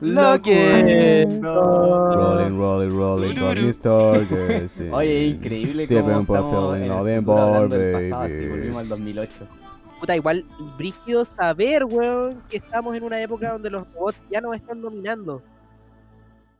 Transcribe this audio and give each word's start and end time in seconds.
Lo 0.00 0.40
que. 0.42 1.26
Rolling, 1.42 2.56
rolling, 2.56 2.90
rolling, 2.96 3.34
con 3.36 3.66
mis 3.66 3.78
targets. 3.80 4.72
sí. 4.72 4.88
Oye, 4.92 5.24
increíble 5.26 5.86
Sí, 5.86 5.94
cómo 5.96 6.20
estamos 6.20 6.76
en 6.76 6.82
el 6.84 6.90
futuro 7.18 7.42
hablando 7.42 7.76
del 7.76 7.92
pasado, 7.92 8.22
baby. 8.22 8.34
así, 8.38 8.48
volvimos 8.48 8.78
al 8.78 8.88
2008. 8.88 9.32
Puta, 9.98 10.14
igual, 10.14 10.44
brígido 10.76 11.24
saber, 11.24 11.84
weón, 11.84 12.40
que 12.48 12.58
estamos 12.58 12.94
en 12.94 13.02
una 13.02 13.20
época 13.20 13.50
donde 13.52 13.70
los 13.70 13.92
robots 13.92 14.18
ya 14.30 14.40
nos 14.40 14.54
están 14.54 14.80
dominando. 14.80 15.42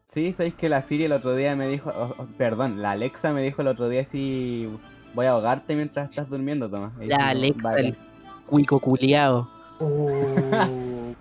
Sí, 0.06 0.32
sabéis 0.32 0.54
que 0.54 0.68
la 0.68 0.82
Siri 0.82 1.04
el 1.04 1.12
otro 1.12 1.36
día 1.36 1.54
me 1.54 1.68
dijo, 1.68 1.92
oh, 1.96 2.14
oh, 2.18 2.26
perdón, 2.36 2.82
la 2.82 2.92
Alexa 2.92 3.32
me 3.32 3.42
dijo 3.42 3.62
el 3.62 3.68
otro 3.68 3.88
día 3.88 4.04
si 4.06 4.68
voy 5.14 5.26
a 5.26 5.30
ahogarte 5.30 5.76
mientras 5.76 6.10
estás 6.10 6.28
durmiendo, 6.28 6.68
Tomás. 6.68 6.92
La 6.98 7.28
Alexa, 7.28 7.62
"Vale". 7.62 7.88
el 7.88 7.96
cuico 8.46 8.80
culiao. 8.80 9.48
Oh, 9.80 11.14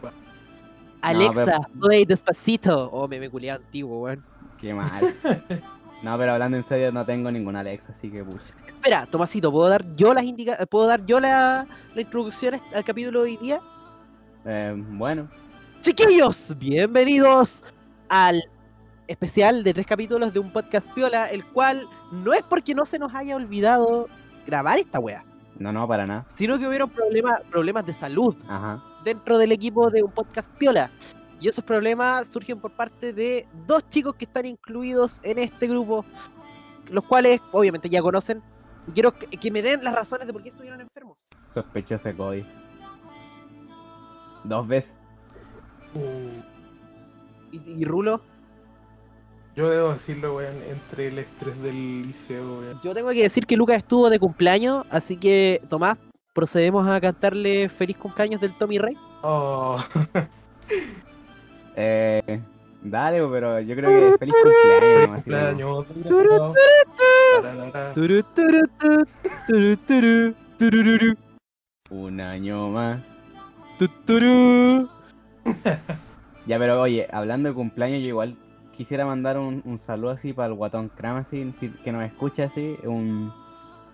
Alexa, 1.01 1.59
play 1.79 2.05
despacito. 2.05 2.89
Oh, 2.91 3.07
meme 3.07 3.29
culiao 3.29 3.57
antiguo, 3.57 4.01
weón. 4.01 4.23
Qué 4.59 4.73
mal. 4.73 5.15
No, 6.03 6.15
pero 6.15 6.33
hablando 6.33 6.57
en 6.57 6.63
serio, 6.63 6.91
no 6.91 7.03
tengo 7.07 7.31
ninguna 7.31 7.61
Alexa, 7.61 7.91
así 7.91 8.11
que 8.11 8.23
pucha. 8.23 8.43
Espera, 8.67 9.07
Tomasito, 9.07 9.51
¿puedo 9.51 9.67
dar 9.67 9.83
yo 9.95 10.13
las 10.13 10.23
indica 10.23 10.63
¿Puedo 10.67 10.85
dar 10.85 11.03
yo 11.07 11.19
la, 11.19 11.65
la 11.95 12.01
introducción 12.01 12.61
al 12.75 12.85
capítulo 12.85 13.21
de 13.21 13.25
hoy 13.25 13.37
día? 13.37 13.59
Eh, 14.45 14.75
bueno, 14.77 15.27
Chiquillos, 15.81 16.55
bienvenidos 16.57 17.63
al 18.09 18.43
especial 19.07 19.63
de 19.63 19.73
tres 19.73 19.87
capítulos 19.87 20.33
de 20.33 20.39
un 20.39 20.51
podcast 20.51 20.91
piola, 20.93 21.25
el 21.25 21.45
cual 21.45 21.87
no 22.11 22.33
es 22.33 22.43
porque 22.43 22.75
no 22.75 22.85
se 22.85 22.99
nos 22.99 23.13
haya 23.15 23.35
olvidado 23.35 24.07
grabar 24.45 24.77
esta 24.79 24.99
wea, 24.99 25.25
no, 25.57 25.71
no, 25.71 25.87
para 25.87 26.05
nada. 26.05 26.25
sino 26.27 26.59
que 26.59 26.67
hubieron 26.67 26.89
problemas, 26.89 27.41
problemas 27.49 27.85
de 27.85 27.93
salud 27.93 28.35
Ajá. 28.47 28.83
Dentro 29.07 29.37
del 29.37 29.51
equipo 29.53 29.89
de 29.89 30.03
un 30.03 30.11
podcast 30.11 30.51
piola. 30.57 30.91
Y 31.39 31.47
esos 31.47 31.63
problemas 31.63 32.27
surgen 32.27 32.59
por 32.59 32.71
parte 32.71 33.13
de 33.13 33.47
dos 33.65 33.87
chicos 33.89 34.15
que 34.15 34.25
están 34.25 34.45
incluidos 34.45 35.19
en 35.23 35.39
este 35.39 35.67
grupo, 35.67 36.03
los 36.89 37.03
cuales 37.05 37.39
obviamente 37.51 37.89
ya 37.89 38.01
conocen. 38.01 38.41
Y 38.87 38.91
quiero 38.91 39.13
que, 39.13 39.27
que 39.27 39.49
me 39.51 39.61
den 39.61 39.83
las 39.83 39.93
razones 39.93 40.27
de 40.27 40.33
por 40.33 40.43
qué 40.43 40.49
estuvieron 40.49 40.81
enfermos. 40.81 41.17
Sospechoso 41.53 42.09
de 42.09 42.15
Cody. 42.15 42.45
Dos 44.43 44.67
veces. 44.67 44.93
Y, 47.51 47.57
y 47.81 47.85
Rulo, 47.85 48.21
Yo 49.55 49.69
debo 49.69 49.93
decirlo, 49.93 50.35
weón, 50.35 50.55
entre 50.69 51.07
el 51.07 51.19
estrés 51.19 51.61
del 51.61 52.07
liceo, 52.07 52.59
weón. 52.59 52.79
yo 52.83 52.93
tengo 52.93 53.09
que 53.11 53.23
decir 53.23 53.45
que 53.45 53.55
Lucas 53.57 53.77
estuvo 53.77 54.09
de 54.09 54.19
cumpleaños, 54.19 54.85
así 54.89 55.17
que 55.17 55.61
Tomás, 55.69 55.97
procedemos 56.37 56.87
a 56.87 57.01
cantarle 57.01 57.67
feliz 57.67 57.97
cumpleaños 57.97 58.39
del 58.39 58.55
Tommy 58.55 58.77
Rey. 58.77 58.95
Oh, 59.23 59.83
Eh, 61.79 62.41
dale, 62.81 63.21
pero 63.27 63.59
yo 63.59 63.75
creo 63.75 64.11
que 64.11 64.17
feliz 64.17 64.35
cumpleaños. 65.07 65.85
Un 71.89 72.19
año 72.19 72.69
más. 72.69 72.99
Ya, 76.45 76.59
pero 76.59 76.81
oye, 76.81 77.07
hablando 77.11 77.49
de 77.49 77.55
cumpleaños, 77.55 78.01
yo 78.01 78.09
igual 78.09 78.35
quisiera 78.75 79.05
mandar 79.05 79.39
un, 79.39 79.61
un 79.65 79.77
saludo 79.79 80.11
así 80.11 80.33
para 80.33 80.49
el 80.49 80.53
guatón 80.53 80.89
Cram, 80.89 81.17
así, 81.17 81.53
que 81.83 81.91
nos 81.91 82.03
escucha 82.03 82.45
así, 82.45 82.75
un, 82.83 83.31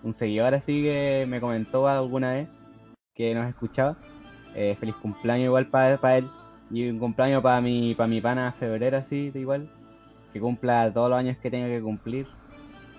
un 0.04 0.14
seguidor 0.14 0.54
así 0.54 0.84
que 0.84 1.26
me 1.28 1.40
comentó 1.40 1.88
alguna 1.88 2.34
vez 2.34 2.48
que 3.16 3.34
nos 3.34 3.48
escuchaba. 3.48 3.96
Eh, 4.56 4.76
feliz 4.80 4.96
cumpleaños 4.96 5.46
igual 5.46 5.68
para 5.68 6.18
él. 6.18 6.30
Y 6.72 6.90
un 6.90 7.00
cumpleaños 7.00 7.42
para 7.44 7.62
mi, 7.62 7.94
para 7.96 8.08
mi 8.08 8.22
pana 8.22 8.52
febrero 8.52 8.98
así, 8.98 9.31
igual. 9.34 9.69
Que 10.31 10.40
cumpla 10.40 10.91
todos 10.91 11.09
los 11.09 11.19
años 11.19 11.38
que 11.38 11.50
tenga 11.52 11.68
que 11.68 11.81
cumplir. 11.81 12.28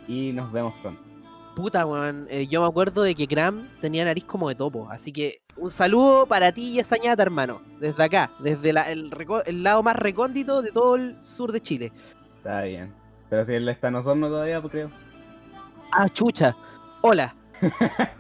Y 0.06 0.32
nos 0.32 0.52
vemos 0.52 0.74
pronto. 0.82 1.00
Puta, 1.56 1.86
weón. 1.86 2.26
eh, 2.30 2.46
yo 2.48 2.60
me 2.62 2.66
acuerdo 2.66 3.02
de 3.02 3.14
que 3.14 3.26
Cram 3.28 3.68
tenía 3.80 4.04
nariz 4.04 4.24
como 4.24 4.48
de 4.48 4.54
topo. 4.56 4.88
Así 4.90 5.12
que 5.12 5.38
un 5.56 5.70
saludo 5.70 6.26
para 6.26 6.50
ti 6.52 6.70
y 6.70 6.78
esa 6.80 6.96
ñata, 6.96 7.22
hermano. 7.22 7.62
Desde 7.80 8.02
acá, 8.02 8.30
desde 8.40 8.72
la- 8.72 8.90
el, 8.90 9.10
el 9.46 9.62
lado 9.62 9.82
más 9.82 9.96
recóndito 9.96 10.62
de 10.62 10.72
todo 10.72 10.96
el 10.96 11.16
sur 11.24 11.52
de 11.52 11.60
Chile. 11.60 11.92
Está 12.38 12.62
bien. 12.62 12.92
Pero 13.30 13.44
si 13.44 13.54
él 13.54 13.68
está 13.68 13.88
en 13.88 13.94
Osorno 13.96 14.28
todavía, 14.28 14.60
pues 14.60 14.72
creo. 14.72 14.90
Ah, 15.92 16.08
chucha. 16.08 16.56
Hola, 17.06 17.34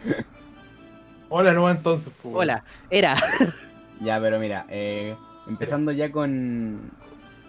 Hola, 1.30 1.54
no, 1.54 1.70
entonces, 1.70 2.12
pues, 2.22 2.34
hola. 2.36 2.64
Era. 2.90 3.16
Ya, 4.00 4.20
pero 4.20 4.38
mira, 4.38 4.66
eh, 4.68 5.16
empezando 5.46 5.90
ya 5.90 6.12
con 6.12 6.90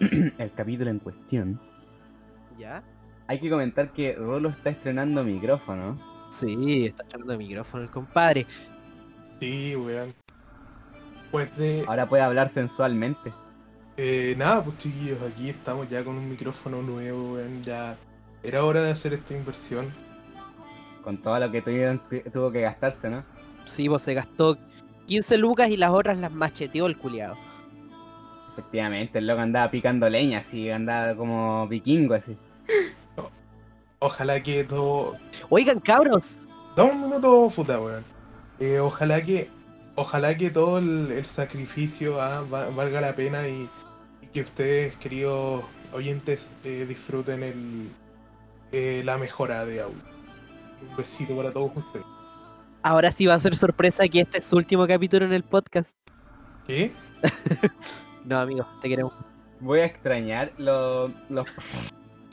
el 0.00 0.52
capítulo 0.56 0.90
en 0.90 0.98
cuestión. 0.98 1.60
¿Ya? 2.58 2.82
Hay 3.26 3.38
que 3.38 3.50
comentar 3.50 3.92
que 3.92 4.14
Rolo 4.14 4.48
está 4.48 4.70
estrenando 4.70 5.22
micrófono. 5.24 5.98
Sí, 6.30 6.86
está 6.86 7.04
echando 7.04 7.32
el 7.32 7.38
micrófono 7.38 7.82
el 7.82 7.90
compadre. 7.90 8.46
Sí, 9.38 9.76
weón. 9.76 10.14
Pues 11.30 11.54
de. 11.58 11.84
Ahora 11.86 12.08
puede 12.08 12.22
hablar 12.22 12.48
sensualmente. 12.48 13.30
Eh, 13.98 14.34
nada, 14.38 14.64
pues 14.64 14.78
chiquillos, 14.78 15.18
aquí 15.20 15.50
estamos 15.50 15.90
ya 15.90 16.02
con 16.02 16.14
un 16.14 16.30
micrófono 16.30 16.80
nuevo, 16.80 17.34
weón. 17.34 17.62
Ya 17.62 17.94
era 18.42 18.64
hora 18.64 18.82
de 18.82 18.92
hacer 18.92 19.12
esta 19.12 19.34
inversión. 19.34 20.05
Con 21.06 21.18
todo 21.18 21.38
lo 21.38 21.52
que 21.52 21.62
tuvieron- 21.62 22.00
tu- 22.10 22.28
tuvo 22.32 22.50
que 22.50 22.62
gastarse, 22.62 23.08
¿no? 23.08 23.22
Sí, 23.64 23.88
pues 23.88 24.02
se 24.02 24.12
gastó 24.12 24.58
15 25.06 25.38
lucas 25.38 25.68
y 25.68 25.76
las 25.76 25.90
otras 25.90 26.18
las 26.18 26.32
macheteó 26.32 26.86
el 26.86 26.96
culiado. 26.98 27.36
Efectivamente, 28.52 29.18
el 29.20 29.28
loco 29.28 29.40
andaba 29.40 29.70
picando 29.70 30.08
leña, 30.08 30.40
así, 30.40 30.68
andaba 30.68 31.14
como 31.14 31.68
vikingo, 31.68 32.14
así. 32.14 32.36
Ojalá 34.00 34.42
que 34.42 34.64
todo. 34.64 35.16
Oigan, 35.48 35.78
cabros. 35.78 36.48
Dame 36.76 36.90
un 36.90 37.02
minuto, 37.02 37.52
puta, 37.54 37.78
weón. 37.80 38.04
Eh, 38.58 38.80
ojalá 38.80 39.22
que. 39.22 39.48
Ojalá 39.94 40.36
que 40.36 40.50
todo 40.50 40.78
el, 40.78 41.12
el 41.12 41.24
sacrificio 41.26 42.20
ah, 42.20 42.42
va- 42.52 42.68
valga 42.70 43.00
la 43.00 43.14
pena 43.14 43.46
y, 43.46 43.70
y 44.22 44.26
que 44.26 44.40
ustedes, 44.40 44.96
queridos 44.96 45.62
oyentes, 45.92 46.50
eh, 46.64 46.84
disfruten 46.88 47.44
el, 47.44 47.88
eh, 48.72 49.02
la 49.04 49.16
mejora 49.18 49.64
de 49.64 49.82
audio. 49.82 50.15
Un 50.82 50.96
besito 50.96 51.36
para 51.36 51.50
todos 51.50 51.72
ustedes. 51.76 52.06
Ahora 52.82 53.10
sí 53.10 53.26
va 53.26 53.34
a 53.34 53.40
ser 53.40 53.56
sorpresa 53.56 54.06
que 54.08 54.20
este 54.20 54.38
es 54.38 54.44
su 54.44 54.56
último 54.56 54.86
capítulo 54.86 55.26
en 55.26 55.32
el 55.32 55.42
podcast. 55.42 55.90
¿Qué? 56.66 56.92
No, 58.24 58.40
amigo, 58.40 58.66
te 58.82 58.88
queremos. 58.88 59.12
Voy 59.60 59.78
a 59.78 59.84
extrañar 59.84 60.50
los, 60.58 61.12
los 61.28 61.46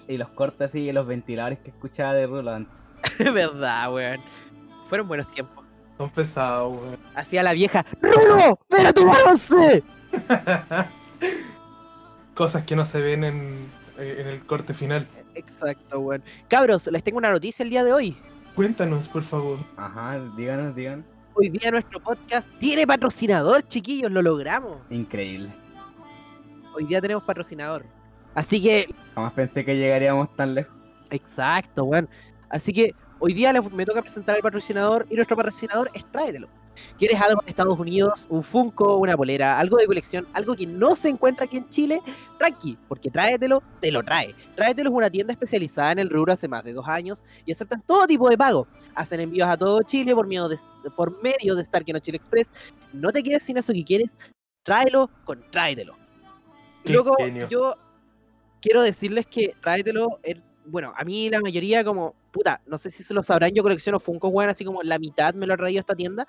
y 0.08 0.18
los 0.18 0.28
cortes 0.30 0.70
así 0.70 0.80
y 0.80 0.92
los 0.92 1.06
ventiladores 1.06 1.60
que 1.60 1.70
escuchaba 1.70 2.16
de 2.16 2.26
Rulo 2.26 2.52
antes. 2.52 2.74
Verdad, 3.20 3.94
weón. 3.94 4.20
Fueron 4.88 5.08
buenos 5.08 5.28
tiempos. 5.32 5.64
Son 6.00 6.10
pesados, 6.10 6.76
weón. 6.76 6.98
Hacía 7.14 7.44
la 7.44 7.54
vieja. 7.54 7.86
¡Rulo! 8.02 8.60
¡Ven 8.72 8.88
a 8.88 8.94
tomarse! 8.94 9.84
Cosas 12.34 12.64
que 12.64 12.76
no 12.76 12.84
se 12.84 13.00
ven 13.00 13.24
en, 13.24 13.70
eh, 14.00 14.18
en 14.18 14.28
el 14.28 14.44
corte 14.48 14.74
final. 14.74 15.08
Exacto, 15.36 16.00
weón. 16.00 16.24
Cabros, 16.48 16.88
les 16.88 17.04
tengo 17.04 17.20
una 17.20 17.30
noticia 17.30 17.62
el 17.62 17.70
día 17.70 17.84
de 17.84 17.94
hoy. 17.94 18.18
Cuéntanos, 18.56 19.08
por 19.08 19.24
favor. 19.24 19.60
Ajá, 19.78 20.20
díganos, 20.36 20.76
díganos. 20.76 21.06
Hoy 21.36 21.50
día 21.50 21.72
nuestro 21.72 22.00
podcast 22.00 22.48
tiene 22.60 22.86
patrocinador, 22.86 23.68
chiquillos, 23.68 24.12
lo 24.12 24.22
logramos. 24.22 24.78
Increíble. 24.92 25.50
Hoy 26.76 26.86
día 26.86 27.02
tenemos 27.02 27.24
patrocinador. 27.24 27.86
Así 28.36 28.62
que, 28.62 28.94
Jamás 29.16 29.34
pensé 29.34 29.66
que 29.66 29.76
llegaríamos 29.76 30.36
tan 30.36 30.54
lejos. 30.54 30.74
exacto, 31.10 31.86
weón. 31.86 32.08
Así 32.50 32.72
que 32.74 32.94
hoy 33.20 33.34
día 33.34 33.52
me 33.72 33.86
toca 33.86 34.02
presentar 34.02 34.36
al 34.36 34.42
patrocinador 34.42 35.08
y 35.10 35.16
nuestro 35.16 35.36
patrocinador 35.36 35.90
es 35.94 36.06
Tráetelo. 36.12 36.48
¿Quieres 36.98 37.20
algo 37.20 37.42
de 37.42 37.50
Estados 37.50 37.80
Unidos? 37.80 38.28
Un 38.30 38.44
Funko, 38.44 38.98
una 38.98 39.16
polera, 39.18 39.60
algo 39.60 39.78
de 39.78 39.86
colección, 39.86 40.28
algo 40.34 40.56
que 40.56 40.66
no 40.66 40.96
se 40.96 41.10
encuentra 41.10 41.46
aquí 41.46 41.58
en 41.58 41.70
Chile? 41.70 42.02
Tranqui, 42.38 42.78
porque 42.88 43.10
Tráetelo 43.10 43.62
te 43.80 43.92
lo 43.92 44.04
trae. 44.04 44.36
Tráetelo 44.56 44.90
es 44.90 44.96
una 44.96 45.10
tienda 45.10 45.34
especializada 45.34 45.94
en 45.94 46.00
el 46.00 46.10
rubro 46.10 46.34
hace 46.34 46.48
más 46.48 46.64
de 46.64 46.74
dos 46.74 46.88
años 46.88 47.24
y 47.46 47.52
aceptan 47.52 47.82
todo 47.82 48.08
tipo 48.08 48.30
de 48.30 48.38
pago. 48.38 48.68
Hacen 48.96 49.20
envíos 49.20 49.48
a 49.48 49.58
todo 49.58 49.82
Chile 49.84 50.14
por, 50.14 50.28
medio 50.28 50.48
de, 50.48 50.58
por 50.96 51.22
medio 51.22 51.56
de 51.56 51.64
Chile 52.02 52.18
Express. 52.18 52.52
No 52.92 53.12
te 53.12 53.24
quedes 53.24 53.44
sin 53.44 53.58
eso 53.58 53.74
que 53.74 53.84
quieres, 53.84 54.18
tráelo 54.64 55.10
con 55.24 55.44
Tráetelo. 55.52 55.96
Luego, 56.86 57.16
yo 57.50 57.76
quiero 58.62 58.82
decirles 58.82 59.26
que 59.26 59.56
Tráetelo, 59.62 60.20
bueno, 60.66 60.94
a 60.96 61.04
mí 61.04 61.30
la 61.30 61.42
mayoría 61.42 61.84
como, 61.84 62.16
puta, 62.32 62.62
no 62.66 62.78
sé 62.78 62.90
si 62.90 63.04
se 63.04 63.14
lo 63.14 63.24
sabrán, 63.24 63.52
yo 63.52 63.64
colecciono 63.64 64.00
Funko, 64.00 64.28
weón, 64.30 64.50
así 64.50 64.66
como 64.66 64.82
la 64.84 65.00
mitad 65.00 65.34
me 65.34 65.48
lo 65.48 65.54
ha 65.54 65.58
traído 65.58 65.80
esta 65.80 65.96
tienda 65.96 66.28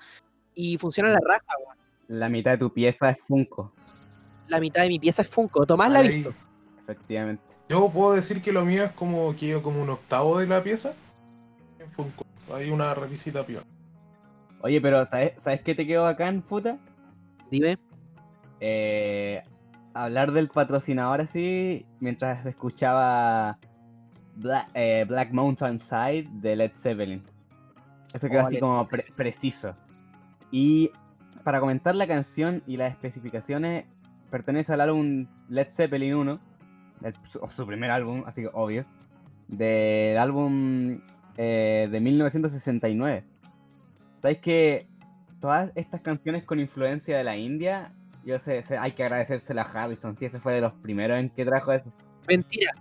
y 0.55 0.77
funciona 0.77 1.09
la 1.09 1.19
raja, 1.23 1.45
weón. 1.63 1.77
La 2.07 2.29
mitad 2.29 2.51
de 2.51 2.57
tu 2.57 2.71
pieza 2.73 3.09
es 3.11 3.17
Funko, 3.27 3.71
La 4.47 4.59
mitad 4.59 4.81
de 4.83 4.89
mi 4.89 4.99
pieza 4.99 5.21
es 5.23 5.27
Funko, 5.29 5.65
Tomás 5.65 5.91
la 5.91 5.99
ha 5.99 6.01
visto. 6.03 6.33
efectivamente. 6.81 7.43
Yo 7.67 7.89
puedo 7.89 8.13
decir 8.13 8.41
que 8.41 8.51
lo 8.51 8.63
mío 8.63 8.83
es 8.85 8.91
como 8.91 9.35
que 9.35 9.59
como 9.61 9.81
un 9.81 9.89
octavo 9.89 10.37
de 10.39 10.45
la 10.47 10.61
pieza. 10.63 10.93
En 11.79 11.89
Funko. 11.91 12.23
Hay 12.53 12.69
una 12.69 12.93
revisita 12.93 13.43
piola. 13.45 13.65
Oye, 14.61 14.79
pero 14.79 15.03
¿sabes, 15.07 15.33
¿sabes 15.39 15.61
qué 15.61 15.73
te 15.73 15.85
quedó 15.87 16.03
bacán, 16.03 16.41
puta? 16.43 16.77
Dime. 17.49 17.77
Eh, 18.59 19.41
hablar 19.95 20.31
del 20.31 20.47
patrocinador 20.49 21.21
así, 21.21 21.85
mientras 21.99 22.45
escuchaba 22.45 23.57
Black, 24.35 24.69
eh, 24.75 25.05
Black 25.07 25.31
Mountain 25.31 25.79
Side 25.79 26.27
de 26.33 26.55
Led 26.55 26.71
Zeppelin. 26.75 27.23
Eso 28.13 28.27
quedó 28.29 28.41
Oh, 28.43 28.45
así 28.45 28.55
Led 28.55 28.61
como 28.61 28.85
pre- 28.85 29.05
preciso. 29.15 29.75
Y 30.51 30.91
para 31.43 31.59
comentar 31.59 31.95
la 31.95 32.07
canción 32.07 32.63
y 32.65 32.77
las 32.77 32.91
especificaciones, 32.91 33.85
pertenece 34.31 34.73
al 34.73 34.81
álbum 34.81 35.27
Led 35.49 35.67
Zeppelin 35.69 36.15
1, 36.15 36.39
el- 37.03 37.13
su, 37.49 37.65
primer 37.67 37.91
álbum, 37.91 38.23
así 38.25 38.41
que 38.41 38.49
obvio, 38.53 38.85
del 39.47 40.17
álbum 40.17 41.01
eh, 41.37 41.87
de 41.91 41.99
1969. 41.99 43.23
¿Sabes 44.21 44.39
que 44.39 44.87
todas 45.39 45.71
estas 45.75 46.01
canciones 46.01 46.43
con 46.43 46.59
influencia 46.59 47.17
de 47.17 47.23
la 47.23 47.35
India, 47.37 47.93
yo 48.25 48.39
sé, 48.39 48.63
sé- 48.63 48.77
hay 48.77 48.93
que 48.93 49.03
agradecérsela 49.03 49.61
a 49.63 49.83
Harrison, 49.83 50.15
si 50.15 50.25
ese 50.25 50.39
fue 50.39 50.53
de 50.53 50.61
los 50.61 50.73
primeros 50.73 51.19
en 51.19 51.29
que 51.29 51.45
trajo 51.45 51.71
eso. 51.73 51.91
Mentira. 52.27 52.71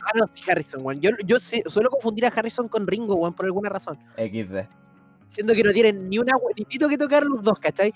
Ah, 0.00 0.10
no, 0.18 0.24
sí, 0.32 0.42
Harrison, 0.50 0.80
weón. 0.84 1.00
Yo, 1.00 1.10
yo 1.26 1.38
sí- 1.38 1.62
suelo 1.66 1.90
confundir 1.90 2.24
a 2.24 2.28
Harrison 2.28 2.68
con 2.68 2.86
Ringo, 2.86 3.14
weón, 3.16 3.34
por 3.34 3.44
alguna 3.44 3.68
razón. 3.68 3.98
XD. 4.16 4.66
Siendo 5.32 5.54
que 5.54 5.64
no 5.64 5.72
tienen 5.72 6.08
ni 6.08 6.18
una 6.18 6.34
ni 6.56 6.64
pito 6.64 6.88
que 6.88 6.98
tocar 6.98 7.24
los 7.24 7.42
dos, 7.42 7.58
¿cachai? 7.58 7.92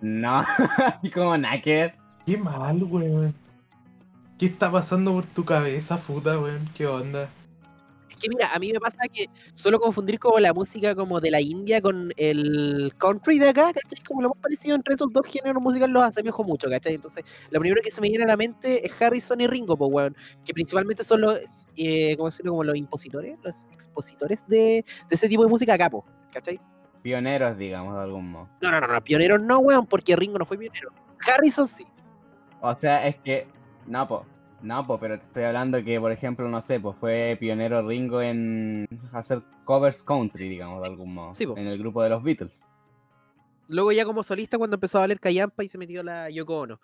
No, 0.00 0.38
así 0.76 1.10
como 1.10 1.36
Naked. 1.36 1.92
Qué 2.26 2.36
mal, 2.36 2.82
weón. 2.82 3.34
¿Qué 4.38 4.46
está 4.46 4.70
pasando 4.70 5.12
por 5.12 5.26
tu 5.26 5.44
cabeza, 5.44 5.96
puta, 5.98 6.38
weón? 6.38 6.68
¿Qué 6.74 6.86
onda? 6.86 7.28
Es 8.10 8.16
que 8.16 8.28
mira, 8.28 8.52
a 8.54 8.58
mí 8.58 8.72
me 8.72 8.80
pasa 8.80 8.98
que 9.12 9.28
suelo 9.54 9.80
confundir 9.80 10.18
como 10.18 10.38
la 10.38 10.52
música 10.52 10.94
como 10.94 11.20
de 11.20 11.30
la 11.30 11.40
India 11.40 11.80
con 11.80 12.12
el 12.16 12.92
country 12.98 13.38
de 13.38 13.48
acá, 13.48 13.72
¿cachai? 13.72 14.02
Como 14.04 14.20
lo 14.20 14.30
más 14.30 14.38
parecido 14.38 14.76
entre 14.76 14.94
esos 14.94 15.12
dos 15.12 15.26
géneros 15.26 15.62
musicales 15.62 15.92
los 15.92 16.02
asemejo 16.02 16.44
mucho, 16.44 16.68
¿cachai? 16.68 16.94
Entonces, 16.94 17.24
lo 17.50 17.58
primero 17.60 17.80
que 17.82 17.90
se 17.90 18.00
me 18.00 18.08
viene 18.08 18.24
a 18.24 18.26
la 18.26 18.36
mente 18.36 18.86
es 18.86 18.92
Harrison 19.00 19.40
y 19.40 19.46
Ringo, 19.46 19.76
pues, 19.76 19.90
weón, 19.90 20.16
que 20.44 20.52
principalmente 20.52 21.04
son 21.04 21.22
los, 21.22 21.68
eh, 21.76 22.16
¿cómo 22.16 22.28
decirlo? 22.28 22.52
Como 22.52 22.64
los 22.64 22.76
impositores, 22.76 23.38
los 23.42 23.64
expositores 23.72 24.46
de, 24.46 24.84
de 25.08 25.14
ese 25.14 25.28
tipo 25.28 25.42
de 25.42 25.48
música 25.48 25.74
acá, 25.74 25.88
po, 25.88 26.04
¿cachai? 26.30 26.60
Pioneros, 27.02 27.56
digamos, 27.56 27.94
de 27.94 28.02
algún 28.02 28.30
modo. 28.30 28.48
No, 28.60 28.70
no, 28.70 28.80
no, 28.80 28.86
no, 28.86 29.00
pioneros 29.02 29.40
no, 29.40 29.58
weón, 29.60 29.86
porque 29.86 30.16
Ringo 30.16 30.38
no 30.38 30.44
fue 30.44 30.58
pionero. 30.58 30.92
Harrison 31.26 31.66
sí. 31.66 31.86
O 32.60 32.74
sea, 32.74 33.06
es 33.06 33.16
que. 33.16 33.46
No, 33.86 34.06
po. 34.06 34.26
No, 34.62 34.86
po, 34.86 35.00
pero 35.00 35.18
te 35.18 35.24
estoy 35.24 35.44
hablando 35.44 35.82
que, 35.82 35.98
por 35.98 36.12
ejemplo, 36.12 36.46
no 36.48 36.60
sé, 36.60 36.78
pues 36.80 36.94
fue 36.98 37.36
pionero 37.40 37.86
Ringo 37.86 38.20
en 38.20 38.86
hacer 39.12 39.42
covers 39.64 40.02
country, 40.02 40.48
digamos, 40.48 40.80
de 40.82 40.86
algún 40.86 41.14
modo. 41.14 41.32
Sí, 41.32 41.46
po. 41.46 41.56
En 41.56 41.66
el 41.66 41.78
grupo 41.78 42.02
de 42.02 42.10
los 42.10 42.22
Beatles. 42.22 42.66
Luego 43.68 43.92
ya 43.92 44.04
como 44.04 44.22
solista 44.22 44.58
cuando 44.58 44.74
empezó 44.74 44.98
a 44.98 45.02
valer 45.02 45.20
Callampa 45.20 45.64
y 45.64 45.68
se 45.68 45.78
metió 45.78 46.02
la 46.02 46.28
Yoko 46.28 46.60
Ono. 46.60 46.80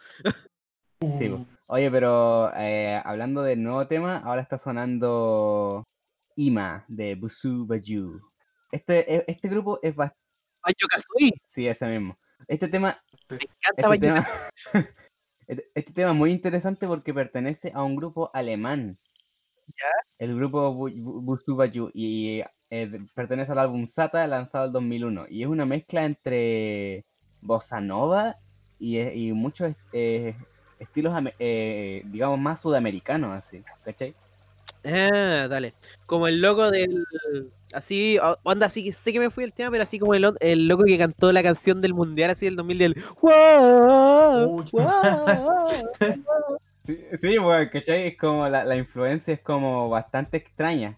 Sí, 1.19 1.29
po. 1.29 1.45
Oye, 1.67 1.91
pero 1.91 2.51
eh, 2.57 3.03
hablando 3.05 3.43
del 3.43 3.63
nuevo 3.63 3.87
tema, 3.87 4.19
ahora 4.25 4.41
está 4.41 4.57
sonando 4.57 5.85
Ima 6.37 6.85
de 6.89 7.15
Busu 7.17 7.67
Baju. 7.67 8.21
Este, 8.71 9.15
e- 9.17 9.25
este 9.29 9.49
grupo 9.49 9.79
es 9.83 9.95
bastante. 9.95 10.21
Banjo 10.63 10.89
Kazooie, 10.91 11.33
Sí, 11.45 11.67
ese 11.69 11.87
mismo. 11.87 12.19
Este 12.49 12.69
tema 12.69 13.01
me 13.31 13.37
encanta 13.37 13.49
Este 13.77 13.83
Banjo 13.83 14.01
tema, 14.01 14.27
este, 15.47 15.71
este 15.75 15.93
tema 15.93 16.11
es 16.11 16.17
muy 16.17 16.33
interesante 16.33 16.87
porque 16.87 17.15
pertenece 17.15 17.71
a 17.75 17.83
un 17.83 17.97
grupo 17.97 18.31
alemán. 18.35 18.99
El 20.19 20.35
grupo 20.35 20.73
Bu- 20.75 20.93
Bu- 20.95 21.21
Busu 21.23 21.57
Baju, 21.57 21.91
y 21.95 22.43
eh, 22.71 23.01
pertenece 23.15 23.53
al 23.53 23.59
álbum 23.59 23.87
Sata 23.87 24.27
lanzado 24.27 24.67
en 24.67 24.73
2001 24.73 25.27
y 25.29 25.43
es 25.43 25.49
una 25.49 25.65
mezcla 25.67 26.05
entre 26.05 27.05
bossa 27.41 27.81
nova 27.81 28.37
y, 28.79 28.99
eh, 28.99 29.15
y 29.15 29.33
muchos 29.33 29.73
eh, 29.93 30.35
estilos 30.79 31.15
eh, 31.39 32.03
digamos 32.07 32.39
más 32.41 32.61
sudamericanos 32.61 33.33
así, 33.37 33.63
¿cachai? 33.85 34.15
Ah, 34.85 35.47
dale. 35.49 35.75
Como 36.07 36.29
el 36.29 36.41
loco 36.41 36.71
del. 36.71 37.05
Así, 37.77 38.19
onda, 38.43 38.67
así 38.67 38.83
que 38.85 38.91
sé 38.93 39.13
que 39.13 39.21
me 39.21 39.29
fui 39.29 39.45
el 39.45 39.53
tema, 39.53 39.71
pero 39.71 39.83
así 39.83 39.99
como 39.99 40.15
el, 40.15 40.33
el 40.41 40.67
loco 40.67 40.85
que 40.85 40.97
cantó 40.97 41.31
la 41.31 41.43
canción 41.43 41.83
del 41.83 41.93
mundial, 41.93 42.31
así 42.31 42.47
del 42.47 42.57
2000 42.57 42.79
del. 42.79 42.95
Sí, 46.81 46.99
sí, 47.21 47.37
bueno, 47.39 47.69
¿cachai? 47.73 48.07
Es 48.07 48.17
como 48.17 48.49
la, 48.49 48.65
la 48.65 48.77
influencia 48.77 49.35
es 49.35 49.41
como 49.41 49.89
bastante 49.91 50.37
extraña 50.37 50.97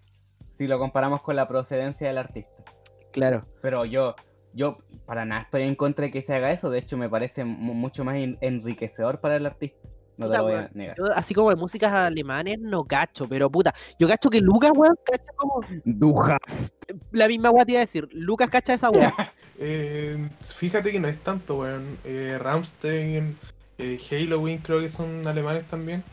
si 0.51 0.67
lo 0.67 0.77
comparamos 0.79 1.21
con 1.23 1.35
la 1.35 1.47
procedencia 1.47 2.07
del 2.07 2.19
artista. 2.19 2.63
Claro. 3.11 3.41
Pero 3.61 3.85
yo, 3.85 4.15
yo 4.53 4.77
para 5.07 5.25
nada 5.25 5.41
estoy 5.41 5.63
en 5.63 5.73
contra 5.75 6.05
de 6.05 6.11
que 6.11 6.21
se 6.21 6.33
haga 6.35 6.51
eso. 6.51 6.69
De 6.69 6.77
hecho, 6.79 6.95
me 6.95 7.09
parece 7.09 7.43
mu- 7.43 7.73
mucho 7.73 8.03
más 8.05 8.17
en- 8.17 8.37
enriquecedor 8.41 9.19
para 9.19 9.35
el 9.35 9.45
artista. 9.47 9.88
No 10.19 10.29
te 10.29 10.37
lo 10.37 10.43
voy 10.43 10.53
a 10.53 10.69
negar. 10.73 10.97
Yo, 10.97 11.05
así 11.15 11.33
como 11.33 11.49
de 11.49 11.55
músicas 11.55 11.93
alemanes, 11.93 12.59
no 12.59 12.83
cacho, 12.83 13.25
pero 13.27 13.49
puta. 13.49 13.73
Yo 13.97 14.05
cacho 14.05 14.29
que 14.29 14.41
Lucas, 14.41 14.73
weón, 14.75 14.97
cacha 15.05 15.31
como. 15.37 15.61
Dujas. 15.85 16.73
La 17.11 17.29
misma 17.29 17.51
weá 17.51 17.65
te 17.65 17.71
iba 17.71 17.79
a 17.79 17.85
decir. 17.85 18.09
Lucas 18.11 18.49
cacha 18.49 18.73
esa 18.73 18.89
weá. 18.89 19.13
eh, 19.59 20.27
fíjate 20.41 20.91
que 20.91 20.99
no 20.99 21.07
es 21.07 21.17
tanto, 21.19 21.59
weón. 21.59 21.97
Eh, 22.03 22.37
Ramstein, 22.37 23.37
eh, 23.77 23.97
Halloween 24.09 24.57
creo 24.57 24.81
que 24.81 24.89
son 24.89 25.25
alemanes 25.25 25.63
también. 25.67 26.03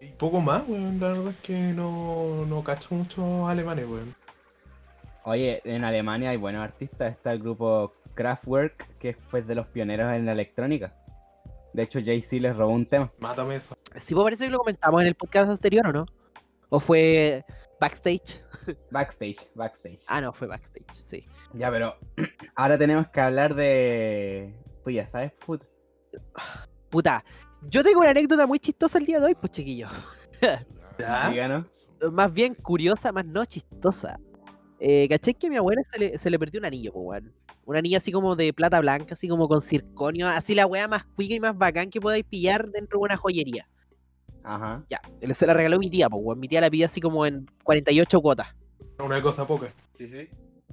Y 0.00 0.06
poco 0.06 0.40
más, 0.40 0.62
weón. 0.66 0.98
La 0.98 1.08
verdad 1.08 1.28
es 1.28 1.36
que 1.42 1.58
no, 1.58 2.46
no 2.46 2.64
cacho 2.64 2.94
muchos 2.94 3.46
alemanes, 3.46 3.86
weón. 3.86 4.14
Oye, 5.24 5.60
en 5.64 5.84
Alemania 5.84 6.30
hay 6.30 6.38
buenos 6.38 6.62
artistas. 6.62 7.12
Está 7.12 7.32
el 7.32 7.40
grupo 7.40 7.92
Kraftwerk, 8.14 8.96
que 8.98 9.12
fue 9.12 9.42
de 9.42 9.54
los 9.54 9.66
pioneros 9.66 10.10
en 10.14 10.24
la 10.24 10.32
electrónica. 10.32 10.94
De 11.72 11.82
hecho, 11.82 12.00
Jay-Z 12.04 12.36
les 12.36 12.56
robó 12.56 12.72
un 12.72 12.86
tema. 12.86 13.10
Mátame 13.18 13.56
eso. 13.56 13.76
Sí, 13.96 14.14
pues 14.14 14.24
parece 14.24 14.44
que 14.46 14.50
lo 14.50 14.58
comentamos 14.58 15.00
en 15.00 15.08
el 15.08 15.14
podcast 15.14 15.50
anterior, 15.50 15.86
¿o 15.86 15.92
no? 15.92 16.06
¿O 16.68 16.80
fue 16.80 17.44
backstage? 17.80 18.44
Backstage, 18.90 19.50
backstage. 19.54 20.00
Ah, 20.06 20.20
no, 20.20 20.32
fue 20.32 20.46
backstage, 20.46 20.92
sí. 20.92 21.24
Ya, 21.52 21.70
pero 21.70 21.96
ahora 22.54 22.78
tenemos 22.78 23.08
que 23.08 23.20
hablar 23.20 23.54
de. 23.54 24.54
Tú 24.84 24.90
ya 24.90 25.06
sabes, 25.06 25.32
puta. 25.32 25.66
Puta, 26.90 27.24
yo 27.62 27.82
tengo 27.82 28.00
una 28.00 28.10
anécdota 28.10 28.46
muy 28.46 28.58
chistosa 28.58 28.98
el 28.98 29.06
día 29.06 29.18
de 29.18 29.26
hoy, 29.26 29.34
pues 29.34 29.50
chiquillo. 29.52 29.88
¿Ya? 30.98 31.64
Más 32.12 32.32
bien 32.32 32.54
curiosa, 32.54 33.12
más 33.12 33.24
no 33.24 33.44
chistosa. 33.44 34.18
Eh, 34.84 35.06
¿Cachai 35.08 35.34
que 35.34 35.46
a 35.46 35.50
mi 35.50 35.56
abuela 35.56 35.80
se 35.84 35.96
le, 35.96 36.18
se 36.18 36.28
le 36.28 36.38
perdió 36.40 36.58
un 36.58 36.64
anillo, 36.66 36.92
pues, 36.92 37.04
weón? 37.06 37.32
Un 37.66 37.76
anillo 37.76 37.98
así 37.98 38.10
como 38.10 38.34
de 38.34 38.52
plata 38.52 38.80
blanca, 38.80 39.12
así 39.12 39.28
como 39.28 39.46
con 39.46 39.62
circonio, 39.62 40.26
así 40.26 40.56
la 40.56 40.66
weá 40.66 40.88
más 40.88 41.04
cuica 41.04 41.34
y 41.34 41.38
más 41.40 41.56
bacán 41.56 41.88
que 41.88 42.00
podáis 42.00 42.24
pillar 42.24 42.68
dentro 42.68 42.98
de 42.98 43.04
una 43.04 43.16
joyería. 43.16 43.68
Ajá. 44.42 44.84
Ya, 44.90 45.00
él 45.20 45.32
se 45.36 45.46
la 45.46 45.54
regaló 45.54 45.78
mi 45.78 45.88
tía, 45.88 46.10
pues, 46.10 46.20
weón. 46.24 46.40
Mi 46.40 46.48
tía 46.48 46.60
la 46.60 46.68
pidió 46.68 46.86
así 46.86 47.00
como 47.00 47.24
en 47.24 47.46
48 47.62 48.20
cuotas, 48.20 48.48
Una 48.98 49.22
cosa 49.22 49.46
poca. 49.46 49.72
Sí, 49.96 50.08
sí. 50.08 50.28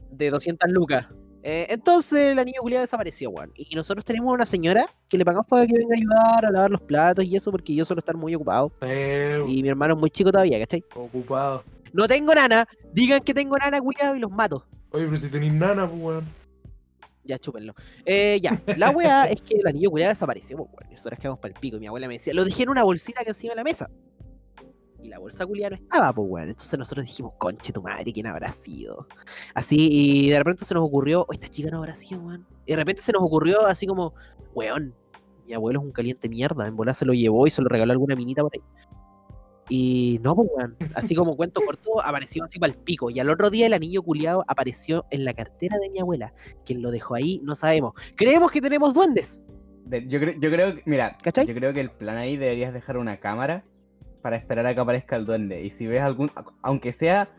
de 0.09 0.29
200 0.31 0.71
lucas. 0.71 1.05
Eh, 1.43 1.67
entonces 1.69 2.31
el 2.31 2.39
anillo 2.39 2.61
culiado 2.61 2.81
desapareció, 2.81 3.29
weón. 3.29 3.51
Y 3.55 3.75
nosotros 3.75 4.03
tenemos 4.03 4.33
una 4.33 4.45
señora 4.47 4.87
que 5.07 5.19
le 5.19 5.23
pagamos 5.23 5.45
para 5.47 5.67
que 5.67 5.73
venga 5.73 5.93
a 5.93 5.97
ayudar 5.97 6.45
a 6.47 6.51
lavar 6.51 6.71
los 6.71 6.81
platos 6.81 7.23
y 7.25 7.35
eso, 7.35 7.51
porque 7.51 7.75
yo 7.75 7.85
suelo 7.85 7.99
estar 7.99 8.17
muy 8.17 8.33
ocupado. 8.33 8.71
Eh, 8.81 9.39
Y 9.47 9.61
mi 9.61 9.69
hermano 9.69 9.93
es 9.93 9.99
muy 9.99 10.09
chico 10.09 10.31
todavía, 10.31 10.57
¿cachai? 10.59 10.83
ocupado. 10.95 11.63
No 11.93 12.07
tengo 12.07 12.33
nana, 12.33 12.67
digan 12.93 13.21
que 13.21 13.33
tengo 13.33 13.57
nana, 13.57 13.79
culiado, 13.81 14.15
y 14.15 14.19
los 14.19 14.31
mato. 14.31 14.65
Oye, 14.91 15.05
pero 15.05 15.17
si 15.17 15.29
tenéis 15.29 15.53
nana, 15.53 15.87
pues, 15.87 16.01
weón. 16.01 16.25
Ya, 17.23 17.37
chúpenlo. 17.37 17.73
Eh, 18.05 18.39
ya, 18.41 18.59
la 18.77 18.89
weá 18.89 19.25
es 19.25 19.41
que 19.41 19.55
el 19.55 19.67
anillo 19.67 19.91
culiado 19.91 20.09
desapareció, 20.09 20.57
pues, 20.57 20.69
weón. 20.69 20.91
Nosotros 20.91 21.19
quedamos 21.19 21.39
para 21.39 21.53
el 21.53 21.59
pico 21.59 21.77
y 21.77 21.79
mi 21.79 21.87
abuela 21.87 22.07
me 22.07 22.13
decía, 22.13 22.33
lo 22.33 22.43
dejé 22.43 22.63
en 22.63 22.69
una 22.69 22.83
bolsita 22.83 23.23
que 23.23 23.29
encima 23.29 23.51
de 23.51 23.57
la 23.57 23.63
mesa. 23.63 23.89
Y 25.01 25.07
la 25.07 25.19
bolsa 25.19 25.45
culiada 25.45 25.77
no 25.77 25.83
estaba, 25.83 26.11
pues, 26.11 26.27
weón. 26.29 26.49
Entonces 26.49 26.79
nosotros 26.79 27.05
dijimos, 27.05 27.33
conche 27.37 27.71
tu 27.71 27.81
madre, 27.81 28.11
¿quién 28.11 28.27
habrá 28.27 28.51
sido? 28.51 29.07
Así, 29.53 29.75
y 29.79 30.29
de 30.29 30.37
repente 30.39 30.65
se 30.65 30.73
nos 30.73 30.83
ocurrió, 30.83 31.25
oh, 31.27 31.33
esta 31.33 31.47
chica 31.47 31.69
no 31.69 31.77
habrá 31.77 31.95
sido, 31.95 32.21
weón. 32.21 32.47
Y 32.65 32.71
de 32.71 32.75
repente 32.75 33.01
se 33.01 33.11
nos 33.11 33.21
ocurrió 33.21 33.65
así 33.65 33.85
como, 33.85 34.13
weón, 34.53 34.95
mi 35.45 35.55
abuelo 35.55 35.79
es 35.79 35.85
un 35.85 35.91
caliente 35.91 36.29
mierda. 36.29 36.67
En 36.67 36.75
bola 36.75 36.93
se 36.93 37.05
lo 37.05 37.13
llevó 37.13 37.47
y 37.47 37.49
se 37.49 37.61
lo 37.61 37.69
regaló 37.69 37.91
a 37.91 37.93
alguna 37.93 38.15
minita 38.15 38.43
por 38.43 38.51
ahí. 38.53 38.61
Y 39.69 40.19
no, 40.23 40.35
pues, 40.35 40.49
weón. 40.55 40.75
Así 40.95 41.13
como 41.15 41.37
cuento 41.37 41.61
corto, 41.65 42.01
apareció 42.03 42.43
así 42.43 42.57
para 42.59 42.73
el 42.73 42.79
pico. 42.79 43.09
Y 43.09 43.19
al 43.19 43.29
otro 43.29 43.49
día 43.49 43.67
el 43.67 43.73
anillo 43.73 44.01
culiado 44.01 44.43
apareció 44.47 45.05
en 45.11 45.23
la 45.25 45.33
cartera 45.33 45.77
de 45.77 45.89
mi 45.91 45.99
abuela. 45.99 46.33
Quien 46.65 46.81
lo 46.81 46.89
dejó 46.91 47.15
ahí, 47.15 47.39
no 47.43 47.55
sabemos. 47.55 47.93
Creemos 48.15 48.51
que 48.51 48.61
tenemos 48.61 48.93
duendes. 48.93 49.45
De- 49.85 50.07
yo, 50.07 50.19
creo, 50.19 50.33
yo 50.39 50.49
creo 50.51 50.75
que, 50.75 50.81
mira, 50.85 51.17
¿Cachai? 51.21 51.45
yo 51.47 51.53
creo 51.53 51.71
que 51.73 51.81
el 51.81 51.91
plan 51.91 52.17
ahí 52.17 52.35
deberías 52.37 52.73
dejar 52.73 52.97
una 52.97 53.17
cámara 53.17 53.63
para 54.21 54.35
esperar 54.35 54.65
a 54.65 54.73
que 54.73 54.81
aparezca 54.81 55.15
el 55.15 55.25
duende. 55.25 55.63
Y 55.63 55.69
si 55.69 55.87
ves 55.87 56.01
algún, 56.01 56.31
aunque 56.61 56.91
sea 56.91 57.29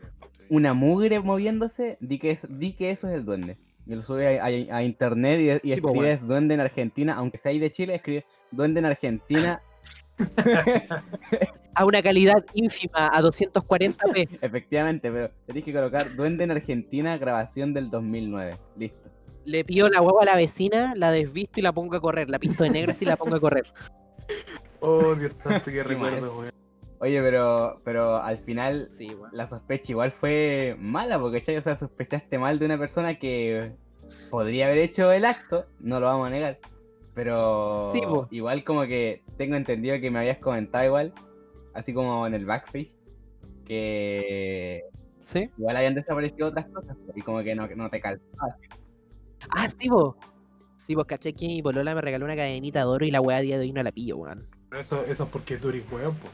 una 0.49 0.73
mugre 0.73 1.19
moviéndose, 1.19 1.97
di 2.01 2.17
que, 2.17 2.31
es, 2.31 2.47
di 2.49 2.73
que 2.73 2.91
eso 2.91 3.07
es 3.07 3.13
el 3.15 3.25
duende. 3.25 3.57
Y 3.85 3.95
lo 3.95 4.03
subes 4.03 4.39
a, 4.39 4.45
a- 4.45 4.77
a 4.77 4.83
internet 4.83 5.61
y, 5.63 5.69
y 5.69 5.73
Sí, 5.73 5.81
po, 5.81 5.89
escribes 5.89 6.25
duende 6.27 6.53
en 6.53 6.59
Argentina, 6.61 7.13
aunque 7.15 7.37
sea 7.37 7.51
ahí 7.51 7.59
de 7.59 7.71
Chile, 7.71 7.95
escribes 7.95 8.23
duende 8.51 8.79
en 8.79 8.85
Argentina. 8.85 9.61
A 11.73 11.85
una 11.85 12.01
calidad 12.01 12.43
ínfima, 12.53 13.07
a 13.07 13.21
240p. 13.21 14.27
Efectivamente, 14.41 15.09
pero 15.09 15.31
tenés 15.45 15.63
que 15.63 15.71
colocar 15.71 16.13
duende 16.15 16.43
en 16.43 16.51
Argentina, 16.51 17.17
grabación 17.17 17.73
del 17.73 17.89
2009. 17.89 18.57
Listo. 18.75 19.09
Le 19.45 19.63
pido 19.63 19.89
la 19.89 20.01
huevo 20.01 20.21
a 20.21 20.25
la 20.25 20.35
vecina, 20.35 20.93
la 20.95 21.11
desvisto 21.11 21.61
y 21.61 21.63
la 21.63 21.71
pongo 21.71 21.95
a 21.95 22.01
correr. 22.01 22.29
La 22.29 22.39
pinto 22.39 22.63
de 22.65 22.71
negro 22.71 22.91
así 22.91 23.05
y 23.05 23.07
la 23.07 23.15
pongo 23.15 23.35
a 23.35 23.39
correr. 23.39 23.65
Oh, 24.83 25.13
Dios 25.13 25.33
santo, 25.33 25.69
qué 25.69 25.83
recuerdo, 25.83 26.35
weón. 26.39 26.51
Oye, 27.01 27.21
pero, 27.21 27.81
pero 27.83 28.17
al 28.17 28.39
final 28.39 28.87
Sí, 28.89 29.15
la 29.31 29.47
sospecha 29.47 29.91
igual 29.91 30.11
fue 30.11 30.75
mala, 30.79 31.19
porque 31.19 31.39
¿cachai? 31.39 31.57
O 31.57 31.61
sea, 31.61 31.75
sospechaste 31.75 32.39
mal 32.39 32.57
de 32.57 32.65
una 32.65 32.79
persona 32.79 33.19
que 33.19 33.73
podría 34.31 34.65
haber 34.65 34.79
hecho 34.79 35.11
el 35.11 35.25
acto, 35.25 35.65
no 35.79 35.99
lo 35.99 36.07
vamos 36.07 36.27
a 36.27 36.29
negar. 36.31 36.59
Pero 37.13 37.91
Sí, 37.91 38.01
igual 38.29 38.63
como 38.63 38.83
que 38.83 39.23
tengo 39.37 39.55
entendido 39.55 39.99
que 39.99 40.09
me 40.09 40.19
habías 40.19 40.37
comentado 40.37 40.85
igual, 40.85 41.13
así 41.73 41.93
como 41.93 42.25
en 42.25 42.33
el 42.33 42.45
backstage, 42.45 42.95
que 43.65 44.83
¿Sí? 45.21 45.49
igual 45.57 45.75
habían 45.75 45.95
desaparecido 45.95 46.47
otras 46.47 46.67
cosas, 46.67 46.97
y 47.15 47.21
como 47.21 47.41
que 47.43 47.53
no, 47.53 47.67
no 47.75 47.89
te 47.89 47.99
calzaba. 47.99 48.55
Ah, 49.55 49.67
sí, 49.67 49.89
vos. 49.89 50.15
Sí, 50.77 50.95
vos 50.95 51.05
caché 51.05 51.33
que 51.33 51.45
mi 51.47 51.61
polola 51.61 51.93
me 51.93 52.01
regaló 52.01 52.25
una 52.25 52.35
cadenita 52.35 52.79
de 52.79 52.85
oro 52.85 53.05
y 53.05 53.11
la 53.11 53.21
weá 53.21 53.37
a 53.37 53.41
día 53.41 53.57
de 53.57 53.65
hoy 53.65 53.71
no 53.71 53.83
la 53.83 53.91
pillo, 53.91 54.17
weón. 54.17 54.47
Pero 54.69 54.81
eso, 54.81 55.05
eso 55.05 55.23
es 55.23 55.29
porque 55.29 55.57
tú 55.57 55.69
eres 55.69 55.83
weón, 55.91 56.15
po. 56.15 56.27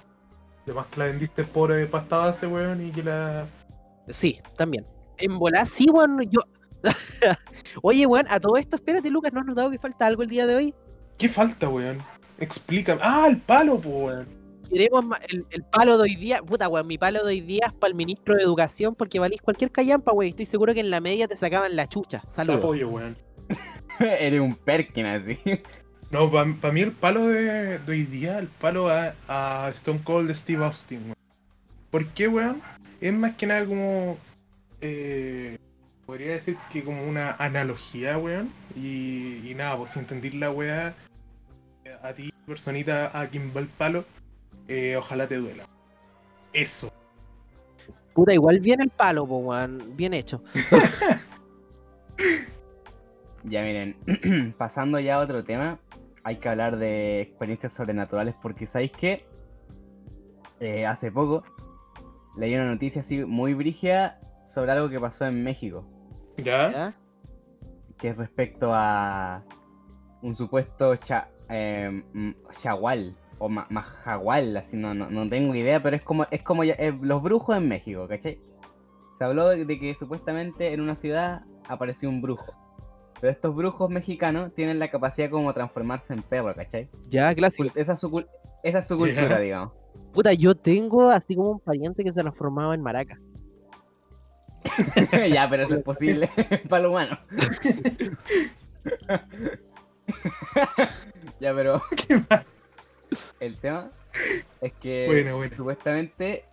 Además 0.64 0.86
que 0.88 1.00
la 1.00 1.06
vendiste 1.08 1.44
por 1.44 1.72
eh, 1.72 1.86
pasta 1.86 2.18
base, 2.18 2.48
weón, 2.48 2.86
y 2.86 2.92
que 2.92 3.04
la. 3.04 3.46
Sí, 4.10 4.40
también. 4.56 4.86
En 5.18 5.38
volar, 5.40 5.66
sí, 5.66 5.88
weón, 5.92 6.22
yo... 6.30 6.40
Oye, 7.82 8.06
weón, 8.06 8.26
a 8.30 8.40
todo 8.40 8.58
esto, 8.58 8.76
espérate, 8.76 9.10
Lucas, 9.10 9.34
¿no 9.34 9.40
has 9.42 9.46
notado 9.46 9.70
que 9.72 9.80
falta 9.80 10.06
algo 10.06 10.24
el 10.24 10.30
día 10.30 10.46
de 10.48 10.56
hoy? 10.56 10.74
¿Qué 11.18 11.30
falta, 11.30 11.70
weón? 11.70 11.98
Explícame. 12.40 13.02
¡Ah, 13.04 13.28
el 13.30 13.38
palo, 13.42 13.80
po, 13.80 13.90
weón! 13.90 14.28
Queremos 14.70 15.06
el, 15.30 15.46
el 15.50 15.64
palo 15.64 15.96
de 15.98 16.04
hoy 16.04 16.16
día, 16.16 16.42
puta, 16.44 16.68
weón, 16.68 16.88
mi 16.88 16.98
palo 16.98 17.20
de 17.24 17.28
hoy 17.34 17.42
día 17.42 17.68
es 17.68 17.74
para 17.74 17.90
el 17.90 17.96
ministro 17.96 18.36
de 18.36 18.44
Educación 18.44 18.96
porque 18.96 19.20
valís 19.20 19.42
cualquier 19.42 19.72
callampa, 19.72 20.12
weón. 20.12 20.30
Estoy 20.30 20.46
seguro 20.46 20.74
que 20.74 20.82
en 20.82 20.90
la 20.92 21.00
media 21.00 21.28
te 21.28 21.38
sacaban 21.38 21.76
la 21.76 21.88
chucha. 21.88 22.22
Te 22.22 22.32
Saludos. 22.32 22.60
apoyo, 22.60 22.90
weón. 22.90 23.18
Eres 24.00 24.42
un 24.42 24.56
Perkin 24.56 25.06
así. 25.06 25.40
No, 26.12 26.30
para 26.32 26.74
mí 26.74 26.82
el 26.82 26.92
palo 26.92 27.28
de, 27.28 27.80
de 27.80 27.92
hoy 27.92 28.04
día, 28.04 28.40
el 28.40 28.48
palo 28.48 28.90
a, 28.90 29.16
a 29.28 29.70
Stone 29.70 30.02
Cold 30.04 30.28
de 30.28 30.36
Steve 30.36 30.64
Austin, 30.64 31.02
weón. 31.04 31.16
¿Por 31.90 32.08
qué, 32.10 32.28
weón? 32.28 32.62
Es 33.02 33.14
más 33.14 33.36
que 33.36 33.48
nada 33.48 33.66
como. 33.66 34.18
eh, 34.82 35.58
podría 36.08 36.32
decir 36.32 36.58
que 36.72 36.84
como 36.84 37.04
una 37.08 37.34
analogía, 37.34 38.18
weón. 38.18 38.50
Y, 38.76 39.48
y 39.48 39.54
nada, 39.54 39.78
pues 39.78 39.92
si 39.92 40.00
entendís 40.00 40.34
la 40.34 40.50
weá, 40.50 40.96
a 42.02 42.14
ti, 42.14 42.34
personita, 42.48 43.12
a 43.20 43.28
quien 43.28 43.52
va 43.56 43.60
el 43.62 43.68
palo, 43.68 44.06
eh, 44.68 44.96
ojalá 44.96 45.28
te 45.28 45.36
duela. 45.36 45.66
Eso. 46.54 46.92
Puta, 48.16 48.34
igual 48.34 48.60
bien 48.60 48.82
el 48.82 48.90
palo, 48.90 49.28
po, 49.28 49.38
weón. 49.38 49.96
Bien 49.96 50.16
hecho. 50.16 50.42
Ya 53.44 53.62
miren, 53.62 54.54
pasando 54.58 55.00
ya 55.00 55.16
a 55.16 55.20
otro 55.20 55.46
tema, 55.46 55.80
hay 56.24 56.36
que 56.36 56.50
hablar 56.50 56.78
de 56.78 57.22
experiencias 57.22 57.72
sobrenaturales 57.72 58.36
porque 58.42 58.68
¿sabéis 58.68 58.92
qué? 58.92 59.26
Eh, 60.60 60.86
hace 60.86 61.12
poco 61.14 61.44
leí 62.36 62.56
una 62.56 62.66
noticia 62.66 63.02
así 63.02 63.24
muy 63.24 63.54
brígida 63.54 64.20
sobre 64.46 64.72
algo 64.72 64.90
que 64.90 65.00
pasó 65.00 65.26
en 65.26 65.44
México, 65.44 65.86
¿Ya? 66.38 66.72
¿Ya? 66.72 66.94
que 67.98 68.10
es 68.10 68.18
respecto 68.18 68.72
a 68.74 69.44
un 70.22 70.36
supuesto 70.36 70.96
cha, 70.98 71.30
eh, 71.50 72.04
mm, 72.14 72.32
chagual 72.62 73.16
o 73.40 73.50
ma- 73.50 73.66
majagual, 73.72 74.56
así 74.58 74.78
no, 74.78 74.94
no, 74.94 75.10
no 75.10 75.28
tengo 75.28 75.56
idea, 75.56 75.82
pero 75.82 75.96
es 75.96 76.04
como, 76.04 76.28
es 76.30 76.44
como 76.44 76.64
ya- 76.64 76.76
eh, 76.76 76.96
los 77.02 77.24
brujos 77.24 77.58
en 77.58 77.68
México, 77.68 78.08
¿cachai? 78.08 78.40
Se 79.18 79.24
habló 79.24 79.48
de, 79.50 79.66
de 79.66 79.80
que 79.80 79.96
supuestamente 79.96 80.74
en 80.74 80.82
una 80.82 80.96
ciudad 80.96 81.42
apareció 81.68 82.08
un 82.10 82.22
brujo. 82.22 82.54
Pero 83.20 83.32
estos 83.32 83.56
brujos 83.56 83.90
mexicanos 83.90 84.54
tienen 84.54 84.78
la 84.78 84.92
capacidad 84.92 85.32
como 85.32 85.52
transformarse 85.52 86.14
en 86.14 86.22
perro, 86.22 86.54
¿cachai? 86.54 86.88
Ya, 87.10 87.34
clásico. 87.34 87.68
Esa 87.74 87.94
es 87.94 88.00
su, 88.00 88.26
esa 88.62 88.78
es 88.80 88.88
su 88.88 88.96
cultura, 88.96 89.40
digamos. 89.40 89.74
Puta, 90.14 90.34
yo 90.34 90.54
tengo 90.54 91.10
así 91.10 91.36
como 91.36 91.50
un 91.54 91.60
pariente 91.60 92.04
que 92.04 92.12
se 92.14 92.22
transformaba 92.22 92.76
en 92.76 92.82
maraca. 92.84 93.20
ya, 95.32 95.50
pero 95.50 95.64
eso 95.64 95.76
es 95.76 95.84
posible 95.84 96.30
para 96.70 96.84
lo 96.84 96.92
humano. 96.92 97.18
ya, 101.40 101.54
pero 101.54 101.82
el 103.40 103.58
tema 103.58 103.92
es 104.62 104.74
que 104.74 105.06
Bueno, 105.08 105.38
bueno. 105.38 105.56
supuestamente 105.56 106.46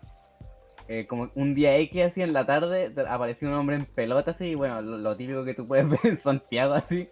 eh, 0.89 1.07
como 1.07 1.31
un 1.35 1.55
día 1.55 1.77
X 1.79 2.03
así 2.05 2.23
en 2.23 2.33
la 2.33 2.45
tarde 2.45 2.93
apareció 3.09 3.49
un 3.49 3.55
hombre 3.55 3.77
en 3.77 3.87
pelota 3.87 4.33
así 4.33 4.49
y 4.49 4.55
bueno, 4.55 4.83
lo, 4.83 4.99
lo 4.99 5.17
típico 5.17 5.45
que 5.45 5.55
tú 5.55 5.67
puedes 5.67 5.89
ver 5.89 6.01
en 6.05 6.19
Santiago 6.19 6.75
así. 6.75 7.09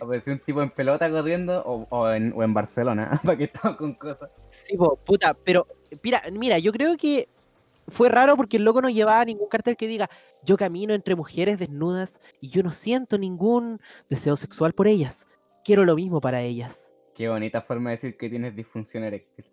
apareció 0.00 0.32
un 0.32 0.38
tipo 0.40 0.62
en 0.62 0.70
pelota 0.70 1.10
corriendo 1.10 1.62
o, 1.64 1.86
o 1.90 2.10
en, 2.10 2.32
o 2.34 2.42
en 2.42 2.54
Barcelona, 2.54 3.20
para 3.24 3.38
que 3.38 3.44
estamos 3.44 3.76
con 3.76 3.94
cosas. 3.94 4.30
Sí, 4.48 4.76
po, 4.76 4.96
puta, 4.96 5.34
pero 5.34 5.66
mira, 6.02 6.22
mira, 6.32 6.58
yo 6.58 6.72
creo 6.72 6.96
que 6.96 7.28
fue 7.88 8.08
raro 8.08 8.36
porque 8.36 8.56
el 8.56 8.64
loco 8.64 8.80
no 8.80 8.88
llevaba 8.88 9.24
ningún 9.24 9.48
cartel 9.48 9.76
que 9.76 9.86
diga 9.86 10.08
yo 10.42 10.56
camino 10.56 10.94
entre 10.94 11.14
mujeres 11.14 11.58
desnudas 11.58 12.20
y 12.40 12.48
yo 12.48 12.62
no 12.62 12.70
siento 12.70 13.18
ningún 13.18 13.78
deseo 14.08 14.36
sexual 14.36 14.72
por 14.72 14.86
ellas. 14.86 15.26
Quiero 15.64 15.84
lo 15.84 15.94
mismo 15.96 16.20
para 16.20 16.42
ellas. 16.42 16.92
Qué 17.14 17.28
bonita 17.28 17.62
forma 17.62 17.90
de 17.90 17.96
decir 17.96 18.16
que 18.16 18.28
tienes 18.28 18.56
disfunción 18.56 19.04
eréctil. 19.04 19.46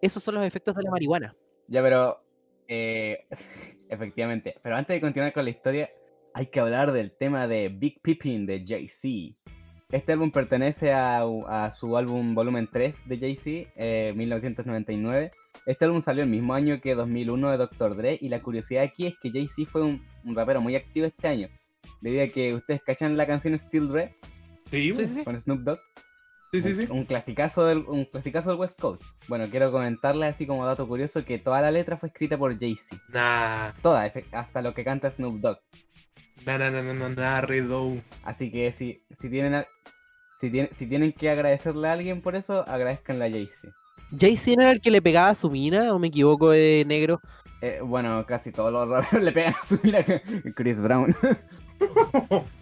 Esos 0.00 0.22
son 0.22 0.36
los 0.36 0.44
efectos 0.44 0.74
de 0.74 0.82
la 0.82 0.90
marihuana. 0.90 1.34
Ya, 1.66 1.82
pero 1.82 2.22
eh, 2.68 3.26
efectivamente. 3.88 4.54
Pero 4.62 4.76
antes 4.76 4.94
de 4.94 5.00
continuar 5.00 5.32
con 5.32 5.44
la 5.44 5.50
historia, 5.50 5.90
hay 6.32 6.46
que 6.46 6.60
hablar 6.60 6.92
del 6.92 7.12
tema 7.12 7.46
de 7.46 7.68
Big 7.68 8.00
Pippin 8.00 8.46
de 8.46 8.64
Jay-Z. 8.66 9.36
Este 9.94 10.10
álbum 10.10 10.32
pertenece 10.32 10.92
a, 10.92 11.70
su 11.70 11.96
álbum 11.96 12.34
volumen 12.34 12.68
3 12.68 13.06
de 13.06 13.16
Jay-Z, 13.16 13.70
eh, 13.76 14.12
1999. 14.16 15.30
Este 15.66 15.84
álbum 15.84 16.02
salió 16.02 16.24
el 16.24 16.28
mismo 16.28 16.52
año 16.52 16.80
que 16.80 16.96
2001 16.96 17.52
de 17.52 17.56
Dr. 17.58 17.94
Dre 17.94 18.18
y 18.20 18.28
la 18.28 18.42
curiosidad 18.42 18.82
aquí 18.82 19.06
es 19.06 19.14
que 19.22 19.30
Jay-Z 19.30 19.70
fue 19.70 19.82
un, 19.82 20.04
un 20.24 20.34
rapero 20.34 20.60
muy 20.60 20.74
activo 20.74 21.06
este 21.06 21.28
año. 21.28 21.48
Debido 22.00 22.24
a 22.24 22.26
que 22.26 22.54
ustedes 22.54 22.82
cachan 22.82 23.16
la 23.16 23.24
canción 23.24 23.56
Still 23.56 23.86
Dre 23.86 24.16
Sí, 24.68 24.92
Sí, 24.92 25.06
sí, 25.06 25.22
con 25.22 25.40
Snoop 25.40 25.60
Dogg. 25.60 25.78
sí, 26.50 26.60
sí. 26.60 26.68
Un, 26.70 26.76
sí. 26.76 26.86
un 26.90 27.04
clasicazo 27.04 27.64
del, 27.64 27.78
un 27.86 28.04
clasicazo 28.04 28.50
del 28.50 28.58
West 28.58 28.80
Coast. 28.80 29.04
Bueno, 29.28 29.44
quiero 29.48 29.70
comentarles 29.70 30.34
así 30.34 30.44
como 30.44 30.66
dato 30.66 30.88
curioso 30.88 31.24
que 31.24 31.38
toda 31.38 31.60
la 31.60 31.70
letra 31.70 31.96
fue 31.96 32.08
escrita 32.08 32.36
por 32.36 32.58
Jay-Z. 32.58 32.96
Nah, 33.12 33.70
Toda, 33.80 34.12
hasta 34.32 34.60
lo 34.60 34.74
que 34.74 34.82
canta 34.82 35.08
Snoop 35.12 35.34
Dogg. 35.34 35.60
Nah, 36.46 36.58
nah, 36.58 36.70
nah, 36.70 36.82
nah, 36.82 36.92
nah, 36.92 37.08
nah, 37.08 37.40
Redo. 37.40 37.96
Así 38.24 38.50
que 38.50 38.72
si, 38.72 39.02
si 39.18 39.28
tienen 39.30 39.54
a- 39.54 39.66
si, 40.40 40.50
tienen, 40.50 40.70
si 40.74 40.86
tienen 40.86 41.12
que 41.12 41.30
agradecerle 41.30 41.88
a 41.88 41.92
alguien 41.92 42.20
por 42.20 42.34
eso, 42.36 42.64
agradezcanle 42.68 43.24
a 43.26 43.30
Jay-Z. 43.30 43.68
Jay-Z 44.18 44.52
era 44.60 44.70
el 44.72 44.80
que 44.80 44.90
le 44.90 45.00
pegaba 45.02 45.28
a 45.30 45.34
su 45.34 45.50
mina, 45.50 45.92
o 45.94 45.98
me 45.98 46.08
equivoco 46.08 46.50
de 46.50 46.84
negro. 46.86 47.20
Eh, 47.62 47.80
bueno, 47.82 48.24
casi 48.26 48.52
todos 48.52 48.70
los 48.72 48.86
raperos 48.88 49.24
le 49.24 49.32
pegan 49.32 49.54
a 49.60 49.64
su 49.64 49.78
mira 49.82 50.04
Chris 50.54 50.78
Brown. 50.80 51.14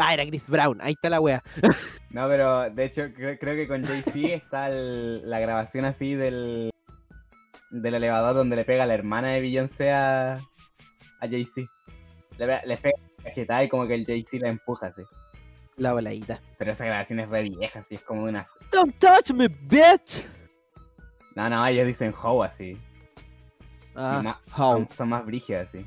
Ah, 0.00 0.14
era 0.14 0.24
Chris 0.26 0.48
Brown, 0.48 0.78
ahí 0.80 0.92
está 0.92 1.10
la 1.10 1.20
wea. 1.20 1.42
no, 2.12 2.28
pero 2.28 2.70
de 2.70 2.84
hecho 2.84 3.02
cre- 3.08 3.36
creo 3.36 3.56
que 3.56 3.66
con 3.66 3.82
Jay-Z 3.82 4.32
está 4.32 4.68
el- 4.70 5.28
la 5.28 5.40
grabación 5.40 5.84
así 5.86 6.14
del, 6.14 6.70
del 7.72 7.94
elevador 7.94 8.36
donde 8.36 8.54
le 8.54 8.64
pega 8.64 8.86
la 8.86 8.94
hermana 8.94 9.30
de 9.32 9.40
Beyoncé 9.40 9.90
a, 9.90 10.34
a 10.34 11.28
Jay-Z. 11.28 11.62
Le, 12.38 12.46
le 12.64 12.76
pega 12.76 12.94
cachetada 13.22 13.64
y 13.64 13.68
como 13.68 13.86
que 13.86 13.94
el 13.94 14.04
Jay-Z 14.06 14.38
la 14.44 14.50
empuja 14.50 14.86
así. 14.88 15.02
La 15.76 15.92
baladita. 15.92 16.40
Pero 16.58 16.72
esa 16.72 16.84
grabación 16.84 17.20
es 17.20 17.28
re 17.28 17.42
vieja, 17.42 17.80
así 17.80 17.94
es 17.94 18.02
como 18.02 18.24
una... 18.24 18.48
Don't 18.72 18.94
touch 18.98 19.30
me, 19.32 19.48
bitch. 19.48 20.26
No, 21.36 21.48
no, 21.48 21.64
ellos 21.66 21.86
dicen 21.86 22.12
how 22.20 22.42
así. 22.42 22.76
Ah, 23.94 24.40
how. 24.56 24.74
Son, 24.74 24.88
son 24.96 25.08
más 25.08 25.24
brígidas 25.24 25.68
así. 25.68 25.86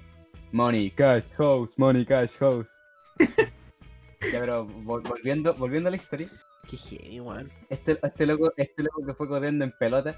Money, 0.52 0.92
cash, 0.92 1.24
house, 1.38 1.78
money, 1.78 2.06
cash, 2.06 2.32
house. 2.40 2.70
ya, 3.20 4.40
pero 4.40 4.68
vol- 4.68 5.08
volviendo, 5.08 5.54
volviendo 5.54 5.88
a 5.88 5.92
la 5.92 5.98
historia. 5.98 6.30
Qué 6.70 6.78
genio, 6.78 7.26
weón. 7.26 7.50
Este, 7.70 7.98
este, 8.02 8.26
loco, 8.26 8.54
este 8.56 8.84
loco 8.84 9.06
que 9.06 9.14
fue 9.14 9.28
corriendo 9.28 9.66
en 9.66 9.72
pelota. 9.72 10.16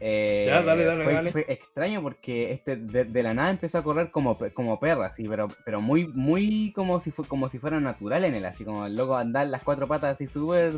Eh, 0.00 0.44
Ya, 0.48 0.62
dale, 0.62 0.84
dale, 0.84 1.04
fue, 1.04 1.12
dale. 1.12 1.32
fue 1.32 1.44
extraño 1.48 2.02
porque 2.02 2.52
este 2.52 2.76
de, 2.76 3.04
de 3.04 3.22
la 3.22 3.34
nada 3.34 3.50
empezó 3.50 3.78
a 3.78 3.82
correr 3.82 4.10
como, 4.10 4.36
como 4.54 4.80
perra, 4.80 5.06
así, 5.06 5.28
pero, 5.28 5.48
pero 5.64 5.80
muy, 5.80 6.06
muy 6.08 6.72
como 6.74 7.00
si 7.00 7.10
fue, 7.10 7.26
como 7.26 7.48
si 7.48 7.58
fuera 7.58 7.78
natural 7.80 8.24
en 8.24 8.34
él, 8.34 8.44
así 8.44 8.64
como 8.64 8.86
el 8.86 8.96
loco 8.96 9.16
andar 9.16 9.46
las 9.48 9.62
cuatro 9.62 9.86
patas 9.86 10.14
así 10.14 10.26
súper 10.26 10.74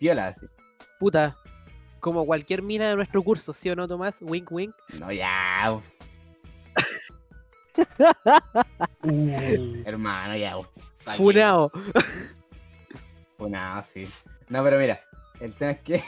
viola 0.00 0.28
así. 0.28 0.46
Puta. 0.98 1.36
Como 2.00 2.24
cualquier 2.26 2.62
mina 2.62 2.88
de 2.90 2.94
nuestro 2.96 3.22
curso, 3.22 3.52
¿sí 3.52 3.68
o 3.70 3.74
no, 3.74 3.88
Tomás? 3.88 4.16
Wink, 4.20 4.52
wink. 4.52 4.74
No, 4.98 5.10
ya, 5.10 5.76
Uh, 9.02 9.82
hermano, 9.84 10.36
ya. 10.36 10.56
Funao. 11.16 11.70
Funado, 13.36 13.84
sí. 13.92 14.08
No, 14.48 14.62
pero 14.64 14.78
mira, 14.78 15.00
el 15.40 15.52
tema 15.54 15.72
es 15.72 15.80
que. 15.80 16.02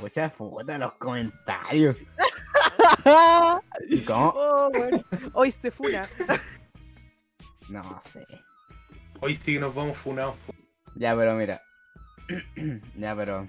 Pucha 0.00 0.30
puta 0.30 0.78
los 0.78 0.94
comentarios. 0.94 1.96
¿Y 3.88 4.00
cómo? 4.04 4.32
oh. 4.34 4.70
Hoy 5.34 5.52
se 5.52 5.70
funa. 5.70 6.08
No 7.68 8.02
sé. 8.12 8.26
hoy 9.20 9.36
sí 9.36 9.54
que 9.54 9.60
nos 9.60 9.72
vamos 9.72 9.96
funados. 9.96 10.34
Ya, 10.96 11.14
pero 11.14 11.34
mira. 11.34 11.60
ya, 12.96 13.14
pero. 13.14 13.46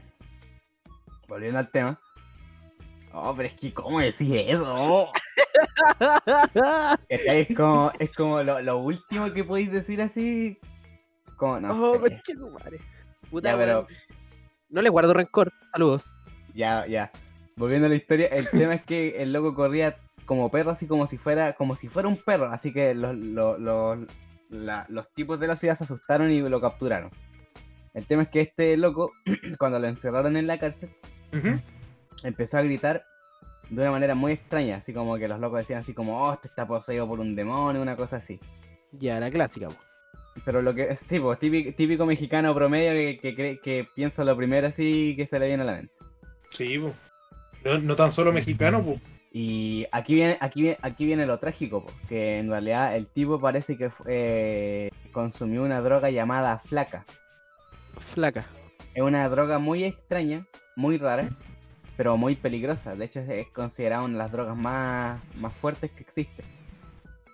Volviendo 1.27 1.57
al 1.57 1.71
tema. 1.71 1.99
Oh, 3.13 3.33
pero 3.35 3.47
es 3.49 3.55
que, 3.55 3.73
¿cómo 3.73 3.99
decís 3.99 4.31
eso? 4.31 5.11
Es 7.09 7.55
como, 7.55 7.91
es 7.97 8.11
como 8.15 8.43
lo, 8.43 8.61
lo 8.61 8.77
último 8.77 9.33
que 9.33 9.43
podéis 9.43 9.71
decir 9.71 10.01
así. 10.03 10.59
Como, 11.35 11.59
no 11.59 11.73
oh, 11.73 11.99
sé. 12.07 12.21
Puta, 13.31 13.51
Ya, 13.51 13.57
pero. 13.57 13.79
weón. 13.79 13.87
No 14.69 14.81
le 14.81 14.89
guardo 14.89 15.13
rencor. 15.13 15.51
Saludos. 15.71 16.11
Ya, 16.53 16.85
ya. 16.87 17.11
Volviendo 17.55 17.87
a 17.87 17.89
la 17.89 17.95
historia, 17.95 18.27
el 18.27 18.47
tema 18.49 18.75
es 18.75 18.83
que 18.85 19.21
el 19.21 19.33
loco 19.33 19.53
corría 19.53 19.95
como 20.25 20.49
perro, 20.49 20.71
así 20.71 20.87
como 20.87 21.07
si 21.07 21.17
fuera, 21.17 21.53
como 21.53 21.75
si 21.75 21.87
fuera 21.87 22.07
un 22.07 22.17
perro. 22.17 22.45
Así 22.51 22.71
que 22.73 22.93
los, 22.95 23.15
los, 23.15 23.59
los, 23.59 23.99
la- 24.49 24.85
los 24.89 25.11
tipos 25.13 25.39
de 25.39 25.47
la 25.47 25.55
ciudad 25.55 25.75
se 25.77 25.83
asustaron 25.83 26.31
y 26.31 26.39
lo 26.41 26.61
capturaron. 26.61 27.09
El 27.93 28.05
tema 28.05 28.23
es 28.23 28.29
que 28.29 28.41
este 28.41 28.77
loco, 28.77 29.11
cuando 29.59 29.79
lo 29.79 29.87
encerraron 29.87 30.37
en 30.37 30.47
la 30.47 30.57
cárcel, 30.59 30.89
empezó 32.23 32.57
a 32.57 32.61
gritar 32.61 33.03
de 33.69 33.81
una 33.81 33.91
manera 33.91 34.15
muy 34.15 34.33
extraña. 34.33 34.77
Así 34.77 34.93
como 34.93 35.17
que 35.17 35.27
los 35.27 35.39
locos 35.39 35.59
decían 35.59 35.79
así 35.79 35.93
como, 35.93 36.21
oh, 36.23 36.33
este 36.33 36.47
está 36.47 36.65
poseído 36.67 37.07
por 37.07 37.19
un 37.19 37.35
demonio, 37.35 37.81
una 37.81 37.95
cosa 37.95 38.17
así. 38.17 38.39
Ya, 38.93 39.19
la 39.19 39.29
clásica. 39.29 39.67
po. 39.69 39.75
Pero 40.45 40.61
lo 40.61 40.73
que, 40.73 40.95
sí, 40.95 41.19
pues, 41.19 41.39
típico, 41.39 41.73
típico 41.75 42.05
mexicano 42.05 42.53
promedio 42.53 42.91
que, 42.93 43.17
que, 43.19 43.35
cree- 43.35 43.59
que 43.61 43.85
piensa 43.95 44.23
lo 44.23 44.35
primero 44.37 44.67
así 44.67 45.13
que 45.17 45.27
se 45.27 45.37
le 45.39 45.47
viene 45.47 45.63
a 45.63 45.65
la 45.65 45.73
mente. 45.73 45.93
Sí, 46.51 46.77
po. 46.77 46.93
No, 47.63 47.79
no 47.79 47.95
tan 47.95 48.11
solo 48.11 48.31
mexicano. 48.31 48.99
Y 49.33 49.87
aquí 49.91 50.15
viene, 50.15 50.37
aquí 50.41 50.61
viene, 50.61 50.77
aquí 50.81 51.05
viene 51.05 51.25
lo 51.25 51.39
trágico, 51.39 51.85
po, 51.85 51.91
que 52.09 52.39
en 52.39 52.49
realidad 52.49 52.95
el 52.95 53.07
tipo 53.07 53.39
parece 53.39 53.77
que 53.77 53.89
eh, 54.07 54.89
consumió 55.11 55.63
una 55.63 55.81
droga 55.81 56.09
llamada 56.09 56.59
flaca. 56.59 57.05
Flaca. 57.97 58.45
Es 58.93 59.01
una 59.01 59.27
droga 59.29 59.57
muy 59.57 59.85
extraña, 59.85 60.45
muy 60.75 60.97
rara, 60.97 61.29
pero 61.95 62.17
muy 62.17 62.35
peligrosa. 62.35 62.95
De 62.95 63.05
hecho, 63.05 63.21
es, 63.21 63.47
considerada 63.49 64.03
una 64.03 64.13
de 64.13 64.19
las 64.19 64.31
drogas 64.31 64.57
más, 64.57 65.21
más 65.35 65.55
fuertes 65.55 65.91
que 65.91 66.01
existe. 66.01 66.43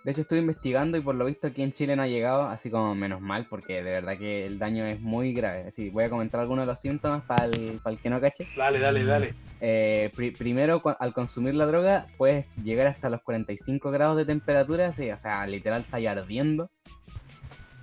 De 0.08 0.12
hecho, 0.12 0.22
estuve 0.22 0.40
investigando 0.40 0.98
y 0.98 1.02
por 1.02 1.16
lo 1.16 1.26
visto 1.26 1.48
aquí 1.48 1.62
en 1.62 1.74
Chile 1.74 1.94
no 1.98 2.02
ha 2.04 2.08
llegado, 2.08 2.44
así 2.44 2.70
como 2.70 2.96
menos 2.96 3.20
mal, 3.20 3.46
porque 3.50 3.84
de 3.84 3.92
verdad 3.92 4.18
que 4.18 4.46
el 4.46 4.58
daño 4.58 4.86
es 4.86 5.02
muy 5.02 5.34
grave. 5.34 5.66
Así, 5.68 5.90
voy 5.90 6.06
a 6.06 6.10
comentar 6.10 6.40
algunos 6.40 6.64
de 6.64 6.68
los 6.68 6.80
síntomas 6.80 7.24
para 7.26 7.44
el, 7.48 7.82
para 7.84 7.94
el 7.94 8.02
que 8.02 8.10
no 8.10 8.22
cache. 8.22 8.48
Dale, 8.56 8.80
dale, 8.80 9.04
dale. 9.04 9.34
Eh, 9.60 10.10
pri- 10.16 10.32
primero, 10.32 10.82
al 10.98 11.14
consumir 11.14 11.56
la 11.56 11.66
droga, 11.66 12.06
puedes 12.18 12.46
llegar 12.64 12.88
hasta 12.88 13.10
los 13.10 13.22
45 13.22 13.92
grados 13.92 14.16
de 14.16 14.24
temperatura, 14.24 14.94
sí, 14.94 15.12
o 15.12 15.18
sea, 15.18 15.46
literal 15.46 15.82
está 15.82 15.98
ardiendo. 16.10 16.72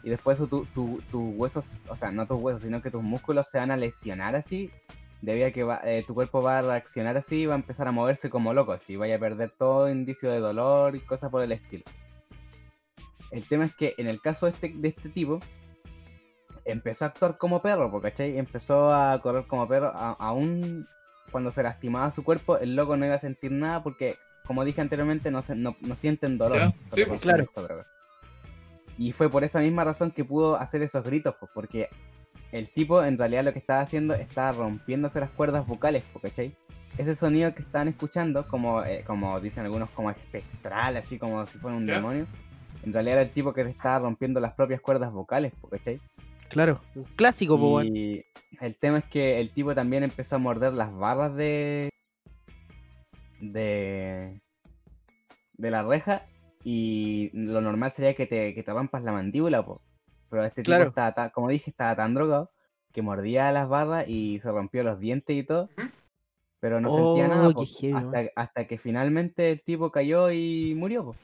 Y 0.02 0.08
después 0.08 0.38
eso, 0.38 0.46
tu- 0.46 0.64
tu- 0.74 1.02
tus 1.10 1.22
huesos, 1.36 1.82
o 1.90 1.94
sea, 1.94 2.10
no 2.10 2.26
tus 2.26 2.40
huesos, 2.40 2.62
sino 2.62 2.80
que 2.80 2.90
tus 2.90 3.02
músculos 3.02 3.50
se 3.50 3.58
van 3.58 3.70
a 3.70 3.76
lesionar 3.76 4.34
así, 4.34 4.70
debido 5.20 5.48
a 5.48 5.50
que 5.50 5.62
va- 5.62 5.82
eh, 5.84 6.04
tu 6.06 6.14
cuerpo 6.14 6.40
va 6.40 6.60
a 6.60 6.62
reaccionar 6.62 7.18
así 7.18 7.42
y 7.42 7.46
va 7.46 7.52
a 7.52 7.58
empezar 7.58 7.86
a 7.86 7.92
moverse 7.92 8.30
como 8.30 8.54
loco, 8.54 8.72
así, 8.72 8.96
vaya 8.96 9.16
a 9.16 9.18
perder 9.18 9.50
todo 9.50 9.90
indicio 9.90 10.30
de 10.30 10.38
dolor 10.38 10.96
y 10.96 11.00
cosas 11.00 11.30
por 11.30 11.42
el 11.42 11.52
estilo. 11.52 11.84
El 13.34 13.46
tema 13.48 13.64
es 13.64 13.74
que 13.74 13.94
en 13.98 14.06
el 14.06 14.20
caso 14.20 14.46
de 14.46 14.52
este, 14.52 14.72
de 14.76 14.88
este 14.88 15.08
tipo, 15.08 15.40
empezó 16.64 17.04
a 17.04 17.08
actuar 17.08 17.36
como 17.36 17.60
perro, 17.60 18.00
¿cachai? 18.00 18.38
Empezó 18.38 18.94
a 18.94 19.20
correr 19.20 19.44
como 19.46 19.66
perro, 19.68 19.88
a- 19.94 20.12
aún 20.18 20.86
cuando 21.30 21.50
se 21.50 21.62
lastimaba 21.62 22.12
su 22.12 22.22
cuerpo, 22.22 22.58
el 22.58 22.76
loco 22.76 22.96
no 22.96 23.04
iba 23.06 23.14
a 23.16 23.18
sentir 23.18 23.50
nada 23.50 23.82
porque, 23.82 24.14
como 24.46 24.64
dije 24.64 24.80
anteriormente, 24.80 25.30
no, 25.30 25.42
se- 25.42 25.56
no, 25.56 25.76
no 25.80 25.96
sienten 25.96 26.38
dolor. 26.38 26.58
Sí, 26.94 27.04
pues, 27.08 27.20
claro. 27.20 27.44
Y 28.96 29.12
fue 29.12 29.28
por 29.28 29.42
esa 29.42 29.58
misma 29.60 29.82
razón 29.84 30.12
que 30.12 30.24
pudo 30.24 30.56
hacer 30.56 30.82
esos 30.82 31.04
gritos, 31.04 31.34
pues, 31.40 31.50
porque 31.52 31.88
el 32.52 32.68
tipo 32.72 33.02
en 33.02 33.18
realidad 33.18 33.44
lo 33.44 33.52
que 33.52 33.58
estaba 33.58 33.80
haciendo 33.80 34.14
estaba 34.14 34.52
rompiéndose 34.52 35.18
las 35.18 35.30
cuerdas 35.30 35.66
vocales, 35.66 36.04
¿cachai? 36.22 36.54
Ese 36.96 37.16
sonido 37.16 37.52
que 37.52 37.62
estaban 37.62 37.88
escuchando, 37.88 38.46
como, 38.46 38.84
eh, 38.84 39.02
como 39.04 39.40
dicen 39.40 39.64
algunos, 39.64 39.90
como 39.90 40.10
espectral, 40.12 40.96
así 40.96 41.18
como 41.18 41.44
si 41.48 41.58
fuera 41.58 41.76
un 41.76 41.86
demonio, 41.96 42.26
en 42.84 42.92
realidad 42.92 43.18
era 43.18 43.22
el 43.22 43.30
tipo 43.30 43.52
que 43.52 43.64
se 43.64 43.70
estaba 43.70 43.98
rompiendo 44.00 44.40
las 44.40 44.52
propias 44.54 44.80
cuerdas 44.80 45.12
vocales, 45.12 45.52
¿cachai? 45.70 45.98
Claro. 46.48 46.80
Un 46.94 47.04
clásico, 47.16 47.56
weón. 47.56 47.96
Y 47.96 48.22
el 48.60 48.76
tema 48.76 48.98
es 48.98 49.04
que 49.06 49.40
el 49.40 49.50
tipo 49.50 49.74
también 49.74 50.02
empezó 50.04 50.36
a 50.36 50.38
morder 50.38 50.74
las 50.74 50.94
barras 50.94 51.34
de. 51.34 51.90
de. 53.40 54.40
de 55.54 55.70
la 55.70 55.82
reja. 55.82 56.22
Y 56.62 57.30
lo 57.34 57.60
normal 57.60 57.90
sería 57.90 58.14
que 58.14 58.26
te, 58.26 58.54
que 58.54 58.62
te 58.62 58.72
rompas 58.72 59.04
la 59.04 59.12
mandíbula, 59.12 59.64
po. 59.64 59.82
Pero 60.30 60.44
este 60.44 60.62
tipo 60.62 60.70
Claro. 60.76 60.88
estaba 60.88 61.12
tan- 61.12 61.30
como 61.30 61.48
dije, 61.48 61.70
estaba 61.70 61.94
tan 61.94 62.14
drogado 62.14 62.50
que 62.92 63.02
mordía 63.02 63.52
las 63.52 63.68
barras 63.68 64.06
y 64.08 64.38
se 64.40 64.50
rompió 64.50 64.82
los 64.84 64.98
dientes 64.98 65.36
y 65.36 65.42
todo. 65.42 65.68
Pero 66.60 66.80
no 66.80 66.90
sentía 66.94 67.28
nada, 67.28 67.48
Oh, 67.48 67.52
po, 67.52 67.64
heavy, 67.66 67.92
hasta, 67.92 68.22
hasta 68.36 68.66
que 68.66 68.78
finalmente 68.78 69.50
el 69.50 69.60
tipo 69.62 69.90
cayó 69.90 70.30
y 70.30 70.74
murió, 70.74 71.04
po. 71.04 71.16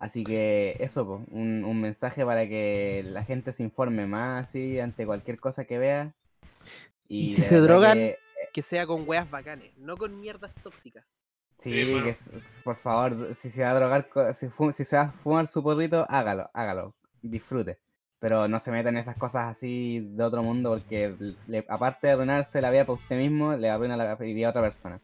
Así 0.00 0.22
que 0.24 0.76
eso, 0.80 1.06
po, 1.06 1.22
un, 1.30 1.64
un 1.64 1.80
mensaje 1.80 2.24
para 2.24 2.46
que 2.48 3.02
la 3.06 3.24
gente 3.24 3.52
se 3.52 3.62
informe 3.62 4.06
más 4.06 4.48
así 4.48 4.78
ante 4.78 5.06
cualquier 5.06 5.38
cosa 5.40 5.64
que 5.64 5.78
vea. 5.78 6.14
Y 7.08 7.34
si 7.34 7.42
se 7.42 7.58
drogan, 7.60 7.98
que- 7.98 8.18
Que 8.52 8.62
sea 8.62 8.86
con 8.86 9.08
weas 9.08 9.30
bacanes, 9.30 9.76
no 9.78 9.96
con 9.96 10.18
mierdas 10.20 10.52
tóxicas. 10.62 11.04
sí, 11.58 11.72
Sí, 11.72 11.90
bueno. 11.90 12.04
que 12.06 12.14
por 12.64 12.76
favor, 12.76 13.34
si 13.34 13.50
se 13.50 13.62
va 13.62 13.70
a 13.70 13.74
drogar, 13.74 14.08
si, 14.34 14.84
se 14.84 14.96
va 14.96 15.02
a 15.02 15.12
fumar 15.12 15.46
su 15.46 15.62
porrito, 15.62 16.06
hágalo, 16.08 16.50
hágalo, 16.52 16.94
disfrute. 17.22 17.78
Pero 18.18 18.48
no 18.48 18.58
se 18.58 18.70
meta 18.70 18.88
en 18.88 18.96
esas 18.96 19.16
cosas 19.16 19.48
así 19.54 20.00
de 20.00 20.24
otro 20.24 20.42
mundo 20.42 20.70
porque 20.70 21.14
le- 21.48 21.64
aparte 21.68 22.06
de 22.06 22.12
arruinarse 22.14 22.60
la 22.62 22.70
vida 22.70 22.84
para 22.86 22.98
usted 22.98 23.16
mismo, 23.18 23.54
le 23.54 23.68
arruina 23.70 23.96
la 23.96 24.14
vida 24.16 24.46
a 24.48 24.50
otra 24.50 24.62
persona. 24.62 25.00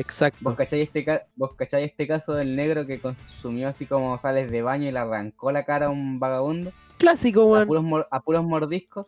Exacto. 0.00 0.38
¿Vos 0.42 0.54
cacháis 0.54 0.84
este, 0.86 1.04
ca- 1.04 1.24
¿Vos 1.36 1.54
cachai 1.54 1.84
este 1.84 2.06
caso 2.06 2.32
del 2.34 2.54
negro 2.56 2.86
que 2.86 3.00
consumió 3.00 3.68
así 3.68 3.84
como 3.84 4.18
sales 4.18 4.50
de 4.50 4.62
baño 4.62 4.88
y 4.88 4.92
le 4.92 4.98
arrancó 4.98 5.50
la 5.52 5.64
cara 5.64 5.86
a 5.86 5.90
un 5.90 6.18
vagabundo? 6.20 6.72
Clásico, 6.98 7.42
A 7.42 7.44
weón. 7.46 7.66
puros, 7.66 7.84
mor- 7.84 8.08
a 8.10 8.20
puros 8.20 8.44
mordiscos. 8.44 9.06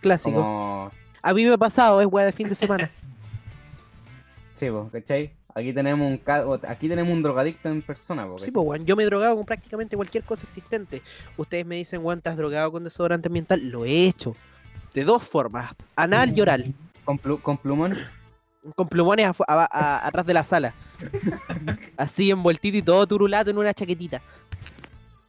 Clásico. 0.00 0.36
Como. 0.36 0.90
A 1.22 1.34
mí 1.34 1.44
me 1.44 1.52
ha 1.52 1.58
pasado, 1.58 2.00
es 2.00 2.06
wea 2.10 2.24
de 2.26 2.32
fin 2.32 2.48
de 2.48 2.54
semana. 2.54 2.90
Sí, 4.54 4.68
vos, 4.68 4.90
¿cachai? 4.92 5.32
Aquí 5.54 5.72
tenemos 5.72 6.06
un 6.06 6.20
aquí 6.68 6.86
tenemos 6.88 7.12
un 7.12 7.22
drogadicto 7.22 7.68
en 7.70 7.80
persona, 7.82 8.24
po, 8.26 8.38
Sí, 8.38 8.44
¿cachai? 8.46 8.52
pues, 8.52 8.66
weón. 8.66 8.84
Yo 8.86 8.94
me 8.94 9.02
he 9.02 9.06
drogado 9.06 9.34
con 9.36 9.46
prácticamente 9.46 9.96
cualquier 9.96 10.22
cosa 10.22 10.44
existente. 10.46 11.02
Ustedes 11.38 11.64
me 11.64 11.76
dicen, 11.76 12.04
weón, 12.04 12.20
¿te 12.20 12.28
has 12.28 12.36
drogado 12.36 12.70
con 12.70 12.84
desodorante 12.84 13.28
ambiental? 13.28 13.60
Lo 13.68 13.84
he 13.86 14.06
hecho. 14.06 14.36
De 14.94 15.02
dos 15.04 15.22
formas: 15.22 15.74
anal 15.96 16.36
y 16.36 16.40
oral. 16.42 16.74
Con 17.04 17.56
plumón. 17.58 17.96
Con 18.76 18.88
plumones 18.88 19.26
afu- 19.26 19.44
a- 19.48 19.68
a- 19.70 20.06
atrás 20.06 20.26
de 20.26 20.34
la 20.34 20.44
sala. 20.44 20.74
Así 21.96 22.30
envueltito 22.30 22.76
y 22.76 22.82
todo 22.82 23.06
turulato 23.06 23.50
en 23.50 23.58
una 23.58 23.72
chaquetita. 23.72 24.20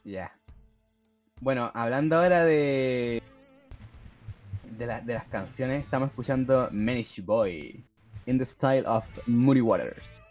Ya. 0.04 0.34
Bueno, 1.39 1.72
hablando 1.74 2.17
ahora 2.17 2.44
de. 2.44 3.22
De, 4.78 4.86
la- 4.86 5.02
de 5.02 5.13
las 5.13 5.26
canciones, 5.26 5.84
estamos 5.84 6.10
escuchando 6.10 6.67
Manish 6.72 7.24
Boy. 7.24 7.86
In 8.28 8.38
the 8.38 8.46
style 8.46 8.84
of 8.86 9.06
Moody 9.26 9.62
Waters. 9.62 10.22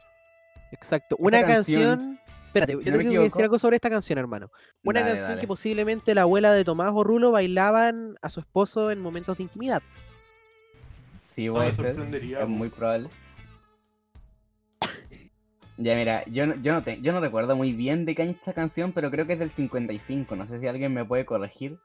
Exacto. 0.73 1.17
Una 1.19 1.43
canción, 1.45 1.97
canción. 1.97 2.21
Espérate, 2.47 2.73
si 2.79 2.85
yo 2.85 2.93
no 2.93 2.99
tengo 2.99 3.13
que 3.13 3.19
decir 3.21 3.43
algo 3.43 3.59
sobre 3.59 3.77
esta 3.77 3.91
canción, 3.91 4.19
hermano. 4.19 4.51
Una 4.85 5.01
Dale, 5.01 5.11
canción 5.13 5.29
dale. 5.31 5.41
que 5.41 5.47
posiblemente 5.47 6.15
la 6.15 6.23
abuela 6.23 6.53
de 6.53 6.65
Tomás 6.65 6.91
o 6.95 7.03
Rulo 7.05 7.31
bailaban 7.33 8.17
a 8.23 8.29
su 8.31 8.41
esposo 8.41 8.91
en 8.91 9.01
momentos 9.01 9.37
de 9.39 9.43
intimidad. 9.45 9.83
Sí, 11.35 11.47
No 11.47 11.55
puede 11.55 11.73
ser. 11.73 11.97
Es 12.43 12.49
muy 12.49 12.69
probable. 12.69 13.09
Ya, 15.77 15.95
mira, 15.97 16.25
yo 16.27 16.47
no, 16.47 16.57
yo, 16.57 16.75
no 16.75 16.83
te- 16.83 17.01
yo 17.01 17.11
no 17.13 17.21
recuerdo 17.21 17.57
muy 17.57 17.73
bien 17.73 18.05
de 18.05 18.15
qué 18.15 18.21
año 18.23 18.33
esta 18.33 18.53
canción, 18.53 18.93
pero 18.93 19.11
creo 19.11 19.27
que 19.27 19.33
es 19.33 19.39
del 19.39 19.51
55. 19.51 20.37
No 20.37 20.47
sé 20.47 20.61
si 20.61 20.67
alguien 20.67 20.93
me 20.93 21.07
puede 21.07 21.25
corregir. 21.25 21.79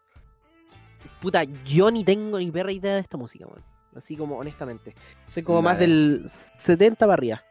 Puta, 1.21 1.43
yo 1.63 1.89
ni 1.91 2.03
tengo 2.03 2.37
ni 2.37 2.51
perra 2.51 2.73
idea 2.73 2.95
de 2.95 2.99
esta 2.99 3.15
música, 3.17 3.45
weón. 3.47 3.63
Así 3.95 4.17
como 4.17 4.37
honestamente. 4.37 4.93
Soy 5.27 5.43
como 5.43 5.61
más 5.61 5.79
del 5.79 6.23
70 6.27 7.05
para 7.05 7.13
arriba. 7.13 7.43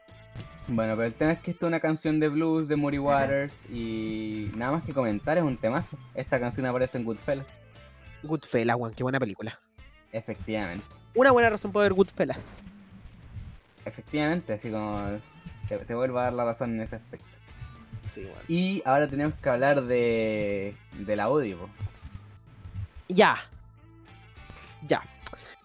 Bueno, 0.67 0.93
pero 0.95 1.07
el 1.07 1.13
tema 1.15 1.31
es 1.31 1.39
que 1.39 1.49
esto 1.51 1.65
es 1.65 1.67
una 1.69 1.79
canción 1.79 2.19
de 2.19 2.27
blues 2.27 2.67
de 2.67 2.75
Moody 2.75 2.99
Waters 2.99 3.53
y 3.71 4.51
nada 4.55 4.73
más 4.73 4.83
que 4.83 4.93
comentar, 4.93 5.37
es 5.39 5.43
un 5.43 5.57
temazo. 5.57 5.97
Esta 6.13 6.39
canción 6.39 6.67
aparece 6.67 6.99
en 6.99 7.05
Goodfellas, 7.05 7.47
Goodfellas, 8.21 8.75
weón, 8.77 8.93
qué 8.93 9.01
buena 9.01 9.19
película. 9.19 9.59
efectivamente. 10.11 10.85
Una 11.15 11.31
buena 11.31 11.49
razón 11.49 11.71
para 11.71 11.83
ver 11.83 11.93
Goodfellas. 11.93 12.63
Efectivamente, 13.85 14.53
así 14.53 14.69
como 14.69 14.97
te, 15.67 15.77
te 15.77 15.95
vuelvo 15.95 16.19
a 16.19 16.23
dar 16.23 16.33
la 16.33 16.45
razón 16.45 16.75
en 16.75 16.81
ese 16.81 16.97
aspecto. 16.97 17.25
Sí, 18.05 18.21
weón. 18.21 18.37
Y 18.47 18.81
ahora 18.85 19.07
tenemos 19.07 19.33
que 19.35 19.49
hablar 19.49 19.83
de, 19.83 20.75
del 20.99 21.19
audio. 21.19 21.57
po. 21.59 21.69
Ya. 23.07 23.37
Ya. 24.87 25.01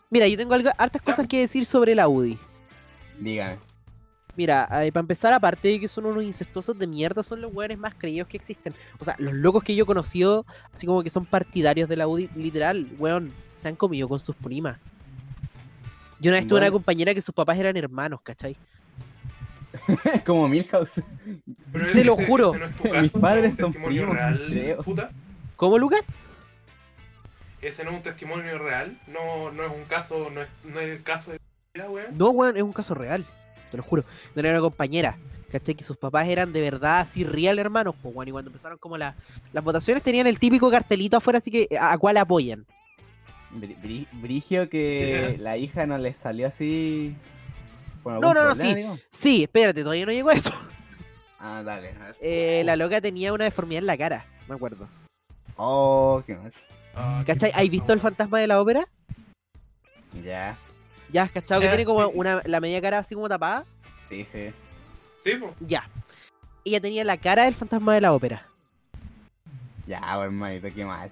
Mira, 0.08 0.26
yo 0.26 0.36
tengo 0.36 0.54
algo, 0.54 0.70
hartas 0.76 1.02
cosas 1.02 1.26
que 1.26 1.40
decir 1.40 1.64
sobre 1.66 1.94
la 1.94 2.08
UDI. 2.08 2.38
Dígame. 3.18 3.58
Mira, 4.36 4.66
para 4.68 5.00
empezar, 5.00 5.32
aparte 5.32 5.68
de 5.68 5.80
que 5.80 5.88
son 5.88 6.06
unos 6.06 6.22
incestuosos 6.22 6.78
de 6.78 6.86
mierda, 6.86 7.22
son 7.22 7.40
los 7.40 7.52
weones 7.52 7.78
más 7.78 7.94
creídos 7.94 8.28
que 8.28 8.36
existen. 8.36 8.74
O 8.98 9.04
sea, 9.04 9.14
los 9.18 9.34
locos 9.34 9.62
que 9.62 9.74
yo 9.74 9.84
he 9.84 9.86
conocido, 9.86 10.46
así 10.72 10.86
como 10.86 11.02
que 11.02 11.10
son 11.10 11.26
partidarios 11.26 11.88
de 11.88 11.96
la 11.96 12.08
UDI, 12.08 12.30
literal, 12.36 12.88
weón, 12.98 13.32
se 13.52 13.68
han 13.68 13.76
comido 13.76 14.08
con 14.08 14.18
sus 14.18 14.34
primas. 14.36 14.78
Yo 16.20 16.30
una 16.30 16.38
vez 16.38 16.46
tuve 16.46 16.59
una 16.59 16.70
compañera 16.70 17.14
que 17.14 17.20
sus 17.20 17.35
papás 17.35 17.59
eran 17.59 17.76
hermanos, 17.76 18.20
¿cachai? 18.22 18.56
Como 20.26 20.48
Milhouse. 20.48 21.00
Pero 21.72 21.92
Te 21.92 22.04
lo 22.04 22.14
ese- 22.14 22.26
juro. 22.26 22.54
ese 22.54 22.88
no 22.92 23.00
Mis 23.02 23.11
padres 23.12 23.56
son 23.56 23.72
primos, 23.72 24.14
real, 24.14 24.44
creo. 24.48 24.83
puta. 24.83 25.11
¿Cómo, 25.56 25.78
Lucas? 25.78 26.04
Ese 27.62 27.85
no 27.85 27.90
es 27.90 27.96
un 27.96 28.02
testimonio 28.02 28.59
real, 28.59 28.98
no, 29.06 29.50
no 29.52 29.64
es 29.64 29.70
un 29.72 29.85
caso, 29.85 30.30
no 30.30 30.40
es, 30.42 30.48
no 30.64 30.80
es 30.80 30.88
el 30.90 31.02
caso 31.02 31.33
de 31.33 31.38
vida, 31.74 31.90
weón. 31.90 32.16
No, 32.16 32.30
weón, 32.30 32.56
es 32.56 32.62
un 32.62 32.72
caso 32.72 32.94
real, 32.94 33.26
te 33.70 33.76
lo 33.76 33.83
juro. 33.83 34.04
No 34.35 34.40
era 34.40 34.50
una 34.52 34.61
compañera, 34.61 35.18
¿cachai? 35.52 35.74
Que 35.74 35.85
sus 35.85 35.98
papás 35.98 36.26
eran 36.28 36.52
de 36.54 36.61
verdad 36.62 37.00
así 37.00 37.22
real 37.22 37.59
hermanos, 37.59 37.94
pues, 38.02 38.14
weón. 38.14 38.28
Y 38.28 38.33
cuando 38.33 38.48
empezaron 38.50 38.78
como 38.78 38.96
la- 38.96 39.14
las 39.52 39.62
votaciones 39.62 40.02
tenían 40.02 40.26
el 40.26 40.38
típico 40.38 40.70
cartelito 40.70 41.18
afuera, 41.18 41.38
así 41.38 41.50
que 41.50 41.68
a, 41.78 41.92
a 41.92 41.98
cuál 41.98 42.16
apoyan. 42.16 42.64
Bri- 43.52 43.76
bri- 43.80 44.08
Brigio 44.12 44.68
que 44.68 45.36
la 45.40 45.56
hija 45.56 45.86
no 45.86 45.98
le 45.98 46.14
salió 46.14 46.48
así. 46.48 47.14
No, 48.04 48.20
no, 48.20 48.34
no, 48.34 48.54
sí. 48.54 48.74
digo. 48.74 48.98
Sí, 49.10 49.42
espérate, 49.42 49.82
todavía 49.82 50.06
no 50.06 50.12
llegó 50.12 50.30
a 50.30 50.34
eso. 50.34 50.52
Ah, 51.38 51.62
dale. 51.64 51.90
a 52.00 52.06
ver. 52.06 52.16
Eh, 52.20 52.62
la 52.64 52.76
loca 52.76 53.00
tenía 53.00 53.32
una 53.32 53.44
deformidad 53.44 53.80
en 53.80 53.86
la 53.86 53.96
cara, 53.96 54.26
me 54.48 54.54
acuerdo. 54.54 54.88
Oh, 55.56 56.22
qué 56.26 56.34
más. 56.34 56.52
Ah, 56.94 57.22
¿Cachai? 57.26 57.52
¿Has 57.54 57.68
visto 57.68 57.92
el 57.92 58.00
fantasma 58.00 58.38
de 58.40 58.46
la 58.46 58.60
ópera? 58.60 58.86
Ya. 60.24 60.56
Ya, 61.10 61.22
¿has 61.22 61.30
cachado 61.30 61.60
que 61.60 61.68
tiene 61.68 61.84
como 61.84 62.06
sí. 62.06 62.12
una, 62.14 62.42
la 62.44 62.60
media 62.60 62.80
cara 62.80 62.98
así 62.98 63.14
como 63.14 63.28
tapada? 63.28 63.64
Sí, 64.08 64.24
sí. 64.24 64.50
Sí, 65.24 65.32
pues. 65.34 65.52
Ya. 65.60 65.88
Ella 66.64 66.80
tenía 66.80 67.04
la 67.04 67.16
cara 67.16 67.44
del 67.44 67.54
fantasma 67.54 67.94
de 67.94 68.00
la 68.00 68.12
ópera. 68.12 68.46
Ya, 69.86 70.00
pues, 70.00 70.24
hermanito, 70.26 70.68
qué 70.74 70.84
mal. 70.84 71.10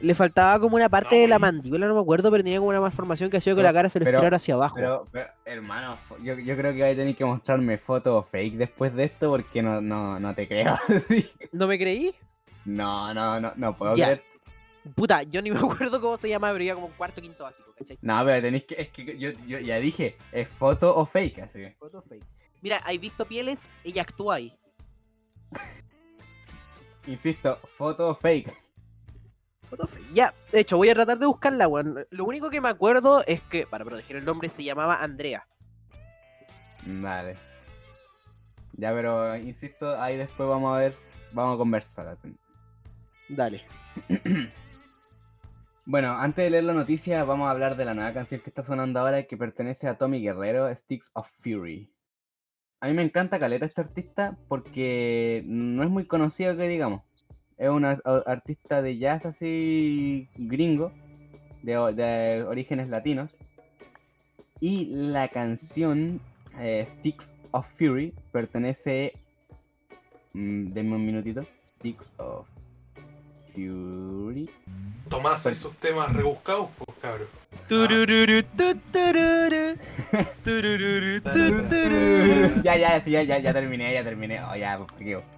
Le 0.00 0.14
faltaba 0.14 0.60
como 0.60 0.76
una 0.76 0.90
parte 0.90 1.14
No, 1.16 1.22
de 1.22 1.28
la 1.28 1.38
mandíbula, 1.38 1.86
no 1.86 1.94
me 1.94 2.00
acuerdo, 2.00 2.30
pero 2.30 2.44
tenía 2.44 2.58
como 2.58 2.68
una 2.68 2.80
malformación 2.82 3.30
que 3.30 3.38
hacía 3.38 3.54
que 3.54 3.62
la 3.62 3.72
cara 3.72 3.88
se 3.88 3.98
le 3.98 4.04
estirara 4.10 4.36
hacia 4.36 4.54
abajo. 4.54 4.74
Pero, 4.76 5.08
pero, 5.10 5.26
hermano, 5.46 5.98
yo, 6.22 6.34
yo 6.38 6.54
creo 6.56 6.74
que 6.74 6.82
vais 6.82 6.94
a 6.94 6.98
tener 6.98 7.16
que 7.16 7.24
mostrarme 7.24 7.78
fotos 7.78 8.26
fake 8.28 8.56
después 8.56 8.94
de 8.94 9.04
esto 9.04 9.30
porque 9.30 9.62
no, 9.62 9.80
no, 9.80 10.20
no 10.20 10.34
te 10.34 10.46
creo. 10.46 10.76
Sí. 11.08 11.26
¿No 11.52 11.66
me 11.66 11.78
creí? 11.78 12.14
No, 12.66 13.14
no, 13.14 13.40
no, 13.40 13.52
no 13.56 13.74
puedo 13.74 13.96
Ya. 13.96 14.06
creer. 14.06 14.22
Puta, 14.94 15.22
yo 15.22 15.40
ni 15.40 15.50
me 15.50 15.58
acuerdo 15.60 15.98
cómo 16.00 16.16
se 16.18 16.28
llama, 16.28 16.52
pero 16.52 16.62
iba 16.64 16.74
como 16.74 16.90
cuarto 16.90 17.22
quinto 17.22 17.44
básico, 17.44 17.72
¿cachai? 17.78 17.98
No, 18.02 18.22
pero 18.24 18.42
tenéis 18.42 18.64
que. 18.64 18.74
Es 18.78 18.88
que 18.90 19.18
yo, 19.18 19.30
yo 19.46 19.58
ya 19.60 19.78
dije, 19.78 20.16
¿es 20.30 20.46
foto 20.46 20.94
o 20.94 21.06
fake? 21.06 21.38
Así. 21.38 21.64
Foto 21.78 22.02
fake. 22.02 22.22
Mira, 22.60 22.80
¿hay 22.84 22.98
visto 22.98 23.24
pieles? 23.24 23.62
Ella 23.82 24.02
actúa 24.02 24.34
ahí. 24.36 24.52
Insisto, 27.06 27.58
foto 27.78 28.08
o 28.10 28.14
fake. 28.14 28.52
Ya, 30.12 30.34
de 30.52 30.60
hecho, 30.60 30.76
voy 30.76 30.88
a 30.88 30.94
tratar 30.94 31.18
de 31.18 31.26
buscarla, 31.26 31.68
weón. 31.68 32.06
Lo 32.10 32.24
único 32.24 32.50
que 32.50 32.60
me 32.60 32.68
acuerdo 32.68 33.22
es 33.26 33.40
que, 33.42 33.66
para 33.66 33.84
proteger 33.84 34.16
el 34.16 34.24
nombre, 34.24 34.48
se 34.48 34.64
llamaba 34.64 35.02
Andrea. 35.02 35.46
Vale. 36.84 37.34
Ya, 38.74 38.92
pero 38.92 39.36
insisto, 39.36 40.00
ahí 40.00 40.16
después 40.16 40.48
vamos 40.48 40.76
a 40.76 40.80
ver, 40.80 40.96
vamos 41.32 41.54
a 41.54 41.58
conversar. 41.58 42.16
Dale. 43.28 43.62
Bueno, 45.88 46.18
antes 46.18 46.44
de 46.44 46.50
leer 46.50 46.64
la 46.64 46.72
noticia, 46.72 47.22
vamos 47.22 47.46
a 47.46 47.52
hablar 47.52 47.76
de 47.76 47.84
la 47.84 47.94
nueva 47.94 48.12
canción 48.12 48.40
que 48.40 48.50
está 48.50 48.64
sonando 48.64 48.98
ahora 48.98 49.22
que 49.22 49.36
pertenece 49.36 49.86
a 49.86 49.96
Tommy 49.96 50.20
Guerrero, 50.20 50.74
Sticks 50.74 51.12
of 51.14 51.30
Fury. 51.40 51.94
A 52.80 52.88
mí 52.88 52.94
me 52.94 53.02
encanta 53.02 53.38
Caleta 53.38 53.66
este 53.66 53.82
artista 53.82 54.36
porque 54.48 55.44
no 55.46 55.84
es 55.84 55.88
muy 55.88 56.04
conocido 56.04 56.56
que 56.56 56.66
digamos. 56.66 57.05
Es 57.58 57.70
un 57.70 57.84
artista 57.84 58.82
de 58.82 58.98
jazz 58.98 59.24
así 59.24 60.28
gringo, 60.36 60.92
de, 61.62 61.72
de 61.94 62.44
orígenes 62.44 62.90
latinos. 62.90 63.34
Y 64.60 64.86
la 64.86 65.28
canción 65.28 66.20
eh, 66.58 66.84
Sticks 66.86 67.34
of 67.50 67.66
Fury 67.78 68.12
pertenece... 68.32 69.14
mm, 70.34 70.72
denme 70.72 70.96
un 70.96 71.06
minutito. 71.06 71.42
Sticks 71.78 72.10
of 72.18 72.46
Fury. 73.54 74.50
Tomás 75.08 75.46
y 75.46 75.54
sus 75.54 75.74
temas 75.76 76.12
rebuscados, 76.12 76.68
pues 76.76 76.98
cabrón. 77.00 77.28
ya, 82.62 82.76
ya, 82.76 83.04
ya, 83.04 83.22
ya, 83.22 83.38
ya 83.38 83.54
terminé, 83.54 83.94
ya 83.94 84.04
terminé. 84.04 84.42
Oh, 84.42 84.56
ya, 84.56 84.78
pues. 84.78 85.35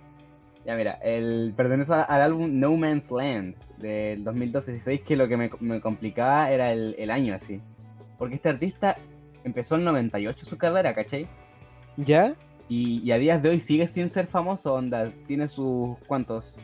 Ya, 0.64 0.75
mira, 0.77 0.92
el, 1.03 1.55
pertenece 1.57 1.92
al 1.94 2.21
álbum 2.23 2.59
No 2.59 2.77
Man's 2.77 3.11
Land 3.11 3.55
del 3.79 4.25
2012-16, 4.25 5.03
que 5.03 5.16
lo 5.16 5.29
que 5.29 5.37
me, 5.37 5.51
me 5.61 5.81
complicaba 5.81 6.51
era 6.51 6.73
el, 6.73 6.94
el 6.99 7.11
año 7.11 7.35
así. 7.35 7.61
Porque 8.18 8.35
este 8.35 8.49
artista 8.51 8.97
empezó 9.44 9.77
en 9.77 9.85
98 9.85 10.44
su 10.44 10.59
carrera, 10.59 10.94
¿cachai? 10.94 11.27
¿Ya? 11.97 12.35
Y, 12.68 13.01
y 13.03 13.12
a 13.12 13.18
días 13.18 13.42
de 13.42 13.49
hoy 13.49 13.61
sigue 13.61 13.87
sin 13.87 14.11
ser 14.11 14.27
famoso, 14.27 14.75
onda, 14.75 15.11
tiene 15.27 15.49
sus 15.49 15.97
cuantos. 16.07 16.55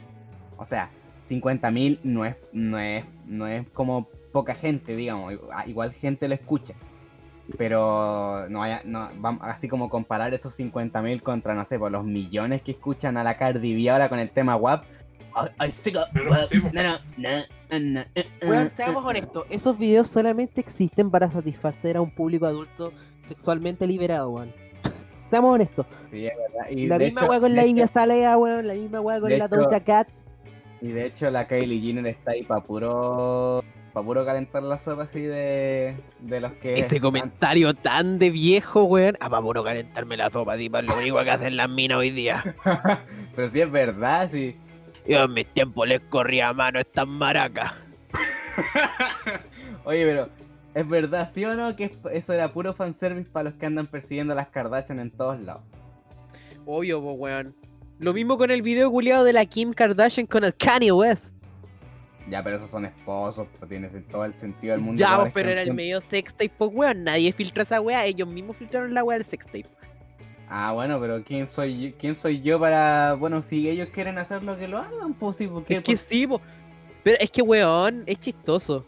O 0.58 0.64
sea, 0.66 0.90
50.000 1.26 2.00
no 2.02 2.24
es, 2.26 2.36
no, 2.52 2.78
es, 2.78 3.04
no 3.26 3.46
es 3.46 3.68
como 3.70 4.08
poca 4.32 4.54
gente, 4.54 4.94
digamos. 4.96 5.32
igual- 5.32 5.68
Igual 5.70 5.92
gente 5.92 6.28
lo 6.28 6.34
escucha. 6.34 6.74
Pero 7.58 8.48
no 8.48 8.62
haya, 8.62 8.80
no, 8.84 9.08
vamos, 9.18 9.42
así 9.44 9.68
como 9.68 9.90
comparar 9.90 10.32
esos 10.32 10.58
50.000 10.58 11.20
contra, 11.22 11.54
no 11.54 11.64
sé, 11.64 11.78
por 11.78 11.92
los 11.92 12.04
millones 12.04 12.62
que 12.62 12.72
escuchan 12.72 13.16
a 13.16 13.24
la 13.24 13.36
Cardi 13.36 13.74
B 13.74 13.90
ahora 13.90 14.08
con 14.08 14.18
el 14.18 14.30
tema 14.30 14.56
WAP. 14.56 14.84
I, 15.36 15.66
I 15.66 15.72
stick 15.72 15.96
up, 15.96 16.06
Pero, 16.14 16.30
WAP, 16.30 16.48
sí, 16.50 16.60
po. 16.60 16.70
no, 16.72 16.82
no, 16.82 16.98
no, 17.18 17.28
no, 17.70 17.80
no, 17.80 18.00
eh, 18.14 18.26
Weón, 18.42 18.66
eh, 18.66 18.70
seamos 18.70 19.04
eh, 19.04 19.08
honestos, 19.08 19.44
esos 19.50 19.78
videos 19.78 20.08
solamente 20.08 20.60
existen 20.60 21.10
para 21.10 21.28
satisfacer 21.30 21.96
a 21.96 22.00
un 22.00 22.10
público 22.10 22.46
adulto 22.46 22.92
sexualmente 23.20 23.86
liberado, 23.86 24.30
weón. 24.30 24.52
Seamos 25.30 25.54
honestos. 25.54 25.86
Sí, 26.10 26.26
es 26.26 26.32
verdad. 26.36 26.70
Y 26.70 26.86
la 26.86 26.98
misma 26.98 27.22
hecho- 27.22 27.30
weá 27.30 27.40
con 27.40 27.54
la 27.54 27.66
Iggy 27.66 27.82
Azalea, 27.82 28.38
weón. 28.38 28.66
La 28.66 28.74
misma 28.74 29.00
weá 29.00 29.20
con 29.20 29.36
la 29.36 29.48
Doja 29.48 29.80
Cat. 29.80 30.08
Y 30.80 30.88
de 30.88 31.06
hecho 31.06 31.30
la 31.30 31.46
Kylie 31.46 31.80
Jenner 31.80 32.06
está 32.06 32.32
ahí 32.32 32.42
para 32.42 32.62
puro, 32.62 33.64
para 33.94 34.04
puro 34.04 34.24
calentar 34.26 34.62
la 34.64 34.76
sopa 34.78 35.04
así 35.04 35.20
de, 35.22 35.94
de 36.18 36.40
los 36.40 36.52
que... 36.54 36.74
Ese 36.80 37.00
comentario 37.00 37.72
tan 37.74 38.18
de 38.18 38.28
viejo, 38.30 38.84
weón. 38.84 39.16
Ah, 39.20 39.30
para 39.30 39.40
puro 39.40 39.62
calentarme 39.64 40.16
la 40.16 40.28
sopa, 40.30 40.56
tipo, 40.56 40.76
es 40.78 40.84
lo 40.84 40.96
único 40.98 41.22
que 41.22 41.30
hacen 41.30 41.56
las 41.56 41.70
minas 41.70 41.98
hoy 41.98 42.10
día. 42.10 42.56
Pero 43.36 43.48
sí 43.48 43.60
es 43.60 43.70
verdad, 43.70 44.28
sí. 44.30 44.56
Yo 45.06 45.22
en 45.24 45.32
mis 45.32 45.46
tiempos 45.46 45.86
les 45.86 46.00
corría 46.00 46.48
a 46.48 46.52
mano 46.52 46.80
estas 46.80 47.06
maracas. 47.06 47.72
Oye, 49.84 50.04
pero 50.06 50.28
¿es 50.74 50.88
verdad, 50.88 51.28
sí 51.32 51.44
o 51.44 51.54
no? 51.54 51.76
Que 51.76 51.84
es- 51.84 51.98
eso 52.12 52.32
era 52.32 52.50
puro 52.50 52.72
fanservice 52.72 53.28
para 53.30 53.50
los 53.50 53.58
que 53.58 53.66
andan 53.66 53.86
persiguiendo 53.86 54.32
a 54.32 54.36
las 54.36 54.48
Kardashian 54.48 54.98
en 54.98 55.10
todos 55.10 55.38
lados. 55.40 55.62
Obvio, 56.64 57.00
po, 57.02 57.12
weón. 57.12 57.54
Lo 57.98 58.12
mismo 58.14 58.38
con 58.38 58.50
el 58.50 58.62
video 58.62 58.90
culiado 58.90 59.24
de 59.24 59.32
la 59.34 59.44
Kim 59.44 59.72
Kardashian 59.72 60.26
con 60.26 60.42
el 60.44 60.54
Kanye 60.54 60.90
West. 60.90 61.33
Ya, 62.30 62.42
pero 62.42 62.56
esos 62.56 62.70
son 62.70 62.86
esposos, 62.86 63.46
pues 63.58 63.68
tiene 63.68 63.88
todo 63.88 64.24
el 64.24 64.34
sentido 64.34 64.72
del 64.72 64.80
mundo. 64.80 64.98
Ya, 64.98 65.14
aparezcan 65.14 65.32
pero 65.34 65.50
era 65.50 65.62
el 65.62 65.74
medio 65.74 66.00
sextape, 66.00 66.50
pues, 66.56 66.70
weón. 66.72 67.04
Nadie 67.04 67.32
filtra 67.32 67.62
esa 67.62 67.80
weá. 67.80 68.06
Ellos 68.06 68.26
mismos 68.28 68.56
filtraron 68.56 68.94
la 68.94 69.04
weá 69.04 69.18
del 69.18 69.26
sextape. 69.26 69.66
Ah, 70.48 70.72
bueno, 70.72 71.00
pero 71.00 71.22
¿quién 71.22 71.46
soy 71.46 71.90
yo, 71.90 71.96
quién 71.98 72.14
soy 72.14 72.40
yo 72.40 72.60
para... 72.60 73.14
Bueno, 73.14 73.42
si 73.42 73.68
ellos 73.68 73.88
quieren 73.88 74.18
hacerlo, 74.18 74.56
que 74.56 74.68
lo 74.68 74.78
hagan, 74.78 75.14
pues 75.14 75.36
sí, 75.36 75.46
porque... 75.46 75.76
Es 75.76 75.82
que 75.82 75.96
sí, 75.96 76.26
po. 76.26 76.40
Pero 77.02 77.18
es 77.20 77.30
que, 77.30 77.42
weón, 77.42 78.04
es 78.06 78.18
chistoso. 78.20 78.86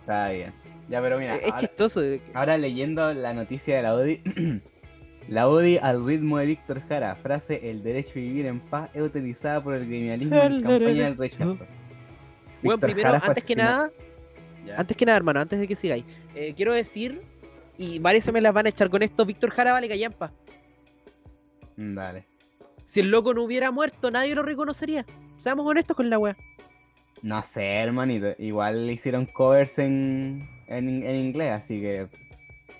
Está 0.00 0.30
bien. 0.30 0.52
Ya, 0.88 1.02
pero 1.02 1.18
mira, 1.18 1.36
es 1.36 1.44
ahora- 1.44 1.56
chistoso. 1.56 2.00
Ahora 2.34 2.56
leyendo 2.56 3.12
la 3.12 3.32
noticia 3.34 3.76
de 3.76 3.82
la 3.82 3.94
UDI. 3.94 4.60
la 5.28 5.48
UDI 5.48 5.78
al 5.78 6.04
ritmo 6.04 6.38
de 6.38 6.46
Víctor 6.46 6.80
Jara. 6.88 7.14
Frase, 7.16 7.70
el 7.70 7.82
derecho 7.82 8.10
a 8.10 8.18
vivir 8.18 8.46
en 8.46 8.60
paz 8.60 8.90
es 8.94 9.02
utilizada 9.02 9.62
por 9.62 9.74
el 9.74 9.86
gremialismo 9.86 10.36
en 10.36 10.62
campaña 10.62 11.04
del 11.04 11.16
rechazo. 11.16 11.58
Víctor 12.62 12.80
primero, 12.80 13.08
Jara 13.10 13.26
antes 13.26 13.44
que 13.44 13.52
asesinado- 13.54 13.92
nada, 14.66 14.78
antes 14.80 14.96
que 14.96 15.06
nada, 15.06 15.16
hermano, 15.16 15.40
antes 15.40 15.58
de 15.60 15.68
que 15.68 15.76
sigáis, 15.76 16.04
eh, 16.34 16.52
quiero 16.56 16.72
decir, 16.72 17.22
y 17.76 17.98
varios 17.98 18.24
se 18.24 18.32
me 18.32 18.40
las 18.40 18.52
van 18.52 18.66
a 18.66 18.68
echar 18.70 18.90
con 18.90 19.02
esto, 19.02 19.24
Víctor 19.24 19.50
Jara 19.50 19.72
vale 19.72 19.88
callampa. 19.88 20.32
Mm, 21.76 21.94
Dale. 21.94 22.26
Si 22.84 23.00
el 23.00 23.10
loco 23.10 23.34
no 23.34 23.42
hubiera 23.44 23.70
muerto, 23.70 24.10
nadie 24.10 24.34
lo 24.34 24.42
reconocería. 24.42 25.04
Seamos 25.36 25.66
honestos 25.66 25.96
con 25.96 26.08
la 26.10 26.18
weá. 26.18 26.36
No 27.22 27.42
sé, 27.42 27.64
hermanito. 27.64 28.28
Igual 28.38 28.88
hicieron 28.90 29.26
covers 29.26 29.78
en, 29.78 30.48
en, 30.68 31.02
en 31.04 31.16
inglés, 31.16 31.52
así 31.52 31.80
que... 31.80 32.08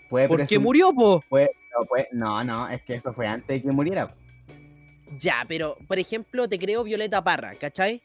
Puede 0.08 0.26
Porque 0.28 0.56
presum- 0.56 0.60
murió, 0.62 0.92
po. 0.94 1.22
no, 1.30 1.84
puede- 1.86 2.08
no, 2.12 2.42
no, 2.42 2.68
es 2.68 2.80
que 2.82 2.94
eso 2.94 3.12
fue 3.12 3.26
antes 3.26 3.48
de 3.48 3.62
que 3.62 3.70
muriera. 3.72 4.14
Ya, 5.18 5.44
pero, 5.46 5.76
por 5.86 5.98
ejemplo, 5.98 6.48
te 6.48 6.58
creo 6.58 6.82
Violeta 6.84 7.22
Parra, 7.22 7.54
¿cachai? 7.56 8.00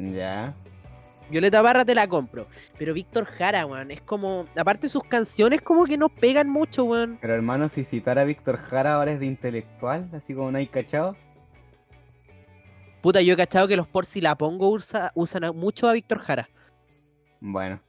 Ya. 0.00 0.54
Violeta 1.30 1.62
Barra 1.62 1.84
te 1.84 1.94
la 1.94 2.08
compro. 2.08 2.46
Pero 2.78 2.92
Víctor 2.94 3.24
Jara, 3.24 3.66
weón, 3.66 3.90
es 3.90 4.00
como. 4.00 4.46
Aparte 4.56 4.88
sus 4.88 5.04
canciones 5.04 5.60
como 5.62 5.84
que 5.84 5.96
no 5.96 6.08
pegan 6.08 6.48
mucho, 6.48 6.84
weón. 6.84 7.18
Pero 7.20 7.34
hermano, 7.34 7.68
si 7.68 7.84
citar 7.84 8.18
a 8.18 8.24
Víctor 8.24 8.56
Jara 8.56 8.94
ahora 8.94 9.12
es 9.12 9.20
de 9.20 9.26
intelectual, 9.26 10.08
así 10.12 10.34
como 10.34 10.50
no 10.50 10.58
hay 10.58 10.66
cachado. 10.66 11.16
Puta, 13.02 13.22
yo 13.22 13.32
he 13.34 13.36
cachado 13.36 13.66
que 13.68 13.76
los 13.76 13.86
por 13.88 14.04
si 14.06 14.20
la 14.20 14.34
pongo 14.36 14.68
usa- 14.70 15.12
usan 15.14 15.56
mucho 15.56 15.88
a 15.88 15.92
Víctor 15.92 16.18
Jara. 16.18 16.48
Bueno, 17.40 17.80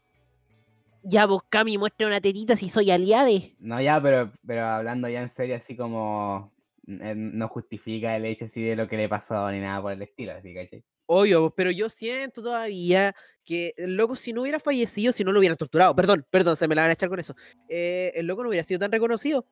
Ya, 1.04 1.26
vos, 1.26 1.42
Cami, 1.50 1.78
muestra 1.78 2.08
una 2.08 2.22
tetita 2.22 2.56
si 2.56 2.70
soy 2.70 2.92
aliade. 2.92 3.56
no 3.60 3.82
ya, 3.82 4.00
pero, 4.02 4.32
pero 4.46 4.66
hablando 4.68 5.10
ya 5.10 5.22
en 5.22 5.30
serio, 5.30 5.56
así 5.58 5.76
como 5.76 6.54
eh, 6.88 7.16
no 7.16 7.48
justifica 7.50 8.16
el 8.16 8.24
hecho 8.26 8.46
así 8.46 8.62
de 8.62 8.76
lo 8.76 8.88
que 8.88 8.98
le 8.98 9.10
pasó 9.10 9.50
ni 9.52 9.60
nada 9.60 9.82
por 9.82 9.92
el 9.94 10.02
estilo, 10.04 10.34
así, 10.34 10.54
¿cachai? 10.54 10.84
Obvio, 11.14 11.50
pero 11.54 11.72
yo 11.72 11.90
siento 11.90 12.42
todavía 12.42 13.14
que 13.44 13.74
el 13.76 13.98
loco, 13.98 14.16
si 14.16 14.32
no 14.32 14.44
hubiera 14.44 14.60
fallecido, 14.60 15.12
si 15.12 15.26
no 15.26 15.34
lo 15.34 15.40
hubieran 15.40 15.58
torturado, 15.58 15.94
perdón, 15.94 16.26
perdón, 16.32 16.56
se 16.56 16.70
me 16.70 16.76
la 16.76 16.84
van 16.84 16.90
a 16.92 16.94
echar 16.94 17.10
con 17.10 17.20
eso. 17.20 17.36
eh, 17.68 18.14
el 18.16 18.28
loco 18.28 18.44
no 18.44 18.48
hubiera 18.50 18.64
sido 18.64 18.80
tan 18.80 18.92
reconocido. 18.94 19.46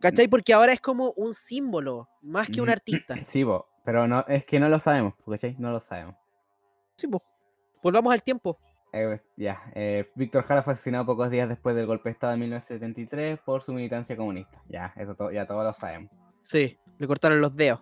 ¿Cachai? 0.00 0.28
Porque 0.28 0.52
ahora 0.52 0.72
es 0.74 0.80
como 0.80 1.12
un 1.16 1.32
símbolo, 1.32 2.08
más 2.22 2.48
que 2.50 2.60
un 2.60 2.68
artista. 2.68 3.14
Sí, 3.24 3.42
po, 3.44 3.66
pero 3.84 4.06
no, 4.06 4.24
es 4.28 4.44
que 4.44 4.60
no 4.60 4.68
lo 4.68 4.78
sabemos, 4.78 5.14
¿cachai? 5.26 5.56
No 5.58 5.70
lo 5.72 5.80
sabemos. 5.80 6.14
Sí, 6.96 7.06
po. 7.08 7.22
Volvamos 7.82 8.12
al 8.12 8.22
tiempo. 8.22 8.58
Eh, 8.92 9.20
ya, 9.36 9.62
eh, 9.74 10.10
Víctor 10.14 10.44
Jara 10.44 10.62
fue 10.62 10.74
asesinado 10.74 11.06
pocos 11.06 11.30
días 11.30 11.48
después 11.48 11.74
del 11.74 11.86
golpe 11.86 12.10
de 12.10 12.12
Estado 12.12 12.32
de 12.32 12.38
1973 12.38 13.38
por 13.46 13.62
su 13.62 13.72
militancia 13.72 14.14
comunista. 14.16 14.62
Ya, 14.68 14.92
eso 14.96 15.14
to- 15.14 15.30
ya 15.32 15.46
todos 15.46 15.64
lo 15.64 15.72
sabemos. 15.72 16.10
Sí, 16.42 16.78
le 16.98 17.06
cortaron 17.06 17.40
los 17.40 17.56
dedos. 17.56 17.80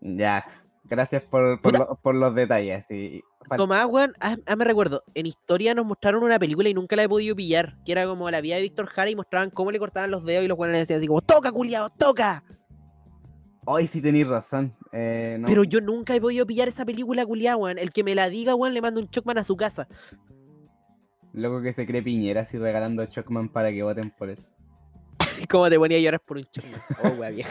Ya, 0.00 0.44
gracias 0.88 1.22
por, 1.22 1.60
por, 1.60 1.72
Puta. 1.72 1.78
lo- 1.88 1.96
por 1.96 2.14
los 2.14 2.34
detalles. 2.34 2.86
Fal- 2.88 3.56
Tomás, 3.56 3.86
weón, 3.86 4.12
ah, 4.20 4.36
ah, 4.46 4.56
me 4.56 4.64
recuerdo, 4.64 5.04
en 5.14 5.26
historia 5.26 5.74
nos 5.74 5.86
mostraron 5.86 6.22
una 6.24 6.38
película 6.38 6.68
y 6.68 6.74
nunca 6.74 6.96
la 6.96 7.04
he 7.04 7.08
podido 7.08 7.36
pillar, 7.36 7.76
que 7.84 7.92
era 7.92 8.04
como 8.06 8.30
la 8.30 8.40
vida 8.40 8.56
de 8.56 8.62
Víctor 8.62 8.86
Jara 8.86 9.10
y 9.10 9.14
mostraban 9.16 9.50
cómo 9.50 9.70
le 9.70 9.78
cortaban 9.78 10.10
los 10.10 10.24
dedos 10.24 10.44
y 10.44 10.48
los 10.48 10.58
weones 10.58 10.80
decían 10.80 10.98
así 10.98 11.06
como, 11.06 11.20
toca, 11.22 11.52
culiao, 11.52 11.90
toca. 11.90 12.42
Hoy 13.64 13.86
sí 13.88 14.00
tenéis 14.00 14.28
razón. 14.28 14.74
eh, 14.92 15.36
no- 15.40 15.48
Pero 15.48 15.64
yo 15.64 15.80
nunca 15.80 16.14
he 16.14 16.20
podido 16.20 16.46
pillar 16.46 16.68
esa 16.68 16.84
película, 16.84 17.26
culiao, 17.26 17.58
weón. 17.58 17.78
El 17.78 17.92
que 17.92 18.04
me 18.04 18.14
la 18.14 18.28
diga, 18.28 18.54
weón, 18.54 18.74
le 18.74 18.80
mando 18.80 19.00
un 19.00 19.08
Chocman 19.08 19.38
a 19.38 19.44
su 19.44 19.56
casa. 19.56 19.88
Loco 21.32 21.60
que 21.60 21.72
se 21.72 21.86
cree 21.86 22.02
piñera 22.02 22.42
así 22.42 22.56
regalando 22.58 23.04
Chocman 23.06 23.48
para 23.50 23.70
que 23.70 23.82
voten 23.82 24.10
por 24.10 24.30
él. 24.30 24.38
¿Cómo 25.50 25.68
te 25.68 25.78
ponía 25.78 25.98
a 25.98 26.00
llorar 26.00 26.20
por 26.20 26.38
un 26.38 26.44
Chocman? 26.44 26.80
Oh, 27.02 27.08
weón, 27.20 27.34
vieja. 27.34 27.50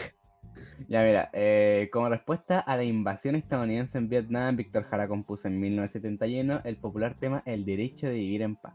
Ya 0.88 1.02
mira, 1.02 1.30
eh, 1.32 1.88
como 1.92 2.08
respuesta 2.08 2.60
a 2.60 2.76
la 2.76 2.84
invasión 2.84 3.34
estadounidense 3.34 3.98
en 3.98 4.08
Vietnam, 4.08 4.56
Víctor 4.56 4.84
Jara 4.84 5.08
compuso 5.08 5.48
en 5.48 5.58
1971 5.58 6.60
el 6.64 6.76
popular 6.76 7.16
tema 7.18 7.42
El 7.46 7.64
derecho 7.64 8.06
de 8.06 8.14
vivir 8.14 8.42
en 8.42 8.56
paz, 8.56 8.74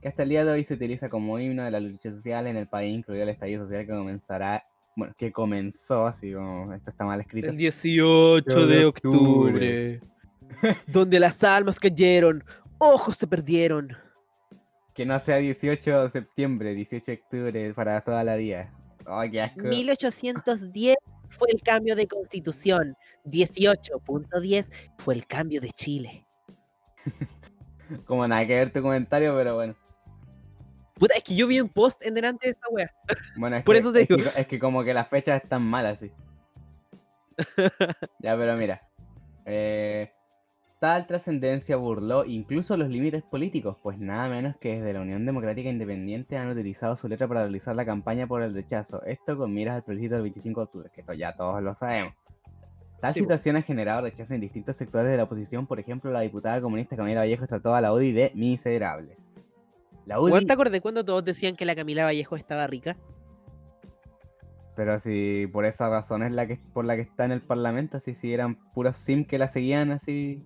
que 0.00 0.08
hasta 0.08 0.22
el 0.22 0.30
día 0.30 0.44
de 0.44 0.52
hoy 0.52 0.64
se 0.64 0.74
utiliza 0.74 1.08
como 1.08 1.38
himno 1.38 1.64
de 1.64 1.70
la 1.70 1.80
lucha 1.80 2.10
social 2.10 2.46
en 2.46 2.56
el 2.56 2.66
país, 2.66 2.96
incluido 2.96 3.24
el 3.24 3.30
estallido 3.30 3.64
social 3.64 3.86
que 3.86 3.92
comenzará, 3.92 4.64
bueno, 4.96 5.14
que 5.18 5.32
comenzó, 5.32 6.06
así 6.06 6.32
como 6.32 6.72
esto 6.72 6.90
está 6.90 7.04
mal 7.04 7.20
escrito, 7.20 7.48
El 7.48 7.56
18 7.56 8.66
de 8.66 8.84
octubre. 8.84 10.00
donde 10.86 11.20
las 11.20 11.42
almas 11.44 11.78
cayeron, 11.78 12.44
ojos 12.78 13.16
se 13.16 13.26
perdieron. 13.26 13.96
que 14.94 15.06
no 15.06 15.18
sea 15.18 15.36
18 15.36 16.04
de 16.04 16.10
septiembre, 16.10 16.74
18 16.74 17.04
de 17.06 17.12
octubre 17.14 17.74
para 17.74 18.00
toda 18.00 18.22
la 18.24 18.36
vida. 18.36 18.72
Ay, 19.06 19.30
qué 19.30 19.40
asco. 19.42 19.62
1810 19.62 20.96
fue 21.30 21.48
el 21.52 21.62
cambio 21.62 21.96
de 21.96 22.06
constitución. 22.06 22.94
18.10 23.24 24.70
fue 24.98 25.14
el 25.14 25.26
cambio 25.26 25.60
de 25.60 25.70
Chile. 25.70 26.26
Como 28.04 28.26
nada 28.28 28.46
que 28.46 28.54
ver 28.56 28.72
tu 28.72 28.82
comentario, 28.82 29.34
pero 29.36 29.54
bueno. 29.54 29.74
Puta, 30.94 31.16
es 31.16 31.24
que 31.24 31.34
yo 31.34 31.46
vi 31.46 31.58
un 31.60 31.68
post 31.70 32.04
en 32.04 32.14
delante 32.14 32.48
de 32.48 32.52
esa 32.52 32.68
wea. 32.70 32.90
Bueno, 33.36 33.56
es 33.56 33.64
Por 33.64 33.74
que, 33.74 33.80
eso 33.80 33.92
te 33.92 34.02
es 34.02 34.08
que 34.08 34.16
digo. 34.16 34.30
co- 34.30 34.38
es 34.38 34.46
que 34.46 34.58
como 34.58 34.84
que 34.84 34.92
las 34.94 35.08
fechas 35.08 35.42
están 35.42 35.62
malas, 35.62 35.98
sí. 35.98 36.12
ya, 38.18 38.36
pero 38.36 38.54
mira. 38.56 38.86
eh, 39.46 40.12
tal 40.80 41.06
trascendencia 41.06 41.76
burló 41.76 42.24
incluso 42.24 42.76
los 42.76 42.88
límites 42.88 43.22
políticos, 43.22 43.76
pues 43.82 43.98
nada 43.98 44.28
menos 44.28 44.56
que 44.56 44.76
desde 44.76 44.94
la 44.94 45.02
Unión 45.02 45.26
Democrática 45.26 45.68
Independiente 45.68 46.38
han 46.38 46.48
utilizado 46.48 46.96
su 46.96 47.06
letra 47.06 47.28
para 47.28 47.42
realizar 47.42 47.76
la 47.76 47.84
campaña 47.84 48.26
por 48.26 48.42
el 48.42 48.54
rechazo. 48.54 49.02
Esto 49.04 49.36
con 49.36 49.52
miras 49.52 49.76
al 49.76 49.84
plebiscito 49.84 50.14
del 50.14 50.22
25 50.22 50.60
de 50.60 50.64
octubre, 50.64 50.90
que 50.92 51.02
esto 51.02 51.12
ya 51.12 51.36
todos 51.36 51.62
lo 51.62 51.74
sabemos. 51.74 52.14
Tal 53.00 53.12
Sí, 53.12 53.20
situación 53.20 53.56
ha 53.56 53.62
generado 53.62 54.02
rechazo 54.02 54.34
en 54.34 54.40
distintos 54.40 54.76
sectores 54.76 55.10
de 55.10 55.18
la 55.18 55.24
oposición, 55.24 55.66
por 55.66 55.78
ejemplo, 55.78 56.10
la 56.10 56.20
diputada 56.20 56.60
comunista 56.60 56.96
Camila 56.96 57.20
Vallejo 57.20 57.46
trató 57.46 57.74
a 57.74 57.80
la 57.80 57.92
UDI 57.92 58.12
de 58.12 58.32
miserables. 58.34 59.18
La 60.06 60.18
UDI... 60.18 60.32
Weón, 60.32 60.46
¿te 60.46 60.52
acordás 60.54 60.80
cuando 60.80 61.04
todos 61.04 61.24
decían 61.24 61.56
que 61.56 61.66
la 61.66 61.74
Camila 61.74 62.04
Vallejo 62.04 62.36
estaba 62.36 62.66
rica? 62.66 62.96
Pero 64.76 64.98
si 64.98 65.46
por 65.52 65.66
esa 65.66 65.90
razón 65.90 66.22
es 66.22 66.32
la 66.32 66.46
que 66.46 66.58
por 66.72 66.86
la 66.86 66.96
que 66.96 67.02
está 67.02 67.26
en 67.26 67.32
el 67.32 67.42
parlamento, 67.42 67.98
así 67.98 68.14
si 68.14 68.32
eran 68.32 68.54
puros 68.72 68.96
sim 68.96 69.26
que 69.26 69.38
la 69.38 69.46
seguían 69.46 69.90
así. 69.90 70.42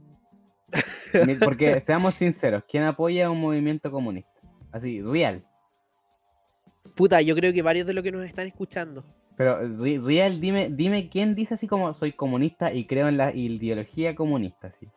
Porque 1.45 1.81
seamos 1.81 2.15
sinceros, 2.15 2.65
¿quién 2.69 2.85
apoya 2.85 3.27
a 3.27 3.31
un 3.31 3.41
movimiento 3.41 3.91
comunista? 3.91 4.33
Así, 4.73 5.01
real. 5.03 5.45
Puta, 6.95 7.21
yo 7.23 7.35
creo 7.35 7.53
que 7.53 7.63
varios 7.63 7.87
de 7.87 7.95
los 7.95 8.03
que 8.03 8.13
nos 8.13 8.25
están 8.25 8.47
escuchando. 8.47 9.05
Pero 9.37 9.59
re- 9.79 10.01
real, 10.03 10.41
dime, 10.41 10.69
dime 10.71 11.09
quién 11.09 11.35
dice 11.35 11.55
así 11.55 11.67
como 11.67 11.93
soy 11.95 12.13
comunista 12.13 12.73
y 12.73 12.87
creo 12.87 13.09
en 13.09 13.17
la 13.17 13.35
ideología 13.35 14.15
comunista, 14.15 14.69
así. 14.69 14.89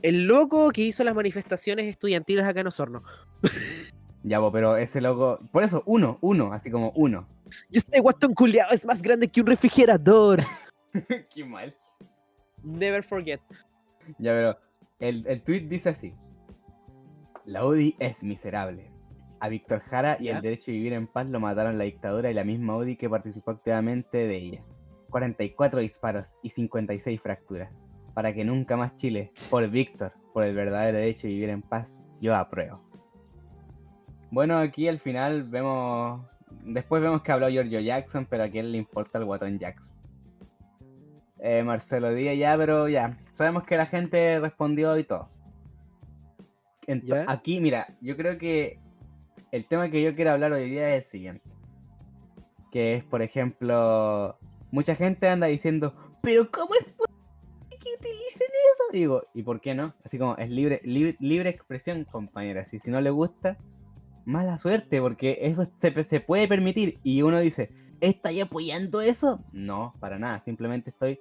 El 0.00 0.24
loco 0.24 0.70
que 0.70 0.82
hizo 0.82 1.04
las 1.04 1.14
manifestaciones 1.14 1.86
estudiantiles 1.86 2.46
acá 2.46 2.60
en 2.60 2.66
Osorno. 2.68 3.02
Ya, 4.24 4.38
pero 4.52 4.76
ese 4.76 5.00
loco, 5.00 5.40
por 5.50 5.64
eso 5.64 5.82
uno, 5.84 6.18
uno, 6.20 6.52
así 6.52 6.70
como 6.70 6.92
uno. 6.94 7.26
Y 7.72 7.78
este 7.78 7.98
guatón 7.98 8.34
culiao 8.34 8.70
es 8.70 8.86
más 8.86 9.02
grande 9.02 9.26
que 9.26 9.40
un 9.40 9.48
refrigerador. 9.48 10.44
Qué 11.34 11.44
mal. 11.44 11.76
Never 12.62 13.02
forget. 13.02 13.40
Ya, 14.18 14.30
pero 14.30 14.58
el, 15.02 15.26
el 15.26 15.42
tweet 15.42 15.62
dice 15.68 15.90
así. 15.90 16.14
La 17.44 17.66
UDI 17.66 17.96
es 17.98 18.22
miserable. 18.22 18.90
A 19.40 19.48
Víctor 19.48 19.80
Jara 19.80 20.16
y 20.20 20.24
Ya. 20.26 20.36
el 20.36 20.42
derecho 20.42 20.70
a 20.70 20.74
vivir 20.74 20.92
en 20.92 21.08
paz 21.08 21.26
lo 21.26 21.40
mataron 21.40 21.76
la 21.76 21.84
dictadura 21.84 22.30
y 22.30 22.34
la 22.34 22.44
misma 22.44 22.76
UDI 22.76 22.96
que 22.96 23.10
participó 23.10 23.50
activamente 23.50 24.18
de 24.18 24.36
ella. 24.36 24.62
44 25.10 25.80
disparos 25.80 26.36
y 26.42 26.50
56 26.50 27.20
fracturas. 27.20 27.70
Para 28.14 28.32
que 28.32 28.44
nunca 28.44 28.76
más 28.76 28.94
Chile, 28.94 29.32
por 29.50 29.68
Víctor, 29.68 30.12
por 30.32 30.44
el 30.44 30.54
verdadero 30.54 30.98
derecho 30.98 31.26
a 31.26 31.30
vivir 31.30 31.48
en 31.50 31.62
paz, 31.62 32.00
yo 32.20 32.34
apruebo. 32.36 32.80
Bueno, 34.30 34.58
aquí 34.58 34.88
al 34.88 34.98
final 35.00 35.42
vemos... 35.44 36.24
Después 36.64 37.02
vemos 37.02 37.22
que 37.22 37.32
habló 37.32 37.48
Giorgio 37.48 37.80
Jackson, 37.80 38.26
pero 38.30 38.44
a 38.44 38.48
quién 38.48 38.70
le 38.70 38.78
importa 38.78 39.18
el 39.18 39.24
guatón 39.24 39.58
Jackson. 39.58 39.91
Eh, 41.44 41.64
Marcelo 41.64 42.14
Díaz 42.14 42.38
ya, 42.38 42.56
pero 42.56 42.88
ya. 42.88 43.18
Sabemos 43.32 43.64
que 43.64 43.76
la 43.76 43.86
gente 43.86 44.38
respondió 44.38 44.96
y 44.96 45.02
todo. 45.04 45.28
Ento- 46.86 47.06
¿Ya? 47.08 47.24
Aquí, 47.28 47.60
mira, 47.60 47.96
yo 48.00 48.16
creo 48.16 48.38
que 48.38 48.78
el 49.50 49.66
tema 49.66 49.90
que 49.90 50.00
yo 50.02 50.14
quiero 50.14 50.30
hablar 50.30 50.52
hoy 50.52 50.70
día 50.70 50.90
es 50.94 51.04
el 51.04 51.10
siguiente. 51.10 51.50
Que 52.70 52.94
es, 52.94 53.04
por 53.04 53.22
ejemplo, 53.22 54.38
mucha 54.70 54.94
gente 54.94 55.28
anda 55.28 55.48
diciendo, 55.48 55.94
pero 56.22 56.48
¿cómo 56.50 56.74
es 56.74 56.84
posible 56.84 57.76
que 57.78 57.88
utilicen 57.98 58.46
eso? 58.46 58.82
Digo, 58.92 59.24
¿y 59.34 59.42
por 59.42 59.60
qué 59.60 59.74
no? 59.74 59.94
Así 60.04 60.18
como 60.18 60.36
es 60.36 60.48
libre, 60.48 60.80
libre, 60.84 61.16
libre 61.18 61.50
expresión, 61.50 62.04
compañera. 62.04 62.64
Si, 62.64 62.78
si 62.78 62.88
no 62.90 63.00
le 63.00 63.10
gusta, 63.10 63.58
mala 64.24 64.58
suerte, 64.58 65.00
porque 65.00 65.38
eso 65.42 65.66
se, 65.76 66.04
se 66.04 66.20
puede 66.20 66.46
permitir. 66.46 67.00
Y 67.02 67.22
uno 67.22 67.40
dice, 67.40 67.70
¿estáis 68.00 68.42
apoyando 68.42 69.00
eso? 69.00 69.44
No, 69.52 69.94
para 69.98 70.18
nada. 70.20 70.40
Simplemente 70.40 70.90
estoy. 70.90 71.20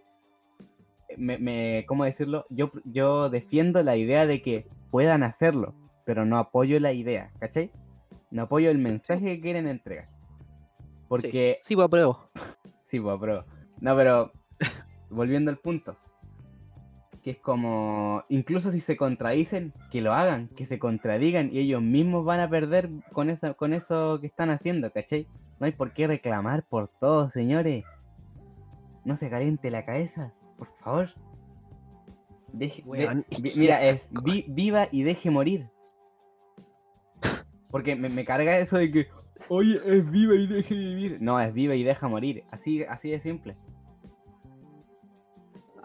Me, 1.18 1.38
me- 1.38 1.86
¿Cómo 1.88 2.04
decirlo? 2.06 2.46
Yo, 2.50 2.72
yo 2.86 3.30
defiendo 3.30 3.82
la 3.84 3.96
idea 3.98 4.26
de 4.26 4.42
que 4.42 4.68
puedan 4.90 5.24
hacerlo, 5.24 5.74
pero 6.06 6.26
no 6.26 6.38
apoyo 6.38 6.80
la 6.80 6.94
idea, 6.94 7.32
¿cachai? 7.40 7.72
No 8.30 8.44
apoyo 8.44 8.70
el 8.72 8.78
mensaje 8.78 9.26
que 9.26 9.42
quieren 9.42 9.68
entregar. 9.68 10.10
Porque 11.08 11.58
Sí, 11.62 11.76
pues 11.76 11.86
apruebo. 11.86 12.30
Sí, 12.84 13.00
pues, 13.00 13.18
pero. 13.20 13.46
No, 13.80 13.96
pero. 13.96 14.32
volviendo 15.10 15.52
al 15.52 15.58
punto. 15.58 15.96
Que 17.24 17.32
es 17.32 17.38
como. 17.38 18.24
Incluso 18.30 18.72
si 18.72 18.80
se 18.80 18.98
contradicen, 18.98 19.74
que 19.92 20.02
lo 20.02 20.14
hagan, 20.14 20.48
que 20.56 20.66
se 20.66 20.80
contradigan 20.80 21.50
y 21.54 21.60
ellos 21.60 21.82
mismos 21.82 22.26
van 22.26 22.40
a 22.40 22.50
perder 22.50 22.90
con 23.14 23.30
eso, 23.30 23.56
con 23.56 23.74
eso 23.74 24.20
que 24.22 24.28
están 24.28 24.50
haciendo, 24.50 24.92
¿cachai? 24.92 25.28
No 25.60 25.66
hay 25.68 25.72
por 25.74 25.94
qué 25.94 26.08
reclamar 26.08 26.64
por 26.64 26.88
todo, 26.88 27.30
señores. 27.30 27.84
No 29.06 29.16
se 29.16 29.30
caliente 29.30 29.70
la 29.72 29.86
cabeza, 29.86 30.34
por 30.62 30.68
favor. 30.78 31.10
Deje- 32.54 32.84
de- 32.86 33.26
vi- 33.42 33.54
mira, 33.58 33.82
es 33.84 34.08
vi- 34.12 34.46
viva 34.48 34.88
y 34.92 35.02
deje 35.02 35.32
morir. 35.32 35.68
Porque 37.72 37.96
me, 37.96 38.10
me 38.10 38.24
carga 38.24 38.60
eso 38.60 38.78
de 38.78 38.92
que, 38.92 39.08
oye, 39.50 39.82
es 39.84 40.12
viva 40.12 40.36
y 40.36 40.46
deje 40.46 40.76
vivir. 40.76 41.18
No, 41.20 41.40
es 41.40 41.52
viva 41.52 41.74
y 41.74 41.82
deja 41.84 42.08
morir. 42.08 42.44
Así, 42.52 42.84
así 42.84 43.10
de 43.10 43.20
simple. 43.20 43.58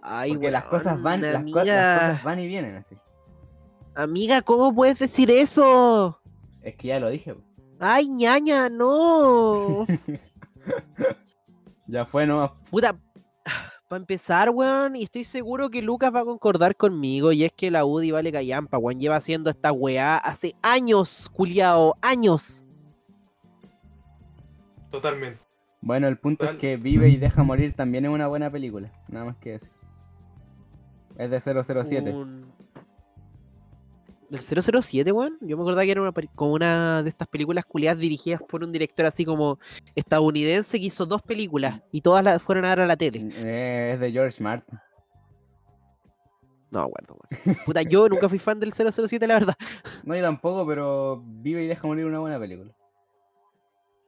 Ay, 0.03 0.33
Porque 0.35 0.51
las 0.51 0.65
cosas 0.67 1.01
van, 1.01 1.23
las, 1.23 1.31
co- 1.31 1.37
las 1.37 1.41
amiga. 1.43 1.99
cosas 2.01 2.25
van 2.25 2.41
y 2.41 2.47
vienen 2.47 2.77
así. 2.77 2.97
Amiga, 3.95 4.43
¿cómo 4.43 4.75
puedes 4.75 4.99
decir 4.99 5.31
eso? 5.31 6.21
Es 6.61 6.77
que 6.77 6.89
ya 6.89 7.01
lo 7.01 7.09
dije. 7.09 7.35
Ay, 7.81 8.09
ñaña, 8.11 8.69
no. 8.69 9.87
Ya 11.89 12.05
fue, 12.05 12.27
¿no? 12.27 12.57
Puta, 12.69 12.99
para 13.89 14.01
empezar, 14.01 14.51
weón, 14.51 14.97
y 14.97 15.05
estoy 15.05 15.25
seguro 15.25 15.71
que 15.71 15.81
Lucas 15.83 16.13
va 16.15 16.21
a 16.21 16.25
concordar 16.25 16.77
conmigo, 16.77 17.33
y 17.33 17.45
es 17.45 17.53
que 17.53 17.71
la 17.71 17.85
UDI 17.85 18.11
vale 18.11 18.33
callampa, 18.33 18.79
weón, 18.79 18.99
lleva 18.99 19.17
haciendo 19.17 19.49
esta 19.51 19.73
weá 19.73 20.17
hace 20.17 20.55
años, 20.63 21.31
culiao, 21.33 21.95
años. 22.03 22.65
Totalmente. 24.91 25.41
Bueno, 25.81 26.09
el 26.09 26.19
punto 26.19 26.41
Total. 26.41 26.57
es 26.57 26.61
que 26.61 26.77
Vive 26.77 27.09
y 27.09 27.17
Deja 27.17 27.43
Morir 27.43 27.75
también 27.75 28.05
es 28.07 28.11
una 28.11 28.27
buena 28.27 28.51
película. 28.51 28.91
Nada 29.09 29.27
más 29.27 29.37
que 29.37 29.55
eso. 29.55 29.67
Es 31.17 31.31
de 31.31 31.41
007. 31.41 32.11
Un- 32.11 32.47
¿Del 34.29 34.41
007, 34.41 35.13
weón? 35.13 35.39
Yo 35.41 35.57
me 35.57 35.63
acordaba 35.63 35.85
que 35.85 35.91
era 35.93 36.03
una, 36.03 36.13
como 36.35 36.55
una 36.55 37.03
de 37.03 37.09
estas 37.11 37.29
películas 37.29 37.65
culiadas 37.65 37.99
dirigidas 37.99 38.41
por 38.43 38.65
un 38.65 38.73
director 38.73 39.07
así 39.07 39.25
como 39.25 39.59
estadounidense 39.95 40.81
que 40.81 40.87
hizo 40.87 41.07
dos 41.07 41.23
películas 41.23 41.81
y 41.93 42.01
todas 42.01 42.25
las 42.25 42.43
fueron 42.43 42.65
a 42.65 42.69
dar 42.69 42.81
a 42.81 42.87
la 42.87 42.97
tele. 42.97 43.29
Eh, 43.35 43.93
es 43.95 44.01
de 44.01 44.11
George 44.13 44.43
Martin. 44.43 44.79
No 46.71 46.81
acuerdo, 46.81 47.17
weón. 47.45 47.57
Puta, 47.65 47.83
yo 47.83 48.09
nunca 48.09 48.29
fui 48.29 48.39
fan 48.41 48.59
del 48.59 48.73
007, 48.73 49.25
la 49.27 49.35
verdad. 49.35 49.55
No, 50.03 50.17
yo 50.17 50.23
tampoco, 50.23 50.67
pero 50.67 51.23
Vive 51.25 51.63
y 51.63 51.67
Deja 51.69 51.87
Morir 51.87 52.07
una 52.07 52.19
buena 52.19 52.39
película. 52.41 52.73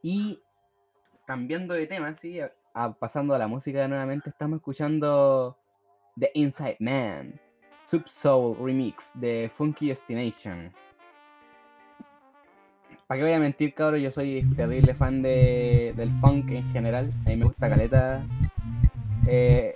Y 0.02 0.40
cambiando 1.26 1.74
de 1.74 1.87
tema, 1.87 2.12
sí, 2.14 2.40
a- 2.40 2.52
a- 2.74 2.92
pasando 2.92 3.35
a 3.35 3.38
la 3.38 3.46
música 3.46 3.87
nuevamente, 3.87 4.31
estamos 4.31 4.57
escuchando 4.59 5.57
The 6.18 6.31
Inside 6.35 6.76
Man, 6.81 7.40
Sub 7.88 8.07
Soul 8.07 8.55
Remix 8.62 9.12
de 9.18 9.51
Funky 9.55 9.88
Destination. 9.88 10.70
¿Para 13.07 13.18
qué 13.18 13.24
voy 13.24 13.33
a 13.33 13.38
mentir, 13.38 13.72
cabrón? 13.72 14.01
Yo 14.03 14.12
soy 14.12 14.42
terrible 14.55 14.92
fan 14.94 15.22
de, 15.22 15.94
del 15.96 16.11
funk 16.20 16.51
en 16.51 16.70
general. 16.72 17.11
A 17.24 17.31
mí 17.31 17.37
me 17.37 17.46
gusta 17.46 17.70
caleta. 17.70 18.22
eh, 19.27 19.74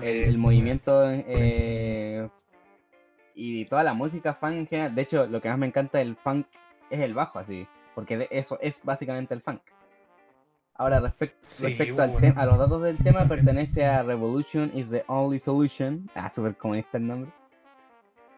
el, 0.00 0.16
el 0.24 0.38
movimiento 0.38 1.10
eh, 1.10 2.26
y 3.34 3.66
toda 3.66 3.82
la 3.82 3.92
música 3.92 4.32
funk 4.32 4.52
en 4.54 4.66
general. 4.66 4.94
De 4.94 5.02
hecho, 5.02 5.26
lo 5.26 5.42
que 5.42 5.50
más 5.50 5.58
me 5.58 5.66
encanta 5.66 5.98
del 5.98 6.16
funk 6.16 6.46
es 6.88 7.00
el 7.00 7.12
bajo, 7.12 7.38
así. 7.38 7.66
Porque 7.94 8.16
de 8.16 8.28
eso 8.30 8.58
es 8.62 8.80
básicamente 8.82 9.34
el 9.34 9.42
funk. 9.42 9.60
Ahora, 10.74 11.14
Sí, 11.48 11.64
respecto 11.66 12.00
al 12.02 12.12
bueno. 12.12 12.26
tem- 12.28 12.38
a 12.38 12.46
los 12.46 12.56
datos 12.56 12.82
del 12.82 12.96
tema, 12.96 13.26
pertenece 13.26 13.84
a 13.84 14.02
Revolution 14.02 14.70
is 14.74 14.88
the 14.88 15.04
Only 15.06 15.38
Solution. 15.38 16.08
Ah, 16.14 16.30
súper 16.30 16.56
comunista 16.56 16.96
el 16.96 17.06
nombre. 17.06 17.30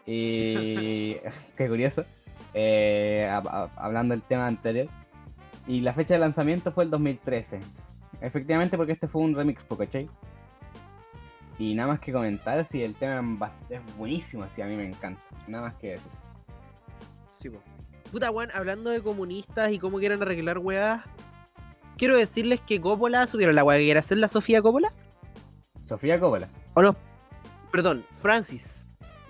Y. 0.06 1.16
qué 1.56 1.68
curioso. 1.68 2.04
Eh, 2.52 3.28
a- 3.30 3.38
a- 3.38 3.70
hablando 3.76 4.12
del 4.14 4.22
tema 4.22 4.46
anterior. 4.46 4.88
Y 5.66 5.80
la 5.80 5.92
fecha 5.94 6.14
de 6.14 6.20
lanzamiento 6.20 6.72
fue 6.72 6.84
el 6.84 6.90
2013. 6.90 7.60
Efectivamente, 8.20 8.76
porque 8.76 8.92
este 8.92 9.08
fue 9.08 9.22
un 9.22 9.34
remix, 9.34 9.64
¿cachai? 9.76 10.08
Y 11.58 11.74
nada 11.74 11.88
más 11.92 12.00
que 12.00 12.12
comentar, 12.12 12.64
si 12.64 12.82
el 12.82 12.94
tema 12.94 13.50
es 13.70 13.80
buenísimo, 13.96 14.42
así 14.44 14.60
a 14.60 14.66
mí 14.66 14.76
me 14.76 14.86
encanta. 14.86 15.20
Nada 15.46 15.64
más 15.64 15.74
que 15.76 15.90
decir. 15.92 16.10
Sí, 17.30 17.48
po. 17.50 17.60
Puta, 18.10 18.30
weón, 18.30 18.50
hablando 18.54 18.90
de 18.90 19.02
comunistas 19.02 19.72
y 19.72 19.78
cómo 19.78 19.98
quieren 19.98 20.20
arreglar 20.22 20.58
weas, 20.58 21.02
quiero 21.96 22.16
decirles 22.16 22.60
que 22.60 22.80
Coppola 22.80 23.26
subieron 23.26 23.54
la 23.54 23.64
wea 23.64 23.78
que 23.78 23.84
quiere 23.84 24.00
hacer 24.00 24.18
la 24.18 24.28
Sofía 24.28 24.62
Coppola. 24.62 24.92
Sofía 25.84 26.18
Coppola. 26.20 26.48
¿O 26.74 26.82
no? 26.82 26.96
Perdón, 27.72 28.04
Francis. 28.10 28.86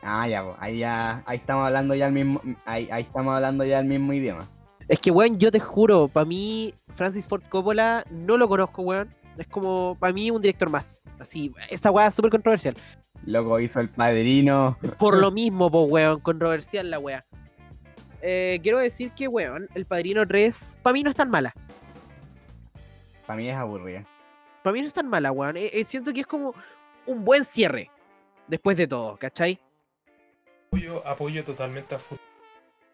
Ah, 0.07 0.29
ya, 0.29 0.45
ahí 0.59 0.79
ya, 0.79 1.23
ahí 1.25 1.39
estamos 1.39 1.67
hablando 1.67 1.95
ya 1.95 2.09
el 2.09 2.13
mismo, 2.13 2.41
ahí, 2.67 2.89
ahí 2.93 3.05
estamos 3.05 3.35
hablando 3.35 3.65
ya 3.65 3.79
el 3.79 3.87
mismo 3.87 4.13
idioma. 4.13 4.47
Es 4.87 5.01
que, 5.01 5.11
weón, 5.11 5.39
yo 5.39 5.51
te 5.51 5.59
juro, 5.59 6.09
para 6.09 6.27
mí, 6.27 6.75
Francis 6.89 7.27
Ford 7.27 7.43
Coppola 7.49 8.05
no 8.11 8.37
lo 8.37 8.47
conozco, 8.47 8.83
weón. 8.83 9.15
Es 9.39 9.47
como, 9.47 9.97
para 9.99 10.13
mí, 10.13 10.31
un 10.31 10.43
director 10.43 10.69
más. 10.69 11.03
Así, 11.19 11.53
esa 11.71 11.91
weá 11.91 12.09
es 12.09 12.15
súper 12.15 12.31
controversial. 12.31 12.77
Loco 13.25 13.59
hizo 13.59 13.81
el 13.81 13.89
padrino. 13.89 14.77
Por 14.99 15.17
lo 15.17 15.31
mismo, 15.33 15.71
po, 15.71 15.85
weón, 15.85 16.21
controversial 16.21 16.91
la 16.91 16.99
weá. 16.99 17.25
Eh, 18.21 18.61
quiero 18.63 18.79
decir 18.79 19.11
que, 19.13 19.27
weón, 19.27 19.69
El 19.75 19.87
Padrino 19.87 20.27
3, 20.27 20.79
para 20.83 20.93
mí 20.93 21.03
no 21.03 21.11
es 21.11 21.17
tan 21.17 21.31
mala. 21.31 21.55
Para 23.27 23.39
mí 23.39 23.49
es 23.49 23.57
aburrida. 23.57 24.05
Para 24.63 24.75
mí 24.75 24.83
no 24.83 24.87
es 24.87 24.95
tan 24.95 25.09
mala, 25.09 25.33
weón. 25.33 25.57
Eh, 25.57 25.71
eh, 25.73 25.85
siento 25.85 26.13
que 26.13 26.21
es 26.21 26.27
como 26.27 26.55
un 27.07 27.25
buen 27.25 27.45
cierre. 27.45 27.91
Después 28.47 28.77
de 28.77 28.87
todo, 28.87 29.17
¿cachai? 29.17 29.59
Apoyo, 30.75 31.07
apoyo 31.07 31.45
totalmente 31.45 31.95
a 31.95 31.99
full. 31.99 32.19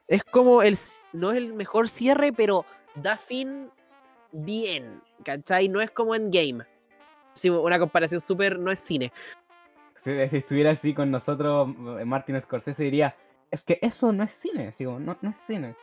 Es 0.07 0.25
como 0.25 0.63
el. 0.63 0.77
No 1.13 1.31
es 1.31 1.39
el 1.39 1.55
mejor 1.55 1.89
cierre, 1.89 2.33
pero 2.33 2.67
da 2.95 3.17
fin 3.17 3.71
bien, 4.33 5.01
¿cachai? 5.25 5.69
No 5.69 5.81
es 5.81 5.91
como 5.91 6.15
Endgame. 6.15 6.65
Sí, 7.33 7.49
una 7.49 7.79
comparación 7.79 8.21
súper. 8.21 8.59
No 8.59 8.71
es 8.71 8.81
cine. 8.81 9.13
Si, 9.97 10.29
si 10.29 10.37
estuviera 10.37 10.71
así 10.71 10.95
con 10.95 11.11
nosotros, 11.11 11.69
eh, 11.99 12.05
Martin 12.05 12.41
Scorsese 12.41 12.83
diría, 12.83 13.15
es 13.51 13.65
que 13.65 13.79
eso 13.83 14.13
no 14.13 14.25
es 14.25 14.33
cine, 14.33 14.69
así 14.69 14.85
como, 14.85 14.99
no, 14.99 15.17
no 15.21 15.31
es 15.31 15.37
cine. 15.37 15.77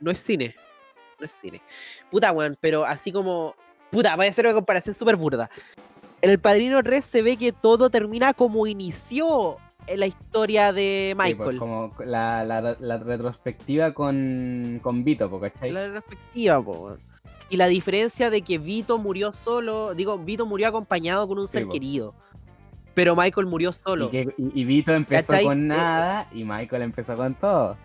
No 0.00 0.10
es 0.10 0.20
cine. 0.20 0.54
No 1.18 1.26
es 1.26 1.32
cine. 1.32 1.62
Puta, 2.10 2.32
weón, 2.32 2.56
pero 2.60 2.84
así 2.84 3.12
como. 3.12 3.54
Puta, 3.90 4.14
voy 4.16 4.26
a 4.26 4.28
hacer 4.30 4.46
una 4.46 4.54
comparación 4.54 4.94
súper 4.94 5.16
burda. 5.16 5.50
En 6.22 6.30
el 6.30 6.38
Padrino 6.38 6.82
3 6.82 7.04
se 7.04 7.22
ve 7.22 7.36
que 7.36 7.52
todo 7.52 7.88
termina 7.88 8.34
como 8.34 8.66
inició 8.66 9.58
la 9.96 10.06
historia 10.06 10.72
de 10.72 11.10
Sí, 11.10 11.14
pues, 11.16 11.28
Michael. 11.38 11.58
como 11.58 11.92
la, 12.04 12.44
la- 12.44 12.76
la 12.78 12.98
retrospectiva 12.98 13.92
con, 13.92 14.80
con 14.82 15.02
Vito, 15.04 15.40
¿cachai? 15.40 15.70
La 15.72 15.90
perspectiva, 15.92 16.62
po. 16.62 16.96
Y 17.48 17.56
la 17.56 17.66
diferencia 17.66 18.30
de 18.30 18.42
que 18.42 18.58
Vito 18.58 18.98
murió 18.98 19.32
solo, 19.32 19.94
digo, 19.94 20.16
Vito 20.18 20.46
murió 20.46 20.68
acompañado 20.68 21.26
con 21.26 21.38
un 21.38 21.46
Sí, 21.48 21.54
ser 21.58 21.66
po. 21.66 21.72
querido. 21.72 22.14
Pero 22.94 23.16
Michael 23.16 23.46
murió 23.46 23.70
Y, 23.70 23.72
solo. 23.72 24.10
que- 24.10 24.34
y- 24.36 24.60
y 24.60 24.64
Vito 24.64 24.92
empezó 24.94 25.32
¿Cachai? 25.32 25.44
con 25.46 25.58
Eh, 25.64 25.66
nada 25.76 26.28
y 26.32 26.44
Michael 26.44 26.82
empezó 26.82 27.16
con 27.16 27.34
todo. 27.34 27.76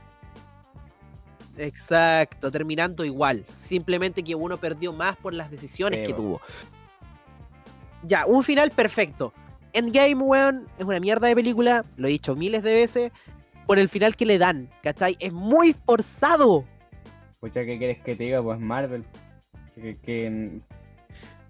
Exacto, 1.57 2.51
terminando 2.51 3.05
igual. 3.05 3.45
Simplemente 3.53 4.23
que 4.23 4.35
uno 4.35 4.57
perdió 4.57 4.91
más 4.91 5.15
por 5.15 5.33
las 5.33 5.49
decisiones 5.49 6.01
Sí, 6.01 6.07
que 6.07 6.13
po. 6.13 6.17
tuvo. 6.21 6.41
Ya, 8.03 8.25
un 8.25 8.43
final 8.43 8.71
perfecto. 8.71 9.33
Endgame, 9.75 10.15
weón, 10.15 10.67
es 10.79 10.85
una 10.85 10.99
mierda 10.99 11.27
de 11.27 11.35
película, 11.35 11.85
lo 11.97 12.07
he 12.07 12.11
dicho 12.11 12.35
miles 12.35 12.63
de 12.63 12.73
veces, 12.73 13.11
por 13.67 13.77
el 13.79 13.89
final 13.89 14.15
que 14.15 14.25
le 14.25 14.37
dan, 14.37 14.69
¿cachai? 14.81 15.15
Es 15.19 15.31
muy 15.33 15.73
forzado. 15.85 16.65
Pucha, 17.39 17.63
¿qué 17.65 17.77
quieres 17.77 17.97
que 17.99 18.15
te 18.15 18.23
diga? 18.23 18.41
Pues 18.41 18.59
Marvel. 18.59 19.03
Que, 19.75 19.81
que- 19.81 19.97
que- 19.97 20.59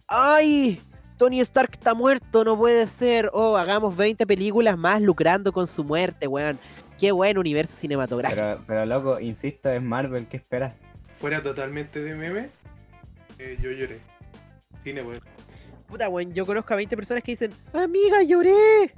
¡Ay! 0.08 0.82
Tony 1.18 1.40
Stark 1.40 1.70
está 1.74 1.94
muerto, 1.94 2.44
no 2.44 2.58
puede 2.58 2.88
ser. 2.88 3.30
Oh, 3.34 3.56
hagamos 3.58 3.96
20 3.96 4.28
películas 4.28 4.78
más 4.78 5.02
lucrando 5.02 5.54
con 5.54 5.66
su 5.68 5.84
muerte, 5.84 6.28
weón. 6.28 6.60
Qué 7.00 7.12
buen 7.12 7.38
universo 7.38 7.78
cinematográfico. 7.78 8.42
pero, 8.42 8.64
pero 8.68 8.86
loco, 8.86 9.20
insisto, 9.20 9.70
es 9.70 9.82
Marvel, 9.82 10.28
¿qué 10.28 10.38
esperas? 10.38 10.74
Fuera 11.20 11.42
totalmente 11.42 12.02
de 12.02 12.16
meme, 12.16 12.50
eh, 13.40 13.58
yo 13.62 13.72
lloré. 13.72 14.00
Cine, 14.84 15.02
weón. 15.02 15.20
Puta, 15.88 16.10
weón, 16.10 16.34
yo 16.34 16.46
conozco 16.46 16.74
a 16.74 16.78
20 16.78 16.96
personas 16.96 17.24
que 17.24 17.34
dicen, 17.34 17.54
amiga, 17.74 18.24
lloré. 18.24 18.94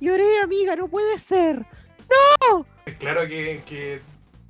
Lloré, 0.00 0.40
amiga, 0.42 0.76
no 0.76 0.88
puede 0.88 1.18
ser. 1.18 1.64
Es 2.86 2.94
claro 2.96 3.26
que, 3.26 3.62
que 3.66 4.00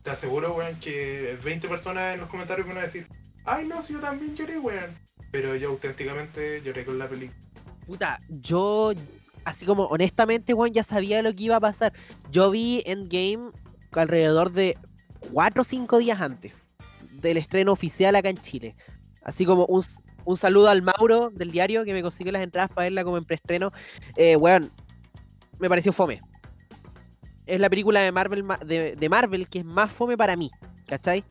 te 0.02 0.10
aseguro, 0.10 0.54
weón, 0.54 0.78
que 0.80 1.38
20 1.42 1.68
personas 1.68 2.14
en 2.14 2.20
los 2.20 2.28
comentarios 2.28 2.66
van 2.66 2.78
a 2.78 2.82
decir, 2.82 3.06
ay 3.44 3.66
no, 3.66 3.82
si 3.82 3.94
yo 3.94 4.00
también 4.00 4.34
lloré, 4.36 4.58
weón. 4.58 4.90
Pero 5.30 5.56
yo 5.56 5.70
auténticamente 5.70 6.62
lloré 6.62 6.84
con 6.84 6.98
la 6.98 7.08
película. 7.08 7.38
Puta, 7.86 8.20
yo, 8.28 8.92
así 9.44 9.66
como 9.66 9.84
honestamente, 9.84 10.54
weón, 10.54 10.72
ya 10.72 10.82
sabía 10.82 11.22
lo 11.22 11.34
que 11.34 11.44
iba 11.44 11.56
a 11.56 11.60
pasar. 11.60 11.92
Yo 12.30 12.50
vi 12.50 12.82
Endgame 12.86 13.50
alrededor 13.92 14.52
de 14.52 14.76
4 15.32 15.60
o 15.60 15.64
5 15.64 15.98
días 15.98 16.20
antes 16.20 16.74
del 17.20 17.36
estreno 17.36 17.72
oficial 17.72 18.14
acá 18.16 18.28
en 18.28 18.38
Chile. 18.38 18.76
Así 19.22 19.46
como 19.46 19.64
un, 19.66 19.82
un 20.24 20.36
saludo 20.36 20.68
al 20.68 20.82
Mauro 20.82 21.30
del 21.30 21.50
diario 21.50 21.84
que 21.84 21.92
me 21.92 22.02
consiguió 22.02 22.32
las 22.32 22.42
entradas 22.42 22.70
para 22.70 22.84
verla 22.86 23.04
como 23.04 23.18
en 23.18 23.24
preestreno. 23.24 23.72
Eh, 24.16 24.36
weón, 24.36 24.70
me 25.58 25.68
pareció 25.68 25.92
fome. 25.92 26.20
Es 27.46 27.60
la 27.60 27.68
película 27.68 28.00
de 28.00 28.10
Marvel, 28.12 28.42
ma- 28.42 28.58
de, 28.64 28.96
de 28.96 29.08
Marvel 29.08 29.48
que 29.48 29.58
es 29.60 29.64
más 29.64 29.90
fome 29.92 30.16
para 30.16 30.34
mí, 30.36 30.50
¿cachai? 30.86 31.24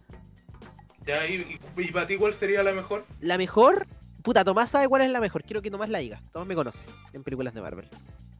Ya, 1.06 1.26
y, 1.28 1.60
y- 1.78 1.82
y 1.82 1.92
para 1.92 2.08
ti, 2.08 2.18
¿cuál 2.18 2.34
sería 2.34 2.62
la 2.64 2.72
mejor? 2.72 3.06
La 3.20 3.38
mejor. 3.38 3.88
Puta, 4.22 4.46
Tomás 4.46 4.70
sabe 4.70 4.88
cuál 4.88 5.02
es 5.02 5.10
la 5.12 5.20
mejor. 5.20 5.44
Quiero 5.44 5.62
que 5.62 5.70
Tomás 5.72 5.90
la 5.90 6.00
diga. 6.00 6.22
Todos 6.32 6.48
me 6.48 6.56
conocen 6.56 6.88
en 7.12 7.24
películas 7.24 7.54
de 7.54 7.62
Marvel. 7.62 7.88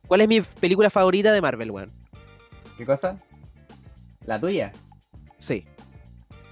¿Cuál 0.08 0.22
es 0.22 0.28
mi 0.28 0.40
película 0.42 0.90
favorita 0.90 1.34
de 1.34 1.42
Marvel, 1.42 1.72
weón? 1.72 1.92
¿Qué 2.78 2.86
cosa? 2.86 3.18
¿La 4.26 4.40
tuya? 4.40 4.72
Sí. 5.40 5.66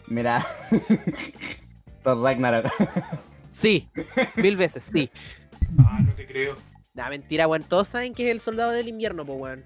Mira. 0.07 0.45
Thor 2.03 2.19
Ragnarok. 2.21 2.65
Sí. 3.51 3.89
Mil 4.35 4.55
veces, 4.57 4.89
sí. 4.91 5.09
Ah, 5.79 5.99
no 6.03 6.13
te 6.13 6.25
creo. 6.25 6.55
Nah, 6.93 7.09
mentira, 7.09 7.47
weón. 7.47 7.63
Todos 7.63 7.87
saben 7.89 8.13
que 8.13 8.25
es 8.25 8.31
el 8.31 8.41
soldado 8.41 8.71
del 8.71 8.87
invierno, 8.87 9.25
po, 9.25 9.33
weón. 9.33 9.63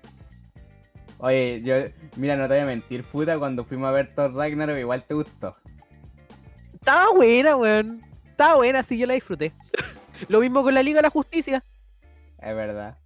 Oye, 1.17 1.61
yo, 1.63 1.75
mira, 2.17 2.36
no 2.36 2.43
te 2.47 2.55
voy 2.55 2.63
a 2.63 2.65
mentir, 2.65 3.03
puta, 3.03 3.39
cuando 3.39 3.63
fuimos 3.63 3.88
a 3.88 3.91
ver 3.91 4.13
Thor 4.13 4.33
Ragnarok 4.33 4.77
igual 4.77 5.03
te 5.03 5.13
gustó. 5.13 5.55
Estaba 6.73 7.13
buena, 7.13 7.55
weón. 7.55 8.01
Estaba 8.25 8.55
buena, 8.57 8.83
sí, 8.83 8.97
yo 8.97 9.07
la 9.07 9.13
disfruté. 9.13 9.53
Lo 10.27 10.39
mismo 10.41 10.61
con 10.63 10.73
la 10.73 10.83
Liga 10.83 10.97
de 10.97 11.03
la 11.03 11.09
Justicia. 11.09 11.63
Es 12.39 12.55
verdad. 12.55 12.97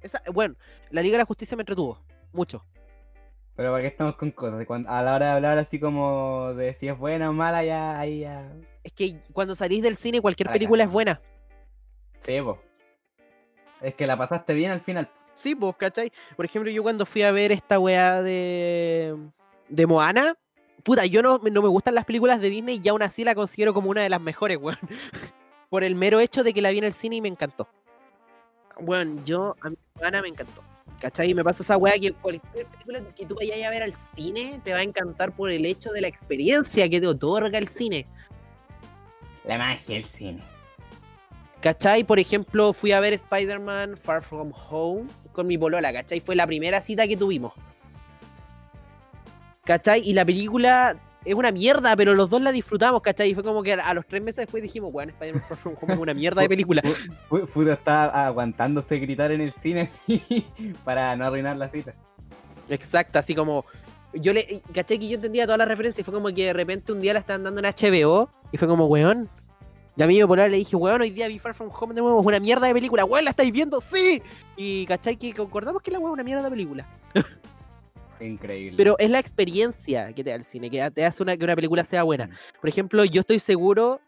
Esa- 0.00 0.22
bueno, 0.32 0.54
la 0.90 1.02
Liga 1.02 1.14
de 1.14 1.18
la 1.22 1.26
Justicia 1.26 1.56
me 1.56 1.62
entretuvo. 1.62 1.98
Mucho. 2.32 2.64
Pero 3.56 3.70
¿para 3.70 3.82
qué 3.82 3.88
estamos 3.88 4.16
con 4.16 4.30
cosas? 4.32 4.66
Cuando- 4.66 4.90
a 4.90 5.02
la 5.02 5.14
hora 5.14 5.26
de 5.26 5.32
hablar 5.32 5.58
así 5.58 5.78
como 5.78 6.52
de 6.54 6.74
si 6.74 6.88
es 6.88 6.98
buena 6.98 7.30
o 7.30 7.32
mala, 7.32 7.64
ya, 7.64 7.98
ahí 7.98 8.20
ya... 8.20 8.50
Es 8.82 8.92
que 8.92 9.16
cuando 9.32 9.54
salís 9.54 9.82
del 9.82 9.96
cine, 9.96 10.20
cualquier 10.20 10.46
Fracaso. 10.46 10.58
película 10.58 10.84
es 10.84 10.90
buena. 10.90 11.20
Sí, 12.18 12.40
po. 12.40 12.58
Es 13.80 13.94
que 13.94 14.06
la 14.06 14.16
pasaste 14.16 14.54
bien 14.54 14.70
al 14.72 14.80
final. 14.80 15.08
Sí, 15.34 15.54
pues, 15.54 15.74
¿cachai? 15.76 16.12
Por 16.36 16.44
ejemplo, 16.44 16.70
yo 16.70 16.82
cuando 16.82 17.06
fui 17.06 17.22
a 17.22 17.32
ver 17.32 17.52
esta 17.52 17.78
weá 17.78 18.22
de. 18.22 19.16
de 19.68 19.86
Moana. 19.86 20.34
Puta, 20.82 21.06
yo 21.06 21.22
no, 21.22 21.38
no 21.38 21.62
me 21.62 21.68
gustan 21.68 21.94
las 21.94 22.04
películas 22.04 22.40
de 22.40 22.50
Disney 22.50 22.80
y 22.82 22.88
aún 22.88 23.02
así 23.02 23.24
la 23.24 23.34
considero 23.34 23.72
como 23.72 23.88
una 23.90 24.02
de 24.02 24.08
las 24.10 24.20
mejores, 24.20 24.58
weón. 24.60 24.78
Por 25.70 25.82
el 25.82 25.94
mero 25.94 26.20
hecho 26.20 26.44
de 26.44 26.52
que 26.52 26.60
la 26.62 26.70
vi 26.70 26.78
en 26.78 26.84
el 26.84 26.92
cine 26.92 27.16
y 27.16 27.20
me 27.20 27.28
encantó. 27.28 27.68
Bueno, 28.78 29.22
yo, 29.24 29.56
a 29.62 29.70
mí 29.70 29.76
Moana 29.98 30.20
me 30.22 30.28
encantó. 30.28 30.62
¿Cachai? 31.04 31.32
Y 31.32 31.34
me 31.34 31.44
pasa 31.44 31.62
esa 31.62 31.76
weá 31.76 31.98
que 32.00 32.12
cualquier 32.14 32.64
película 32.64 33.02
que 33.14 33.26
tú 33.26 33.34
vayas 33.34 33.62
a 33.66 33.68
ver 33.68 33.82
al 33.82 33.92
cine 33.92 34.58
te 34.64 34.72
va 34.72 34.78
a 34.78 34.82
encantar 34.82 35.32
por 35.32 35.50
el 35.50 35.66
hecho 35.66 35.92
de 35.92 36.00
la 36.00 36.08
experiencia 36.08 36.88
que 36.88 36.98
te 36.98 37.06
otorga 37.06 37.58
el 37.58 37.68
cine. 37.68 38.06
La 39.44 39.58
magia 39.58 39.96
del 39.96 40.06
cine. 40.06 40.42
¿Cachai? 41.60 42.04
Por 42.04 42.18
ejemplo, 42.18 42.72
fui 42.72 42.92
a 42.92 43.00
ver 43.00 43.12
Spider-Man 43.12 43.98
Far 43.98 44.22
From 44.22 44.50
Home 44.70 45.10
con 45.32 45.46
mi 45.46 45.58
polola, 45.58 45.92
¿cachai? 45.92 46.20
Fue 46.20 46.36
la 46.36 46.46
primera 46.46 46.80
cita 46.80 47.06
que 47.06 47.18
tuvimos. 47.18 47.52
¿Cachai? 49.64 50.08
Y 50.08 50.14
la 50.14 50.24
película 50.24 50.98
es 51.24 51.34
una 51.34 51.50
mierda, 51.52 51.96
pero 51.96 52.14
los 52.14 52.28
dos 52.30 52.40
la 52.42 52.52
disfrutamos, 52.52 53.00
¿cachai? 53.02 53.30
Y 53.30 53.34
fue 53.34 53.42
como 53.42 53.62
que 53.62 53.72
a 53.74 53.94
los 53.94 54.06
tres 54.06 54.22
meses 54.22 54.36
después 54.38 54.62
dijimos, 54.62 54.92
bueno, 54.92 55.12
Spider-Man 55.12 55.42
Far 55.48 55.56
From 55.58 55.74
Home 55.80 55.94
es 55.94 55.98
una 56.00 56.14
mierda 56.14 56.42
de 56.42 56.48
película. 56.48 56.82
Fu- 57.28 57.46
Fudo 57.46 57.72
estaba 57.72 58.26
aguantándose 58.26 58.98
gritar 58.98 59.32
en 59.32 59.40
el 59.40 59.52
cine 59.54 59.80
así 60.06 60.46
para 60.84 61.14
no 61.16 61.26
arruinar 61.26 61.56
la 61.56 61.68
cita. 61.68 61.94
Exacto, 62.68 63.18
así 63.18 63.34
como... 63.34 63.64
Yo 64.14 64.32
le... 64.32 64.62
¿Cachai? 64.72 64.98
Que 64.98 65.08
yo 65.08 65.16
entendía 65.16 65.44
todas 65.44 65.58
las 65.58 65.66
referencias 65.68 66.00
y 66.00 66.04
fue 66.04 66.14
como 66.14 66.28
que 66.32 66.46
de 66.46 66.52
repente 66.52 66.92
un 66.92 67.00
día 67.00 67.12
la 67.14 67.18
estaban 67.18 67.42
dando 67.42 67.60
en 67.60 67.66
HBO 67.66 68.28
y 68.52 68.56
fue 68.58 68.68
como, 68.68 68.86
weón... 68.86 69.28
Y 69.96 70.02
a 70.02 70.08
mí 70.08 70.16
mi 70.18 70.26
polola 70.26 70.48
le 70.48 70.56
dije, 70.56 70.74
weón, 70.74 71.00
hoy 71.02 71.10
día 71.10 71.28
vi 71.28 71.38
Far 71.38 71.54
From 71.54 71.70
Home 71.72 71.94
de 71.94 72.00
nuevo, 72.00 72.20
es 72.20 72.26
una 72.26 72.40
mierda 72.40 72.66
de 72.66 72.74
película, 72.74 73.04
weón, 73.04 73.24
¿la 73.24 73.30
estáis 73.30 73.52
viendo? 73.52 73.80
¡Sí! 73.80 74.20
Y 74.56 74.84
¿cachai? 74.86 75.16
Que 75.16 75.32
concordamos 75.32 75.82
que 75.82 75.92
la 75.92 76.00
weón 76.00 76.10
es 76.10 76.14
una 76.14 76.24
mierda 76.24 76.42
de 76.42 76.50
película. 76.50 76.86
Increíble. 78.20 78.76
Pero 78.76 78.96
es 78.98 79.10
la 79.10 79.18
experiencia 79.18 80.12
que 80.12 80.24
te 80.24 80.30
da 80.30 80.36
el 80.36 80.44
cine, 80.44 80.70
que 80.70 80.90
te 80.90 81.04
hace 81.04 81.22
una, 81.22 81.36
que 81.36 81.44
una 81.44 81.56
película 81.56 81.84
sea 81.84 82.02
buena. 82.02 82.30
Por 82.60 82.68
ejemplo, 82.68 83.04
yo 83.04 83.20
estoy 83.20 83.38
seguro 83.38 84.00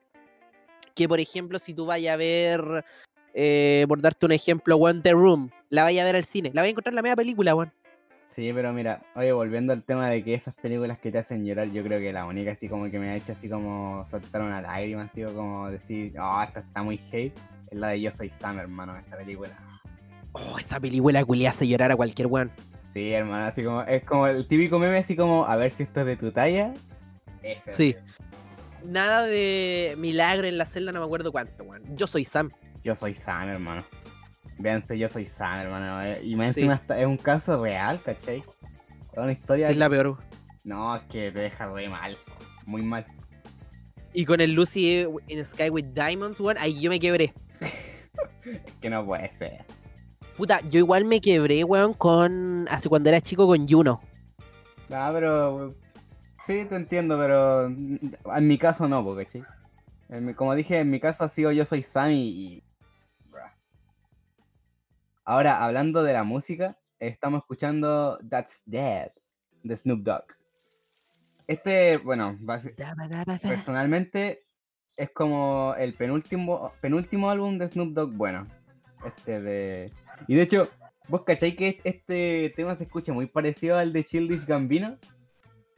que, 0.94 1.08
por 1.08 1.20
ejemplo, 1.20 1.58
si 1.58 1.74
tú 1.74 1.86
vayas 1.86 2.14
a 2.14 2.16
ver, 2.16 2.84
eh, 3.34 3.84
por 3.88 4.00
darte 4.00 4.26
un 4.26 4.32
ejemplo, 4.32 4.76
One 4.76 5.00
The 5.02 5.12
Room, 5.12 5.50
la 5.68 5.84
vayas 5.84 6.02
a 6.02 6.06
ver 6.06 6.16
al 6.16 6.24
cine, 6.24 6.50
la 6.54 6.62
vas 6.62 6.68
a 6.68 6.70
encontrar 6.70 6.92
en 6.92 6.96
la 6.96 7.02
media 7.02 7.16
película, 7.16 7.54
weón. 7.54 7.72
Sí, 8.28 8.50
pero 8.52 8.72
mira, 8.72 9.02
oye, 9.14 9.32
volviendo 9.32 9.72
al 9.72 9.82
tema 9.82 10.10
de 10.10 10.22
que 10.22 10.34
esas 10.34 10.54
películas 10.54 10.98
que 10.98 11.12
te 11.12 11.18
hacen 11.18 11.44
llorar, 11.44 11.70
yo 11.70 11.82
creo 11.82 12.00
que 12.00 12.12
la 12.12 12.26
única 12.26 12.52
así 12.52 12.68
como 12.68 12.90
que 12.90 12.98
me 12.98 13.10
ha 13.10 13.16
hecho 13.16 13.32
así 13.32 13.48
como 13.48 14.04
soltar 14.10 14.42
una 14.42 14.60
lágrima, 14.60 15.02
así 15.02 15.22
como 15.22 15.70
decir, 15.70 16.12
oh, 16.18 16.42
esta 16.42 16.60
está 16.60 16.82
muy 16.82 17.00
hate, 17.12 17.38
es 17.70 17.78
la 17.78 17.88
de 17.88 18.00
Yo 18.00 18.10
Soy 18.10 18.30
Sam, 18.30 18.58
hermano, 18.58 18.96
esa 18.96 19.16
película. 19.16 19.56
Oh, 20.32 20.58
esa 20.58 20.78
película 20.80 21.24
culia 21.24 21.50
hace 21.50 21.66
llorar 21.66 21.92
a 21.92 21.96
cualquier 21.96 22.26
weón. 22.26 22.50
Sí, 22.96 23.12
hermano, 23.12 23.44
así 23.44 23.62
como, 23.62 23.82
es 23.82 24.04
como 24.04 24.26
el 24.26 24.48
típico 24.48 24.78
meme 24.78 24.96
así 24.96 25.14
como, 25.16 25.44
a 25.44 25.54
ver 25.56 25.70
si 25.70 25.82
esto 25.82 26.00
es 26.00 26.06
de 26.06 26.16
tu 26.16 26.32
talla. 26.32 26.72
Ese. 27.42 27.70
Sí. 27.70 27.96
Nada 28.86 29.24
de 29.24 29.94
milagro 29.98 30.46
en 30.46 30.56
la 30.56 30.64
celda, 30.64 30.92
no 30.92 31.00
me 31.00 31.04
acuerdo 31.04 31.30
cuánto, 31.30 31.62
weón. 31.64 31.82
Yo 31.94 32.06
soy 32.06 32.24
Sam. 32.24 32.50
Yo 32.82 32.94
soy 32.94 33.12
Sam, 33.12 33.50
hermano. 33.50 33.84
Véanse, 34.58 34.96
yo 34.98 35.10
soy 35.10 35.26
Sam, 35.26 35.58
hermano. 35.60 36.02
eh, 36.02 36.22
Y 36.24 36.36
más 36.36 36.54
Sí. 36.54 36.60
encima 36.60 36.76
hasta- 36.76 36.98
es 36.98 37.04
un 37.04 37.18
caso 37.18 37.62
real, 37.62 38.00
¿cachai? 38.02 38.38
Es 38.38 39.18
una 39.18 39.32
historia. 39.32 39.66
Sí, 39.66 39.72
es 39.72 39.76
la 39.78 39.90
peor. 39.90 40.16
No, 40.64 40.96
es 40.96 41.02
que 41.02 41.30
te 41.32 41.40
deja 41.40 41.66
re 41.66 41.90
mal. 41.90 42.16
Muy 42.64 42.80
mal. 42.80 43.04
Y 44.14 44.24
con 44.24 44.40
el 44.40 44.52
Lucy 44.54 45.04
in 45.28 45.44
Sky 45.44 45.68
with 45.68 45.88
Diamonds, 45.92 46.40
weón, 46.40 46.56
ahí 46.58 46.80
yo 46.80 46.88
me 46.88 46.98
quebré. 46.98 47.34
Es 48.42 48.72
que 48.80 48.88
no 48.88 49.04
puede 49.04 49.30
ser. 49.32 49.66
Puta, 50.36 50.60
yo 50.68 50.78
igual 50.78 51.04
me 51.04 51.20
quebré, 51.20 51.64
weón, 51.64 51.94
con. 51.94 52.66
Hace 52.70 52.88
cuando 52.88 53.08
era 53.08 53.20
chico 53.20 53.46
con 53.46 53.66
Juno. 53.66 54.00
No, 54.88 55.10
pero. 55.12 55.74
Sí, 56.46 56.64
te 56.68 56.76
entiendo, 56.76 57.18
pero. 57.18 57.66
En 57.66 58.46
mi 58.46 58.58
caso 58.58 58.86
no, 58.86 59.02
po, 59.02 59.16
¿cachai? 59.16 59.42
En 60.08 60.26
mi- 60.26 60.34
como 60.34 60.54
dije, 60.54 60.78
en 60.80 60.90
mi 60.90 61.00
caso 61.00 61.24
ha 61.24 61.28
sido 61.28 61.50
yo 61.52 61.64
soy 61.64 61.82
Sam 61.82 62.10
y. 62.12 62.62
Ahora, 65.24 65.64
hablando 65.64 66.04
de 66.04 66.12
la 66.12 66.22
música, 66.22 66.78
estamos 67.00 67.40
escuchando 67.40 68.18
That's 68.30 68.62
Dead 68.64 69.10
de 69.64 69.76
Snoop 69.76 70.00
Dogg. 70.04 70.24
Este, 71.48 71.96
bueno, 71.98 72.38
personalmente 73.42 74.46
es 74.96 75.10
como 75.10 75.74
el 75.78 75.94
penúltimo, 75.94 76.72
penúltimo 76.80 77.28
álbum 77.30 77.58
de 77.58 77.68
Snoop 77.68 77.92
Dogg, 77.92 78.12
bueno. 78.12 78.46
Este 79.04 79.40
de. 79.40 79.92
Y 80.26 80.34
de 80.34 80.42
hecho, 80.42 80.68
¿vos 81.08 81.22
cachai 81.22 81.54
que 81.56 81.78
este 81.84 82.52
tema 82.56 82.74
se 82.74 82.84
escucha 82.84 83.12
muy 83.12 83.26
parecido 83.26 83.76
al 83.78 83.92
de 83.92 84.04
Childish 84.04 84.44
Gambino? 84.46 84.96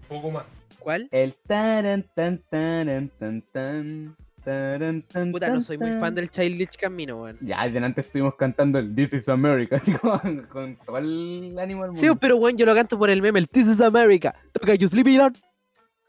Poco 0.08 0.30
más. 0.30 0.44
¿Cuál? 0.78 1.08
El 1.10 1.34
taran 1.46 2.04
tan 2.14 2.38
taran 2.50 3.10
tan 3.18 3.42
tan 3.52 4.16
taran 4.44 5.02
tan 5.02 5.32
Puta, 5.32 5.48
no 5.48 5.52
tan, 5.54 5.62
soy 5.62 5.76
muy 5.76 5.90
fan 5.90 6.00
tan. 6.00 6.14
del 6.14 6.30
Childish 6.30 6.76
Camino, 6.78 7.22
weón. 7.22 7.36
Ya, 7.40 7.68
delante 7.68 8.00
estuvimos 8.00 8.36
cantando 8.36 8.78
el 8.78 8.94
This 8.94 9.12
is 9.12 9.28
America, 9.28 9.76
así 9.82 9.92
como 9.92 10.20
con 10.48 10.76
todo 10.76 10.96
el 10.98 11.56
ánimo 11.58 11.82
del 11.82 11.92
mundo. 11.92 11.94
Sí, 11.94 12.08
pero 12.20 12.36
weón, 12.36 12.56
yo 12.56 12.64
lo 12.64 12.74
canto 12.74 12.98
por 12.98 13.10
el 13.10 13.20
meme, 13.20 13.40
el 13.40 13.48
This 13.48 13.66
is 13.66 13.80
America. 13.80 14.34
Toca 14.52 14.74
You 14.74 14.88
Sleeping 14.88 15.20
On. 15.20 15.36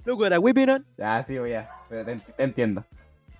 Look 0.05 0.19
what 0.19 0.32
I'm 0.32 0.41
whipping 0.43 0.69
on. 0.69 0.86
Ah, 1.01 1.21
sí, 1.23 1.38
voy 1.38 1.53
a. 1.53 1.69
Pero 1.89 2.05
te, 2.05 2.15
te 2.38 2.43
entiendo. 2.43 2.86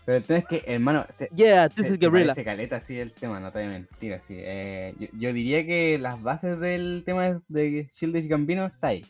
Pero 0.10 0.18
el 0.18 0.24
tema 0.24 0.40
es 0.40 0.46
que, 0.48 0.64
hermano, 0.66 1.06
se, 1.12 1.30
Yeah, 1.36 1.70
this 1.70 1.86
se- 1.86 1.94
is 1.94 2.00
se 2.00 2.08
Gorilla. 2.08 2.26
parece 2.34 2.44
caleta 2.44 2.78
así 2.78 2.98
el 3.00 3.14
tema, 3.14 3.40
no 3.40 3.52
te 3.52 3.60
voy 3.60 3.68
a 3.68 3.72
mentir. 3.74 4.12
Así. 4.16 4.34
Eh, 4.40 4.96
yo, 4.98 5.08
yo 5.14 5.34
diría 5.34 5.64
que 5.68 6.00
las 6.00 6.20
bases 6.24 6.60
del 6.60 7.04
tema 7.06 7.30
de- 7.30 7.42
de 7.48 7.88
Childish 7.90 8.28
Gambino 8.28 8.66
está 8.66 8.88
ahí. 8.88 9.06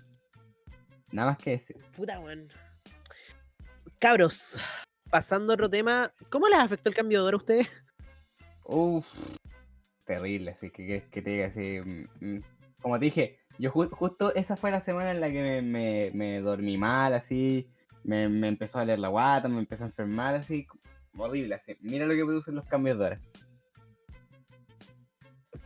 Nada 1.13 1.29
más 1.29 1.37
que 1.37 1.51
decir. 1.51 1.77
Puta, 1.95 2.19
weón. 2.19 2.49
Cabros, 3.97 4.59
pasando 5.09 5.53
a 5.53 5.55
otro 5.55 5.69
tema, 5.69 6.11
¿cómo 6.29 6.49
les 6.49 6.59
afectó 6.59 6.89
el 6.89 6.95
cambio 6.95 7.21
de 7.21 7.27
hora 7.29 7.35
a 7.35 7.37
ustedes? 7.37 7.69
Uf, 8.65 9.07
terrible, 10.05 10.51
así 10.51 10.69
que, 10.69 10.85
que, 10.85 11.03
que 11.09 11.21
te 11.21 11.29
diga 11.29 11.45
así. 11.47 11.79
mm, 11.79 12.07
mm. 12.19 12.43
Como 12.81 12.99
te 12.99 13.05
dije, 13.05 13.39
yo 13.57 13.71
ju- 13.71 13.89
justo 13.89 14.35
esa 14.35 14.57
fue 14.57 14.69
la 14.69 14.81
semana 14.81 15.11
en 15.11 15.21
la 15.21 15.31
que 15.31 15.41
me, 15.41 15.61
me- 15.61 16.11
me 16.13 16.41
dormí 16.41 16.77
mal, 16.77 17.13
así. 17.13 17.69
Me, 18.01 18.29
me 18.29 18.47
empezó 18.47 18.79
a 18.79 18.85
leer 18.85 18.99
la 18.99 19.09
guata, 19.09 19.49
me 19.49 19.59
empezó 19.59 19.83
a 19.83 19.87
enfermar, 19.87 20.33
así. 20.33 20.65
Horrible, 21.17 21.55
así. 21.55 21.75
Mira 21.81 22.05
lo 22.05 22.13
que 22.15 22.23
producen 22.25 22.55
los 22.55 22.65
cambios 22.65 22.97
de 22.99 23.05
hora. 23.05 23.19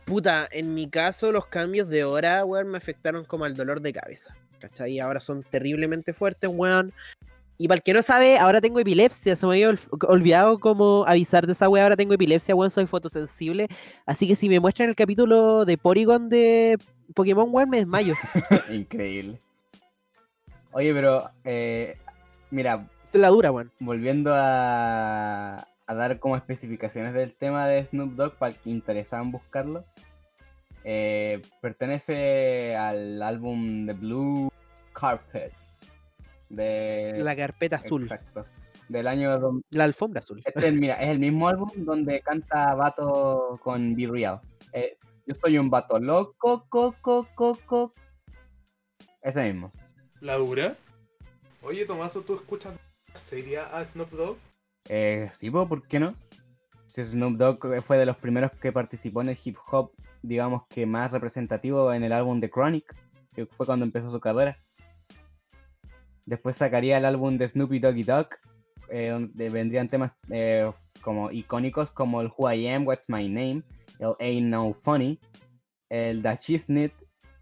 Puta, 0.04 0.46
en 0.50 0.74
mi 0.74 0.88
caso 0.90 1.32
los 1.32 1.46
cambios 1.46 1.88
de 1.88 2.04
hora, 2.04 2.44
weón, 2.44 2.68
me 2.68 2.76
afectaron 2.78 3.24
como 3.24 3.44
al 3.44 3.56
dolor 3.56 3.80
de 3.80 3.92
cabeza. 3.92 4.36
¿Cachai? 4.60 4.98
Ahora 5.00 5.20
son 5.20 5.42
terriblemente 5.42 6.12
fuertes, 6.12 6.50
weón. 6.52 6.92
Y 7.56 7.68
para 7.68 7.76
el 7.76 7.82
que 7.82 7.94
no 7.94 8.02
sabe, 8.02 8.38
ahora 8.38 8.60
tengo 8.60 8.80
epilepsia. 8.80 9.36
Se 9.36 9.46
me 9.46 9.52
había 9.52 9.70
ol- 9.70 9.78
olvidado 10.08 10.58
como 10.58 11.04
avisar 11.06 11.46
de 11.46 11.52
esa 11.52 11.68
weá. 11.68 11.84
Ahora 11.84 11.96
tengo 11.96 12.12
epilepsia, 12.14 12.54
weón, 12.54 12.70
soy 12.70 12.86
fotosensible. 12.86 13.68
Así 14.04 14.26
que 14.26 14.34
si 14.34 14.48
me 14.48 14.60
muestran 14.60 14.88
el 14.88 14.96
capítulo 14.96 15.64
de 15.64 15.78
Porygon 15.78 16.28
de 16.28 16.78
Pokémon, 17.14 17.48
weón, 17.50 17.70
me 17.70 17.78
desmayo. 17.78 18.14
Increíble. 18.70 19.40
Oye, 20.72 20.92
pero, 20.92 21.30
eh, 21.44 21.96
mira, 22.50 22.88
La 23.14 23.28
dura, 23.28 23.50
weón. 23.52 23.70
volviendo 23.80 24.32
a, 24.34 25.68
a 25.86 25.94
dar 25.94 26.18
como 26.18 26.36
especificaciones 26.36 27.14
del 27.14 27.32
tema 27.34 27.66
de 27.68 27.84
Snoop 27.84 28.12
Dogg 28.14 28.34
para 28.36 28.52
el 28.52 28.58
que 28.58 28.70
interesaban 28.70 29.30
buscarlo. 29.30 29.84
eh, 30.84 31.40
pertenece 31.60 32.76
al 32.76 33.22
álbum 33.22 33.86
The 33.86 33.92
Blue 33.94 34.52
Carpet. 34.92 35.52
De, 36.48 37.14
La 37.18 37.34
carpeta 37.36 37.76
azul. 37.76 38.02
Exacto. 38.02 38.44
Del 38.88 39.06
año. 39.08 39.62
La 39.70 39.84
alfombra 39.84 40.18
azul. 40.20 40.42
Este, 40.44 40.70
mira, 40.72 40.94
es 40.96 41.08
el 41.10 41.18
mismo 41.18 41.48
álbum 41.48 41.70
donde 41.76 42.20
canta 42.20 42.74
Vato 42.74 43.58
con 43.62 43.94
Be 43.96 44.06
Real. 44.06 44.40
Eh, 44.72 44.98
yo 45.26 45.34
soy 45.36 45.56
un 45.58 45.70
vato 45.70 45.98
loco, 45.98 46.66
coco, 46.68 47.26
coco. 47.34 47.94
Ese 49.22 49.44
mismo. 49.52 49.72
¿La 50.20 50.34
dura? 50.34 50.76
Oye, 51.62 51.86
Tomaso, 51.86 52.20
¿tú 52.20 52.34
escuchas 52.34 52.74
seria 53.14 53.66
a 53.66 53.84
Snoop 53.84 54.10
Dogg? 54.10 54.38
Eh, 54.88 55.30
sí, 55.32 55.50
po, 55.50 55.68
¿por 55.68 55.86
qué 55.86 55.98
no? 55.98 56.14
Sí, 56.86 57.04
Snoop 57.04 57.36
Dogg 57.36 57.82
fue 57.82 57.98
de 57.98 58.06
los 58.06 58.16
primeros 58.16 58.52
que 58.52 58.72
participó 58.72 59.22
en 59.22 59.30
el 59.30 59.38
hip 59.42 59.56
hop, 59.70 59.92
digamos 60.22 60.66
que 60.68 60.86
más 60.86 61.12
representativo 61.12 61.92
en 61.92 62.04
el 62.04 62.12
álbum 62.12 62.40
de 62.40 62.50
Chronic, 62.50 62.94
que 63.34 63.46
fue 63.46 63.66
cuando 63.66 63.84
empezó 63.84 64.10
su 64.10 64.20
carrera. 64.20 64.56
Después 66.26 66.56
sacaría 66.56 66.98
el 66.98 67.04
álbum 67.04 67.36
de 67.36 67.48
Snoopy 67.48 67.78
Doggy 67.80 68.02
Dogg, 68.04 68.28
eh, 68.88 69.08
donde 69.08 69.48
vendrían 69.50 69.88
temas 69.88 70.12
eh, 70.30 70.70
como 71.00 71.30
icónicos 71.30 71.90
como 71.90 72.20
el 72.20 72.30
Who 72.36 72.52
I 72.52 72.68
Am, 72.68 72.86
What's 72.86 73.08
My 73.08 73.28
Name, 73.28 73.62
el 73.98 74.14
Ain't 74.20 74.48
No 74.48 74.72
Funny, 74.72 75.20
el 75.88 76.22
Da 76.22 76.36
Chisnit 76.36 76.92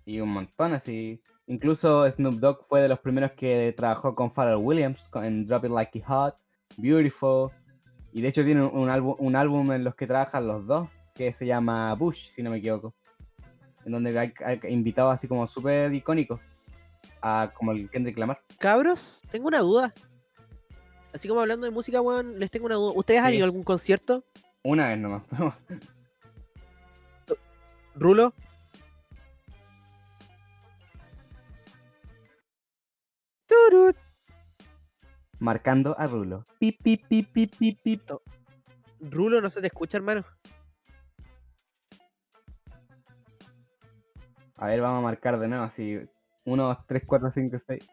y 0.04 0.20
un 0.20 0.30
montón 0.30 0.72
así. 0.72 1.22
Incluso 1.47 2.11
Snoop 2.11 2.34
Dogg 2.34 2.64
fue 2.68 2.82
de 2.82 2.88
los 2.88 3.01
primeros 3.01 3.32
que 3.32 3.74
trabajó 3.76 4.14
con 4.14 4.30
Pharrell 4.30 4.57
Williams 4.57 5.11
en 5.14 5.47
Drop 5.47 5.64
It 5.64 5.70
Like 5.70 5.99
It 5.99 6.05
Hot, 6.07 6.36
Beautiful. 6.76 7.51
Y 8.12 8.20
de 8.22 8.28
hecho 8.28 8.45
tiene 8.45 8.62
un 8.62 8.88
álbum, 8.88 9.16
un 9.18 9.36
álbum 9.36 9.72
en 9.72 9.84
los 9.84 9.95
que 9.95 10.07
trabajan 10.07 10.47
los 10.47 10.66
dos, 10.66 10.88
que 11.14 11.32
se 11.32 11.47
llama 11.47 11.95
Bush, 11.95 12.30
si 12.34 12.43
no 12.43 12.51
me 12.51 12.59
equivoco. 12.59 12.95
En 13.84 13.93
donde 13.93 14.16
hay, 14.18 14.32
hay 14.45 14.61
invitados 14.68 15.14
así 15.14 15.26
como 15.26 15.47
súper 15.47 15.93
icónicos, 15.93 16.40
a, 17.20 17.51
como 17.55 17.72
el 17.72 17.90
Kendrick 17.90 18.18
Lamar. 18.18 18.40
Cabros, 18.59 19.22
tengo 19.30 19.49
una 19.49 19.61
duda. 19.61 19.93
Así 21.12 21.28
como 21.28 21.40
hablando 21.40 21.66
de 21.66 21.72
música, 21.72 22.01
weón, 22.01 22.38
les 22.38 22.51
tengo 22.51 22.66
una 22.66 22.76
duda. 22.76 22.93
¿Ustedes 22.95 23.20
han 23.20 23.34
ido 23.34 23.45
a 23.45 23.47
algún 23.47 23.64
concierto? 23.64 24.24
Una 24.62 24.88
vez 24.88 24.99
nomás. 24.99 25.22
Rulo. 27.95 28.32
Turut. 33.53 33.96
Marcando 35.38 35.94
a 35.98 36.07
Rulo. 36.07 36.46
Pip, 36.59 36.80
pip, 36.82 37.05
pip, 37.07 37.28
pip, 37.32 37.55
pip, 37.59 37.78
pip. 37.82 38.00
Rulo, 39.00 39.40
no 39.40 39.50
se 39.50 39.61
te 39.61 39.66
escucha, 39.66 39.98
hermano. 39.98 40.24
A 44.57 44.66
ver, 44.66 44.80
vamos 44.80 45.00
a 45.00 45.03
marcar 45.03 45.38
de 45.38 45.48
nuevo 45.48 45.64
así. 45.64 45.98
1, 46.44 46.62
2, 46.64 46.78
3, 46.86 47.03
4, 47.07 47.30
5, 47.32 47.57
6. 47.66 47.88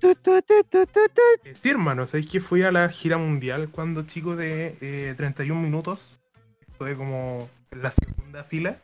Tu, 0.00 0.14
tu, 0.14 0.14
tu, 0.14 0.40
tu, 0.42 0.86
tu, 0.86 0.86
tu. 0.86 1.48
Eh, 1.48 1.54
Sí, 1.54 1.70
hermano, 1.70 2.06
¿sabéis 2.06 2.28
que 2.28 2.40
fui 2.40 2.62
a 2.62 2.72
la 2.72 2.88
gira 2.88 3.18
mundial 3.18 3.70
cuando 3.70 4.04
chico 4.04 4.34
de 4.36 4.76
eh, 4.80 5.14
31 5.16 5.60
minutos? 5.60 6.18
Estuve 6.66 6.96
como 6.96 7.48
en 7.70 7.82
la 7.82 7.90
segunda 7.90 8.42
fila. 8.44 8.80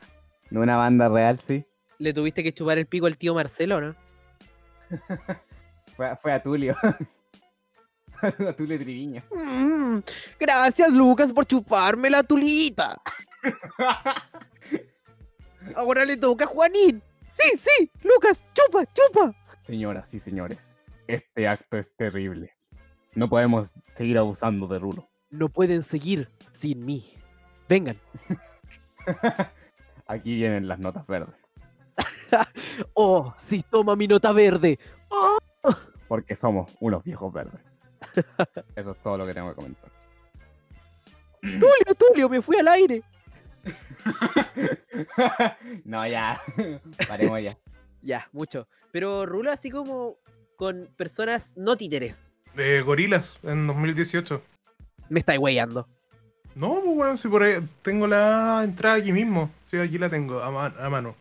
De 0.50 0.58
una 0.58 0.76
banda 0.76 1.08
real, 1.08 1.40
sí. 1.40 1.64
Le 1.98 2.12
tuviste 2.12 2.42
que 2.42 2.52
chupar 2.52 2.78
el 2.78 2.86
pico 2.86 3.06
al 3.06 3.16
tío 3.16 3.34
Marcelo, 3.34 3.80
¿no? 3.80 3.96
Fue, 5.96 6.08
a- 6.08 6.16
fue 6.16 6.32
a 6.32 6.42
Tulio. 6.42 6.74
a 8.22 8.52
Tulio 8.56 8.78
Triviño. 8.78 9.22
Mm, 9.30 9.98
gracias, 10.38 10.90
Lucas, 10.92 11.32
por 11.32 11.44
chuparme 11.46 12.08
la 12.10 12.22
tulita. 12.22 13.00
Ahora 15.76 16.04
le 16.04 16.16
toca 16.16 16.44
a 16.44 16.48
Juanín. 16.48 17.02
Sí, 17.28 17.58
sí, 17.58 17.90
Lucas, 18.02 18.44
chupa, 18.54 18.84
chupa. 18.92 19.34
Señoras 19.58 20.12
y 20.14 20.20
señores, 20.20 20.76
este 21.06 21.46
acto 21.48 21.76
es 21.78 21.94
terrible. 21.96 22.54
No 23.14 23.28
podemos 23.28 23.72
seguir 23.92 24.18
abusando 24.18 24.66
de 24.66 24.78
Rulo. 24.78 25.08
No 25.30 25.48
pueden 25.48 25.82
seguir 25.82 26.30
sin 26.52 26.84
mí. 26.84 27.14
Vengan. 27.68 27.96
Aquí 30.06 30.34
vienen 30.34 30.66
las 30.66 30.78
notas 30.78 31.06
verdes. 31.06 31.34
Oh, 32.94 33.34
sí, 33.38 33.64
toma 33.70 33.96
mi 33.96 34.06
nota 34.06 34.32
verde. 34.32 34.78
Porque 36.08 36.36
somos 36.36 36.70
unos 36.80 37.02
viejos 37.04 37.32
verdes. 37.32 37.60
Eso 38.76 38.92
es 38.92 38.98
todo 39.02 39.18
lo 39.18 39.26
que 39.26 39.34
tengo 39.34 39.50
que 39.50 39.56
comentar. 39.56 39.90
Tulio, 41.40 41.94
Tulio, 41.98 42.28
me 42.28 42.42
fui 42.42 42.56
al 42.56 42.68
aire. 42.68 43.02
no, 45.84 46.06
ya. 46.06 46.40
Paremos 47.08 47.42
ya. 47.42 47.56
Ya, 48.02 48.28
mucho. 48.32 48.66
Pero 48.92 49.26
Rulo 49.26 49.52
así 49.52 49.70
como 49.70 50.16
con 50.56 50.88
personas 50.96 51.56
no 51.56 51.76
títeres. 51.76 52.32
De 52.54 52.82
Gorilas 52.82 53.38
en 53.42 53.66
2018. 53.66 54.42
Me 55.08 55.20
estáis 55.20 55.38
weyando. 55.38 55.88
No, 56.54 56.80
pues 56.84 56.96
bueno, 56.96 57.16
si 57.16 57.28
por 57.28 57.42
ahí 57.42 57.66
tengo 57.82 58.06
la 58.06 58.62
entrada 58.64 58.96
aquí 58.96 59.12
mismo. 59.12 59.50
Sí, 59.70 59.78
aquí 59.78 59.98
la 59.98 60.10
tengo, 60.10 60.42
a 60.42 60.50
mano. 60.50 61.14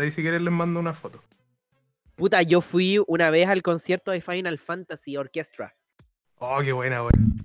De 0.00 0.06
ahí 0.06 0.10
si 0.10 0.22
quieres 0.22 0.40
les 0.40 0.50
mando 0.50 0.80
una 0.80 0.94
foto. 0.94 1.22
Puta, 2.14 2.40
yo 2.40 2.62
fui 2.62 2.98
una 3.06 3.28
vez 3.28 3.48
al 3.48 3.60
concierto 3.60 4.12
de 4.12 4.22
Final 4.22 4.58
Fantasy 4.58 5.18
Orchestra. 5.18 5.76
Oh, 6.38 6.60
qué 6.64 6.72
buena, 6.72 7.02
weón. 7.02 7.36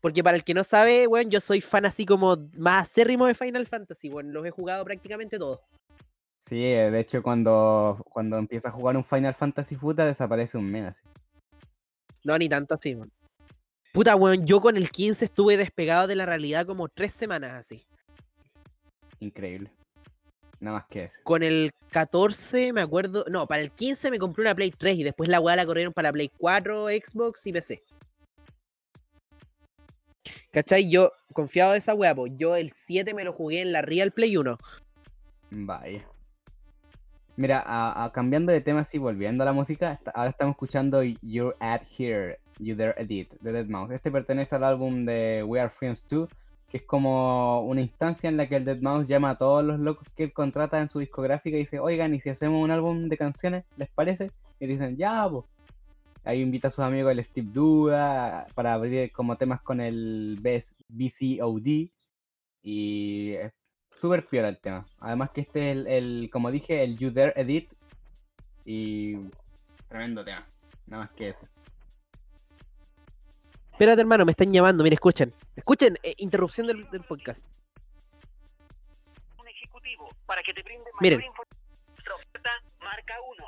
Porque 0.00 0.22
para 0.22 0.36
el 0.36 0.44
que 0.44 0.54
no 0.54 0.62
sabe, 0.62 1.08
weón, 1.08 1.28
yo 1.28 1.40
soy 1.40 1.60
fan 1.60 1.84
así 1.84 2.06
como 2.06 2.36
más 2.56 2.88
acérrimo 2.88 3.26
de 3.26 3.34
Final 3.34 3.66
Fantasy, 3.66 4.08
weón. 4.08 4.32
Los 4.32 4.46
he 4.46 4.52
jugado 4.52 4.84
prácticamente 4.84 5.36
todos. 5.36 5.58
Sí, 6.38 6.64
eh, 6.64 6.92
de 6.92 7.00
hecho, 7.00 7.24
cuando, 7.24 8.06
cuando 8.08 8.38
empieza 8.38 8.68
a 8.68 8.72
jugar 8.72 8.96
un 8.96 9.02
Final 9.02 9.34
Fantasy 9.34 9.74
Futa, 9.74 10.06
desaparece 10.06 10.58
un 10.58 10.70
mes 10.70 10.90
así. 10.90 11.02
No, 12.22 12.38
ni 12.38 12.48
tanto 12.48 12.74
así, 12.74 12.94
weón. 12.94 13.10
Puta, 13.92 14.14
weón, 14.14 14.46
yo 14.46 14.60
con 14.60 14.76
el 14.76 14.92
15 14.92 15.24
estuve 15.24 15.56
despegado 15.56 16.06
de 16.06 16.14
la 16.14 16.24
realidad 16.24 16.66
como 16.66 16.88
tres 16.88 17.12
semanas 17.12 17.58
así. 17.58 17.84
Increíble. 19.18 19.72
Nada 20.60 20.76
más 20.78 20.86
que 20.90 21.04
eso. 21.04 21.14
Con 21.22 21.42
el 21.42 21.72
14 21.90 22.72
me 22.72 22.82
acuerdo. 22.82 23.24
No, 23.28 23.46
para 23.46 23.62
el 23.62 23.70
15 23.70 24.10
me 24.10 24.18
compré 24.18 24.42
una 24.42 24.54
Play 24.54 24.70
3 24.70 24.98
y 24.98 25.04
después 25.04 25.28
la 25.28 25.40
weá 25.40 25.56
la 25.56 25.64
corrieron 25.66 25.92
para 25.92 26.08
la 26.08 26.12
Play 26.12 26.30
4, 26.38 26.88
Xbox 26.88 27.46
y 27.46 27.52
PC. 27.52 27.82
¿Cachai? 30.52 30.90
Yo, 30.90 31.12
confiado 31.32 31.72
de 31.72 31.78
esa 31.78 31.94
weá, 31.94 32.14
pues 32.14 32.32
yo 32.36 32.56
el 32.56 32.70
7 32.70 33.14
me 33.14 33.24
lo 33.24 33.32
jugué 33.32 33.62
en 33.62 33.72
la 33.72 33.82
Real 33.82 34.10
Play 34.12 34.36
1. 34.36 34.58
Vaya. 35.50 36.06
Mira, 37.36 37.60
a- 37.64 38.04
a- 38.04 38.12
cambiando 38.12 38.52
de 38.52 38.60
tema, 38.60 38.80
así 38.80 38.98
volviendo 38.98 39.42
a 39.42 39.46
la 39.46 39.52
música, 39.52 39.92
esta- 39.92 40.10
ahora 40.10 40.30
estamos 40.30 40.54
escuchando 40.54 41.02
You're 41.02 41.56
at 41.60 41.82
Here, 41.96 42.38
You 42.58 42.76
There 42.76 42.94
Edit, 42.98 43.32
de 43.40 43.52
Deadmau5. 43.66 43.94
Este 43.94 44.10
pertenece 44.10 44.54
al 44.56 44.64
álbum 44.64 45.06
de 45.06 45.42
We 45.46 45.58
Are 45.60 45.70
Friends 45.70 46.04
2, 46.08 46.28
que 46.70 46.76
es 46.76 46.84
como 46.84 47.62
una 47.62 47.80
instancia 47.80 48.28
en 48.28 48.36
la 48.36 48.48
que 48.48 48.56
el 48.56 48.64
Deadmau5 48.64 49.06
llama 49.06 49.30
a 49.30 49.38
todos 49.38 49.64
los 49.64 49.80
locos 49.80 50.08
que 50.14 50.24
él 50.24 50.32
contrata 50.32 50.80
en 50.80 50.88
su 50.88 51.00
discográfica 51.00 51.56
y 51.56 51.60
dice, 51.60 51.80
oigan, 51.80 52.14
¿y 52.14 52.20
si 52.20 52.30
hacemos 52.30 52.62
un 52.62 52.70
álbum 52.70 53.08
de 53.08 53.16
canciones? 53.16 53.64
¿Les 53.76 53.90
parece? 53.90 54.30
Y 54.60 54.66
dicen, 54.66 54.96
ya, 54.96 55.28
pues. 55.28 55.44
Ahí 56.22 56.42
invita 56.42 56.68
a 56.68 56.70
sus 56.70 56.84
amigos 56.84 57.12
el 57.12 57.24
Steve 57.24 57.48
Duda 57.50 58.46
para 58.54 58.74
abrir 58.74 59.10
como 59.10 59.36
temas 59.36 59.62
con 59.62 59.80
el 59.80 60.38
BCOD. 60.40 61.90
Y 62.62 63.32
es 63.32 63.52
súper 63.96 64.26
piola 64.28 64.50
el 64.50 64.60
tema. 64.60 64.86
Además 65.00 65.30
que 65.30 65.40
este 65.40 65.70
es 65.70 65.76
el, 65.76 65.86
el, 65.86 66.30
como 66.30 66.50
dije, 66.50 66.84
el 66.84 66.96
You 66.98 67.12
There 67.12 67.32
Edit. 67.36 67.72
Y 68.64 69.16
tremendo 69.88 70.24
tema. 70.24 70.46
Nada 70.86 71.04
más 71.04 71.12
que 71.12 71.30
eso. 71.30 71.46
Espérate, 73.80 74.02
hermano, 74.02 74.26
me 74.26 74.32
están 74.32 74.52
llamando. 74.52 74.84
Mira, 74.84 74.92
escuchen. 74.92 75.32
Escuchen, 75.56 75.98
eh, 76.02 76.12
interrupción 76.18 76.66
del, 76.66 76.86
del 76.90 77.02
podcast. 77.02 77.46
un 79.38 79.48
ejecutivo 79.48 80.10
para 80.26 80.42
que 80.42 80.52
te 80.52 80.62
brinde 80.62 80.84
mayor 81.00 81.18
Miren. 81.18 81.22
oferta 82.14 82.50
marca 82.78 83.14
1. 83.38 83.44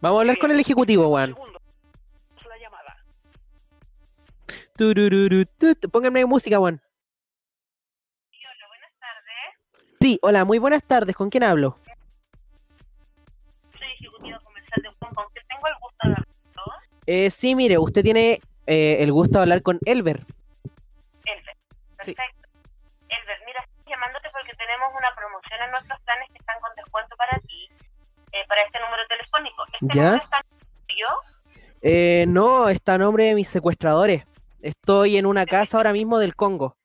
Vamos 0.00 0.18
a 0.18 0.20
hablar 0.22 0.38
con 0.38 0.50
el 0.50 0.58
ejecutivo, 0.58 1.06
weón. 1.06 1.36
La 2.48 2.58
llamada. 2.58 2.96
Turururu, 4.76 5.44
tut. 5.46 5.88
Pónganme 5.88 6.24
música, 6.24 6.58
weón. 6.58 6.82
Sí, 10.00 10.18
hola, 10.20 10.44
muy 10.44 10.58
buenas 10.58 10.82
tardes. 10.82 11.14
¿Con 11.14 11.30
quién 11.30 11.44
hablo? 11.44 11.78
Soy 13.78 13.86
ejecutivo 14.00 14.36
comercial 14.42 14.82
de 14.82 14.88
Juan, 14.98 15.14
con 15.14 15.26
quien 15.32 15.46
tengo 15.46 15.68
el 15.68 15.74
gusto 15.80 16.08
de 16.08 16.08
hablar. 16.08 16.26
Eh, 17.06 17.30
sí, 17.30 17.54
mire, 17.54 17.78
usted 17.78 18.02
tiene 18.02 18.40
eh, 18.66 18.96
el 19.00 19.12
gusto 19.12 19.38
de 19.38 19.42
hablar 19.42 19.62
con 19.62 19.78
Elber. 19.84 20.24
Elber. 21.24 21.56
Sí. 22.00 22.14
Perfecto. 22.14 22.48
Elber, 23.08 23.38
mira, 23.46 23.60
estoy 23.64 23.92
llamándote 23.92 24.28
porque 24.30 24.52
tenemos 24.56 24.92
una 24.96 25.14
promoción 25.14 25.60
en 25.64 25.70
nuestros 25.70 26.00
planes 26.02 26.28
que 26.30 26.38
están 26.38 26.60
con 26.60 26.74
descuento 26.76 27.16
para 27.16 27.38
ti, 27.40 27.68
eh, 28.32 28.44
para 28.48 28.62
este 28.62 28.78
número 28.80 29.02
telefónico. 29.08 29.64
¿Este 29.72 29.86
¿Ya? 29.96 30.02
número 30.04 30.24
está 30.24 30.42
yo? 30.88 31.08
Eh, 31.82 32.24
no, 32.28 32.68
está 32.68 32.94
a 32.94 32.98
nombre 32.98 33.24
de 33.24 33.34
mis 33.34 33.48
secuestradores. 33.48 34.24
Estoy 34.62 35.18
en 35.18 35.26
una 35.26 35.44
casa 35.44 35.76
ahora 35.76 35.92
mismo 35.92 36.18
del 36.18 36.34
Congo. 36.34 36.76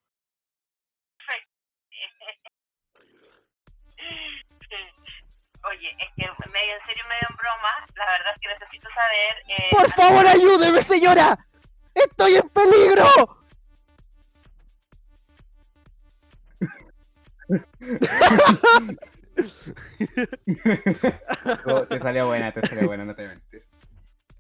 Oye, 5.64 5.90
es 6.00 6.08
que 6.16 6.24
medio 6.50 6.74
en 6.74 6.86
serio, 6.86 7.04
medio 7.08 7.28
en 7.30 7.36
broma, 7.36 7.70
la 7.96 8.06
verdad 8.06 8.34
es 8.34 8.40
que 8.42 8.48
necesito 8.48 8.90
saber... 8.90 9.44
eh, 9.48 9.70
¡Por 9.72 9.90
favor, 9.92 10.26
ayúdeme, 10.28 10.82
señora! 10.82 11.38
¡Estoy 12.06 12.36
en 12.36 12.50
peligro! 12.50 13.06
Oh, 21.66 21.84
te 21.88 22.00
salió 22.00 22.28
buena, 22.28 22.52
te 22.52 22.68
salió 22.68 22.88
buena, 22.88 23.06
no 23.06 23.16
te 23.16 23.24
voy 23.24 23.32
a 23.32 23.36
mentir. 23.36 23.64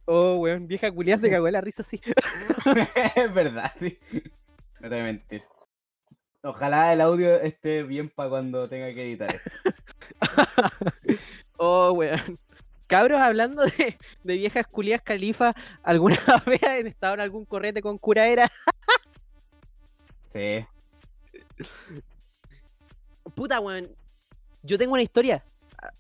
Oh, 0.06 0.38
weón, 0.38 0.68
vieja 0.68 0.92
culiada 0.92 1.22
se 1.22 1.30
cagó 1.30 1.46
de 1.46 1.52
la 1.52 1.62
risa 1.62 1.82
así. 1.82 2.02
es 3.16 3.34
verdad, 3.34 3.72
sí. 3.78 4.00
No 4.80 4.90
te 4.90 4.96
voy 4.96 5.00
a 5.00 5.04
mentir. 5.04 5.44
Ojalá 6.42 6.94
el 6.94 7.02
audio 7.02 7.36
esté 7.42 7.84
bien 7.84 8.10
para 8.10 8.30
cuando 8.30 8.70
tenga 8.70 8.94
que 8.94 9.04
editar 9.04 9.34
esto. 9.34 9.52
Oh, 11.62 11.92
weón. 11.92 12.40
Cabros, 12.90 13.22
hablando 13.22 13.64
de, 13.66 14.00
de 14.24 14.34
viejas 14.34 14.66
culias 14.66 15.00
califa, 15.04 15.54
¿alguna 15.84 16.18
vez 16.48 16.64
han 16.64 16.88
estado 16.88 17.14
en 17.14 17.20
algún 17.20 17.46
correte 17.46 17.84
con 17.84 18.00
curaera? 18.00 18.52
Sí. 20.26 20.66
Puta, 23.36 23.60
weón. 23.60 23.96
Yo 24.64 24.80
tengo 24.80 24.94
una 24.94 25.04
historia 25.04 25.46
ah, 25.84 25.92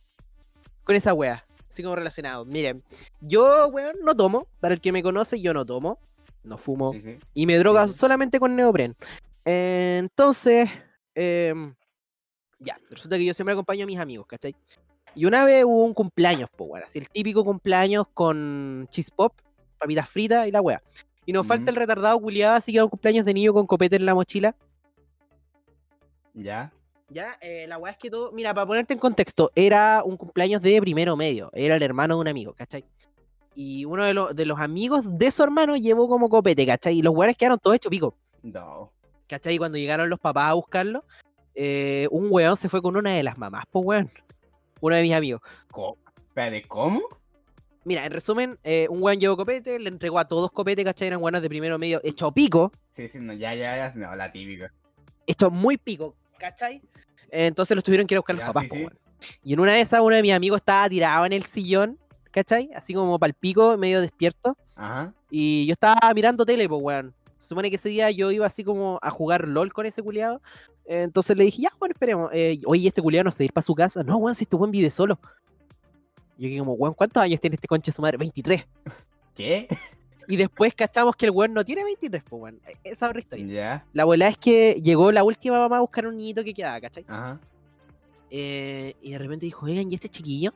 con 0.84 0.96
esa 0.96 1.14
wea, 1.14 1.46
así 1.70 1.84
como 1.84 1.96
relacionado. 1.96 2.44
Miren, 2.44 2.84
yo, 3.22 3.68
weón, 3.68 3.98
no 4.04 4.16
tomo. 4.16 4.48
Para 4.60 4.74
el 4.74 4.82
que 4.82 4.92
me 4.92 5.04
conoce, 5.04 5.40
yo 5.40 5.54
no 5.54 5.68
tomo. 5.68 6.00
No 6.44 6.58
fumo. 6.58 6.92
Sí, 6.94 7.02
sí. 7.04 7.20
Y 7.36 7.46
me 7.46 7.60
droga 7.60 7.88
sí. 7.88 7.94
solamente 7.94 8.40
con 8.40 8.56
neopren. 8.56 8.96
Eh, 9.46 9.98
entonces, 10.00 10.68
em, 11.14 11.76
ya, 12.58 12.80
resulta 12.90 13.16
que 13.16 13.26
yo 13.26 13.34
siempre 13.36 13.54
acompaño 13.54 13.84
a 13.84 13.88
mis 13.88 14.00
amigos, 14.00 14.26
¿cachai? 14.26 14.56
Y 15.16 15.26
una 15.26 15.43
vez 15.45 15.64
hubo 15.66 15.84
un 15.84 15.93
cumpleaños, 15.93 16.49
pues, 16.55 16.70
weón, 16.70 16.84
así 16.84 16.99
el 16.99 17.10
típico 17.10 17.43
cumpleaños 17.43 18.05
con 18.14 18.88
cheese 18.89 19.12
pop, 19.12 19.34
papitas 19.78 20.10
fritas 20.10 20.47
y 20.47 20.51
la 20.51 20.62
wea. 20.62 20.82
Y 21.26 21.34
nos 21.34 21.45
falta 21.45 21.70
el 21.70 21.78
retardado 21.78 22.20
culiado, 22.20 22.55
así 22.55 22.72
que 22.72 22.78
era 22.78 22.86
un 22.86 22.89
cumpleaños 22.89 23.26
de 23.26 23.34
niño 23.34 23.53
con 23.53 23.68
copete 23.68 23.95
en 23.95 24.05
la 24.05 24.16
mochila. 24.16 24.55
Ya. 26.34 26.72
Ya, 27.10 27.38
eh, 27.41 27.66
la 27.68 27.78
weá 27.78 27.91
es 27.91 27.97
que 27.97 28.10
todo. 28.10 28.32
Mira, 28.32 28.53
para 28.53 28.68
ponerte 28.68 28.93
en 28.93 28.99
contexto, 28.99 29.51
era 29.55 30.03
un 30.05 30.16
cumpleaños 30.16 30.62
de 30.62 30.80
primero 30.80 31.16
medio. 31.16 31.49
Era 31.53 31.76
el 31.76 31.84
hermano 31.84 32.16
de 32.16 32.22
un 32.22 32.28
amigo, 32.28 32.53
¿cachai? 32.53 32.86
Y 33.55 33.84
uno 33.86 34.05
de, 34.05 34.14
los 34.14 34.36
de 34.36 34.45
los 34.45 34.60
amigos 34.60 35.18
de 35.18 35.32
su 35.32 35.43
hermano 35.43 35.76
llevó 35.76 36.07
como 36.07 36.30
copete, 36.30 36.66
¿cachai? 36.66 36.99
Y 36.99 37.01
los 37.01 37.14
weones 37.16 37.36
quedaron 37.36 37.60
todos 37.60 37.76
hechos 37.76 37.89
pico, 37.89 38.16
No. 38.43 38.91
¿cachai? 39.28 39.55
Y 39.55 39.57
cuando 39.57 39.78
llegaron 39.78 40.10
los 40.10 40.20
papás 40.20 40.51
a 40.51 40.53
buscarlo, 40.53 41.03
eh, 41.55 42.07
un 42.12 42.28
weón 42.30 42.55
se 42.57 42.70
fue 42.70 42.82
con 42.82 42.95
una 42.95 43.12
de 43.14 43.24
las 43.24 43.38
mamás, 43.38 43.66
pues 43.72 43.86
weón. 43.86 44.10
Uno 44.82 44.96
de 44.96 45.02
mis 45.02 45.14
amigos. 45.14 45.42
¿Cómo? 45.72 45.98
Espérate, 46.28 46.64
¿cómo? 46.68 47.02
Mira, 47.86 48.06
en 48.06 48.12
resumen, 48.12 48.60
eh, 48.64 48.88
un 48.90 49.02
weón 49.02 49.20
llevó 49.20 49.36
copete, 49.38 49.80
le 49.80 49.90
entregó 49.90 50.20
a 50.20 50.28
todos 50.28 50.52
copete, 50.52 50.84
¿cachai? 50.84 51.08
Eran 51.08 51.22
weones 51.22 51.42
de 51.42 51.50
primero 51.50 51.80
medio 51.80 52.02
hecho 52.04 52.32
pico. 52.32 52.72
Sí, 52.92 53.08
sí, 53.08 53.20
no, 53.20 53.34
ya, 53.34 53.54
ya, 53.56 53.76
ya, 53.76 53.92
no, 53.96 54.16
la 54.16 54.32
típica. 54.32 54.72
esto 55.26 55.50
muy 55.50 55.78
pico, 55.78 56.16
¿cachai? 56.38 56.82
Entonces 57.32 57.76
los 57.76 57.84
tuvieron 57.84 58.06
que 58.06 58.14
ir 58.14 58.18
a 58.18 58.20
buscar 58.20 58.36
los 58.36 58.46
papás. 58.46 58.66
sí, 58.70 58.78
weón. 58.78 58.98
Y 59.44 59.54
en 59.54 59.60
una 59.60 59.74
de 59.74 59.82
esas, 59.82 60.02
uno 60.02 60.16
de 60.16 60.22
mis 60.22 60.34
amigos 60.34 60.58
estaba 60.58 60.88
tirado 60.90 61.26
en 61.26 61.34
el 61.34 61.44
sillón, 61.44 61.98
¿cachai? 62.32 62.70
Así 62.76 62.94
como 62.94 63.20
para 63.20 63.30
el 63.30 63.34
pico, 63.34 63.78
medio 63.78 64.02
despierto. 64.02 64.58
Ajá. 64.76 65.14
Y 65.30 65.66
yo 65.66 65.74
estaba 65.74 66.14
mirando 66.14 66.46
tele, 66.46 66.68
pues, 66.68 66.82
weón. 66.82 67.14
Se 67.40 67.48
supone 67.48 67.70
que 67.70 67.78
ese 67.78 67.90
día 67.90 68.12
yo 68.12 68.32
iba 68.32 68.46
así 68.46 68.64
como 68.64 69.00
a 69.02 69.10
jugar 69.10 69.48
LOL 69.48 69.72
con 69.72 69.86
ese 69.86 70.04
culiado. 70.04 70.42
entonces 70.86 71.36
le 71.38 71.46
dije, 71.46 71.64
ya, 71.64 71.72
bueno, 71.80 71.94
esperemos. 71.94 72.30
Eh, 72.34 72.60
Oye, 72.66 72.88
este 72.88 73.02
culiado 73.02 73.24
no 73.24 73.32
se 73.32 73.46
ir 73.46 73.54
para 73.54 73.64
su 73.64 73.74
casa. 73.74 74.04
No, 74.04 74.18
weón, 74.18 74.36
si 74.36 74.44
este 74.44 74.58
weón 74.58 74.72
vive 74.72 74.92
solo. 74.92 75.18
Yo 76.38 76.50
que 76.50 76.60
como, 76.60 76.74
weón, 76.74 76.94
¿cuántos 76.94 77.24
años 77.24 77.40
tiene 77.40 77.56
este 77.56 77.68
conche 77.68 77.92
su 77.92 78.02
madre? 78.02 78.18
23. 78.18 78.66
¿Qué? 79.36 79.68
Y 80.28 80.36
después 80.36 80.76
cachamos 80.76 81.16
que 81.16 81.26
el 81.26 81.32
weón 81.32 81.54
no 81.54 81.64
tiene 81.64 81.84
23, 81.86 82.24
pues, 82.30 82.42
weón. 82.42 82.60
Esa 82.84 83.06
es 83.06 83.10
otra 83.10 83.20
historia. 83.20 83.86
La 83.94 84.04
abuela 84.04 84.28
es 84.28 84.38
que 84.38 84.80
llegó 84.84 85.12
la 85.12 85.24
última 85.24 85.58
mamá 85.60 85.78
a 85.78 85.82
buscar 85.82 86.06
un 86.06 86.18
niñito 86.18 86.44
que 86.44 86.54
quedaba, 86.54 86.80
¿cachai? 86.82 87.06
Ajá. 87.08 87.40
Eh, 88.30 88.96
y 89.02 89.12
de 89.12 89.18
repente 89.18 89.46
dijo, 89.46 89.66
oigan, 89.66 89.90
¿y 89.90 89.96
este 89.96 90.10
chiquillo? 90.10 90.54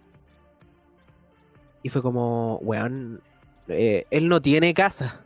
Y 1.82 1.90
fue 1.90 2.02
como, 2.02 2.58
weón, 2.58 3.22
eh, 3.68 4.06
él 4.12 4.28
no 4.28 4.42
tiene 4.42 4.74
casa. 4.74 5.24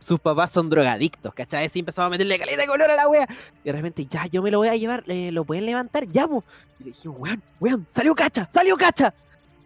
Sus 0.00 0.18
papás 0.18 0.50
son 0.50 0.68
drogadictos, 0.70 1.32
¿cachai? 1.34 1.66
Así 1.66 1.78
empezaba 1.78 2.06
a 2.06 2.10
meterle 2.10 2.38
caleta 2.38 2.62
de 2.62 2.66
color 2.66 2.90
a 2.90 2.96
la 2.96 3.06
wea. 3.06 3.28
Y 3.62 3.64
de 3.64 3.72
repente, 3.72 4.06
ya, 4.06 4.26
yo 4.26 4.42
me 4.42 4.50
lo 4.50 4.58
voy 4.58 4.68
a 4.68 4.74
llevar, 4.74 5.04
eh, 5.06 5.30
¿lo 5.30 5.44
pueden 5.44 5.66
levantar? 5.66 6.08
Ya, 6.08 6.26
po. 6.26 6.42
Y 6.78 6.84
le 6.84 6.90
dijimos, 6.90 7.18
weón, 7.20 7.42
weón, 7.60 7.84
salió 7.86 8.14
cacha, 8.14 8.48
salió 8.50 8.76
cacha. 8.76 9.14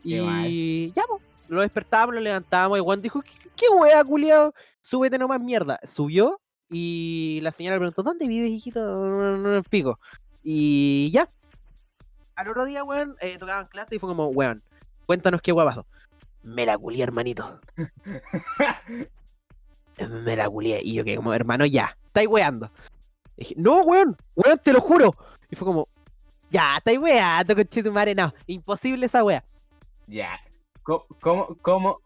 Qué 0.03 0.20
y 0.49 0.93
ya, 0.93 1.05
po. 1.05 1.20
Lo 1.49 1.62
despertábamos, 1.62 2.16
lo 2.16 2.20
levantábamos. 2.20 2.78
Y 2.78 2.80
weón 2.80 3.01
dijo, 3.01 3.22
¿qué, 3.22 3.32
qué 3.57 3.66
wea, 3.68 4.05
culiao? 4.05 4.53
Súbete 4.80 5.16
nomás, 5.16 5.41
mierda. 5.41 5.78
Subió 5.85 6.41
y 6.68 7.39
la 7.43 7.53
señora 7.53 7.76
le 7.76 7.80
preguntó, 7.80 8.03
¿dónde 8.03 8.26
vives, 8.26 8.51
hijito? 8.51 8.80
No, 8.80 9.62
pico. 9.62 10.01
Y 10.43 11.11
ya, 11.12 11.30
al 12.35 12.49
otro 12.49 12.64
día, 12.64 12.82
weón, 12.82 13.16
eh, 13.20 13.39
tocaban 13.39 13.68
clase 13.68 13.95
y 13.95 13.99
fue 13.99 14.09
como, 14.09 14.26
weón, 14.28 14.62
cuéntanos 15.07 15.41
qué 15.41 15.55
pasó. 15.55 15.87
Me 16.43 16.66
la 16.66 16.76
culié, 16.76 17.05
hermanito. 17.05 17.61
Me 19.99 20.36
la 20.36 20.49
culié. 20.49 20.80
Y 20.82 20.95
yo 20.95 21.05
que 21.05 21.16
como, 21.16 21.32
hermano, 21.32 21.66
ya, 21.66 21.97
estáis 22.07 22.28
weando. 22.28 22.70
Y 23.36 23.42
dije, 23.42 23.55
no, 23.57 23.82
weón, 23.82 24.16
weón, 24.34 24.59
te 24.62 24.72
lo 24.72 24.80
juro. 24.80 25.14
Y 25.51 25.57
fue 25.57 25.66
como, 25.66 25.88
ya, 26.51 26.76
estáis 26.76 26.99
weando, 26.99 27.55
tu 27.64 27.92
madre, 27.92 28.14
no. 28.14 28.32
Imposible 28.47 29.07
esa 29.07 29.24
wea. 29.24 29.45
Ya. 30.07 30.38
¿Cómo, 30.82 31.07
cómo, 31.20 31.57
cómo? 31.62 32.01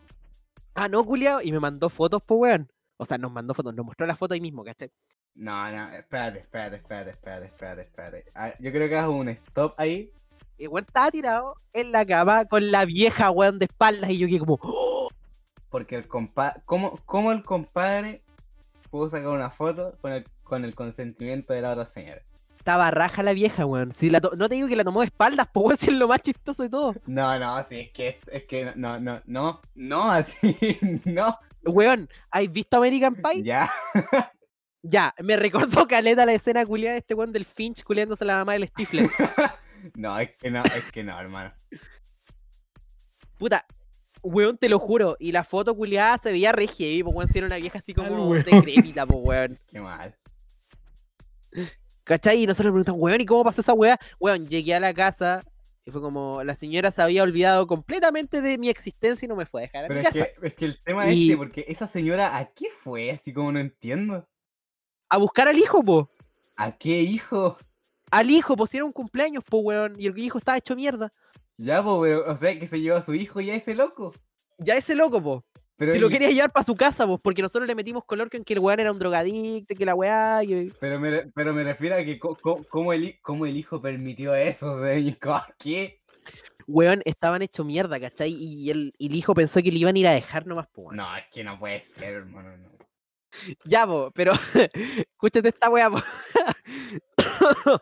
Ah, 0.75 0.89
no, 0.89 1.05
culiao. 1.05 1.41
Y 1.43 1.53
me 1.53 1.61
mandó 1.61 1.89
fotos, 1.89 2.23
po, 2.23 2.37
weón. 2.37 2.71
O 2.97 3.05
sea, 3.05 3.19
nos 3.19 3.33
mandó 3.33 3.55
fotos, 3.55 3.75
nos 3.75 3.87
mostró 3.87 4.07
la 4.07 4.17
foto 4.17 4.35
ahí 4.35 4.41
mismo, 4.41 4.65
¿cachai? 4.65 4.91
No, 5.35 5.71
no, 5.71 5.93
espérate, 5.93 6.41
espérate, 6.41 6.77
espérate, 6.77 7.11
espérate, 7.11 7.47
espérate, 7.47 7.83
espérate. 7.83 8.25
Ah, 8.35 8.53
yo 8.59 8.73
creo 8.73 8.89
que 8.89 8.97
hago 8.97 9.17
un 9.17 9.29
stop 9.29 9.75
ahí. 9.77 10.11
Y 10.57 10.67
weón 10.67 10.85
estaba 10.85 11.11
tirado 11.11 11.55
en 11.73 11.93
la 11.93 12.05
cama 12.05 12.45
con 12.47 12.73
la 12.73 12.85
vieja, 12.85 13.31
weón, 13.31 13.59
de 13.59 13.67
espaldas. 13.67 14.11
Y 14.11 14.19
yo 14.19 14.27
que 14.27 14.41
como, 14.41 14.59
¡oh! 14.63 15.09
Porque 15.71 15.97
el 15.97 16.09
compadre. 16.09 16.63
¿cómo, 16.65 16.99
¿Cómo 17.05 17.33
el 17.33 17.45
compadre 17.45 18.23
pudo 18.91 19.09
sacar 19.11 19.29
una 19.29 19.51
foto 19.51 19.97
con 20.01 20.13
el, 20.13 20.25
con 20.43 20.65
el 20.65 20.75
consentimiento 20.75 21.53
de 21.53 21.63
la 21.63 21.71
otra 21.73 21.85
señora? 21.87 22.23
estaba 22.59 22.91
raja 22.91 23.23
la 23.23 23.33
vieja, 23.33 23.65
weón. 23.65 23.93
Si 23.93 24.11
la 24.11 24.21
to- 24.21 24.33
no 24.37 24.47
te 24.47 24.57
digo 24.57 24.69
que 24.69 24.77
la 24.77 24.85
tomó 24.85 25.01
de 25.01 25.07
espaldas, 25.07 25.49
pues 25.53 25.65
weón, 25.67 25.79
si 25.79 25.87
es 25.89 25.97
lo 25.97 26.07
más 26.09 26.21
chistoso 26.21 26.63
de 26.65 26.69
todo. 26.69 26.95
No, 27.07 27.39
no, 27.39 27.63
sí, 27.67 27.81
es 27.81 27.91
que, 27.93 28.19
es 28.31 28.45
que 28.45 28.73
no, 28.77 28.99
no, 29.01 29.23
no, 29.25 29.63
no, 29.75 30.11
así, 30.13 30.57
no. 31.07 31.39
Weón, 31.65 32.09
¿has 32.31 32.53
visto 32.53 32.77
American 32.77 33.15
Pie? 33.15 33.43
Ya. 33.43 33.71
Ya, 34.81 35.13
me 35.23 35.37
recordó 35.37 35.89
caleta 35.89 36.25
la 36.25 36.33
escena 36.35 36.65
culiada 36.65 36.93
de 36.93 36.99
este 37.01 37.13
weón 37.13 37.33
del 37.33 37.45
Finch 37.45 37.83
culiándose 37.83 38.23
a 38.23 38.29
la 38.29 38.37
mamá 38.37 38.53
del 38.53 38.69
Stifler. 38.69 39.11
No, 39.97 40.17
es 40.19 40.31
que 40.39 40.51
no, 40.53 40.63
es 40.63 40.93
que 40.93 41.03
no, 41.03 41.19
hermano. 41.19 41.53
Puta, 43.39 43.67
weón, 44.23 44.59
te 44.59 44.69
lo 44.69 44.79
juro. 44.79 45.17
Y 45.19 45.33
la 45.33 45.45
foto 45.45 45.75
culiada 45.75 46.19
se 46.19 46.33
veía 46.33 46.53
re 46.53 46.67
heavy, 46.67 47.03
pues 47.03 47.15
weón, 47.17 47.29
si 47.29 47.39
era 47.39 47.47
una 47.47 47.57
vieja 47.57 47.79
así 47.79 47.95
como 47.95 48.35
decrépita, 48.35 49.07
pues 49.07 49.19
weón. 49.23 49.59
Qué 49.69 49.81
mal. 49.81 50.17
¿Cachai? 52.05 52.43
Y 52.43 52.47
nosotros 52.47 52.67
le 52.67 52.73
preguntamos, 52.73 53.01
weón, 53.01 53.21
¿y 53.21 53.27
cómo 53.27 53.45
pasó 53.45 53.61
esa 53.61 53.75
weá? 53.75 53.99
Weón, 54.19 54.49
llegué 54.49 54.75
a 54.75 54.81
la 54.81 54.95
casa 54.95 55.45
y 55.89 55.91
fue 55.91 56.03
como, 56.03 56.45
la 56.45 56.55
señora 56.55 56.91
se 56.91 57.01
había 57.01 57.23
olvidado 57.23 57.67
completamente 57.67 58.43
de 58.43 58.59
mi 58.59 58.69
existencia 58.69 59.25
y 59.25 59.29
no 59.29 59.37
me 59.37 59.47
fue 59.47 59.63
a 59.63 59.65
dejar 59.65 59.85
a 59.85 59.89
Pero 59.89 60.01
mi 60.01 60.07
es 60.07 60.13
casa. 60.13 60.27
que, 60.39 60.47
es 60.49 60.55
que 60.55 60.65
el 60.67 60.83
tema 60.83 61.09
es 61.09 61.19
este, 61.19 61.37
porque 61.39 61.65
esa 61.67 61.87
señora, 61.87 62.37
¿a 62.37 62.53
qué 62.53 62.67
fue? 62.71 63.11
Así 63.11 63.33
como 63.33 63.53
no 63.53 63.59
entiendo. 63.59 64.29
A 65.09 65.17
buscar 65.17 65.49
al 65.49 65.57
hijo, 65.57 65.83
po. 65.83 66.11
¿A 66.57 66.73
qué 66.73 67.01
hijo? 67.01 67.57
Al 68.11 68.31
hijo, 68.31 68.55
pues 68.55 68.69
si 68.69 68.77
era 68.77 68.85
un 68.85 68.93
cumpleaños, 68.93 69.43
po, 69.45 69.61
weón. 69.61 69.95
Y 69.99 70.07
el 70.07 70.19
hijo 70.19 70.37
estaba 70.37 70.59
hecho 70.59 70.77
mierda. 70.77 71.11
Ya, 71.59 71.83
po, 71.83 72.01
pero, 72.01 72.31
o 72.31 72.37
sea, 72.37 72.59
que 72.59 72.67
se 72.67 72.81
llevó 72.81 72.97
a 72.97 73.03
su 73.03 73.15
hijo 73.15 73.41
y 73.41 73.51
a 73.51 73.57
ese 73.57 73.75
loco. 73.75 74.15
Ya 74.59 74.77
ese 74.77 74.95
loco, 74.95 75.23
po. 75.23 75.45
Pero, 75.77 75.93
Si 75.93 75.99
lo 76.01 76.09
quería 76.09 76.31
llevar 76.31 76.51
para 76.53 76.65
su 76.65 76.75
casa, 76.75 77.07
pues, 77.07 77.21
porque 77.23 77.43
nosotros 77.43 77.69
le 77.69 77.75
metimos 77.75 78.05
color 78.05 78.29
que 78.31 78.43
el 78.53 78.59
weón 78.59 78.81
era 78.81 78.91
un 78.91 78.99
drogadicto, 78.99 79.75
que 79.77 79.85
la 79.85 79.95
weá. 79.95 80.41
que- 80.47 80.73
pero, 80.81 80.99
me, 80.99 81.27
pero 81.35 81.53
me 81.55 81.63
refiero 81.63 81.95
a 81.97 82.05
que 82.05 82.19
cómo, 82.19 82.93
el, 82.93 83.05
hi- 83.05 83.19
cómo 83.23 83.47
el 83.47 83.57
hijo 83.57 83.81
permitió 83.81 84.35
eso, 84.35 84.73
o 84.73 84.81
sea, 84.81 85.55
¿qué? 85.59 86.01
Weón, 86.67 87.01
estaban 87.05 87.43
hecho 87.43 87.65
mierda, 87.65 87.99
¿cachai? 88.01 88.33
Y 88.35 88.71
el, 88.71 88.93
y 88.99 89.07
el 89.07 89.15
hijo 89.15 89.35
pensó 89.35 89.63
que 89.63 89.71
le 89.71 89.79
iban 89.79 89.95
a 89.95 89.99
ir 89.99 90.07
a 90.09 90.13
dejar 90.13 90.47
nomás, 90.47 90.67
weón. 90.77 90.97
No, 90.97 91.17
es 91.17 91.25
que 91.31 91.45
no 91.45 91.59
puede 91.59 91.81
ser, 91.81 92.15
hermano, 92.15 92.57
no. 92.57 92.69
Ya, 93.65 93.87
po, 93.87 94.11
pero 94.15 94.33
escúchate 95.13 95.49
esta 95.49 95.71
weá, 95.71 95.91
po. 95.91 95.99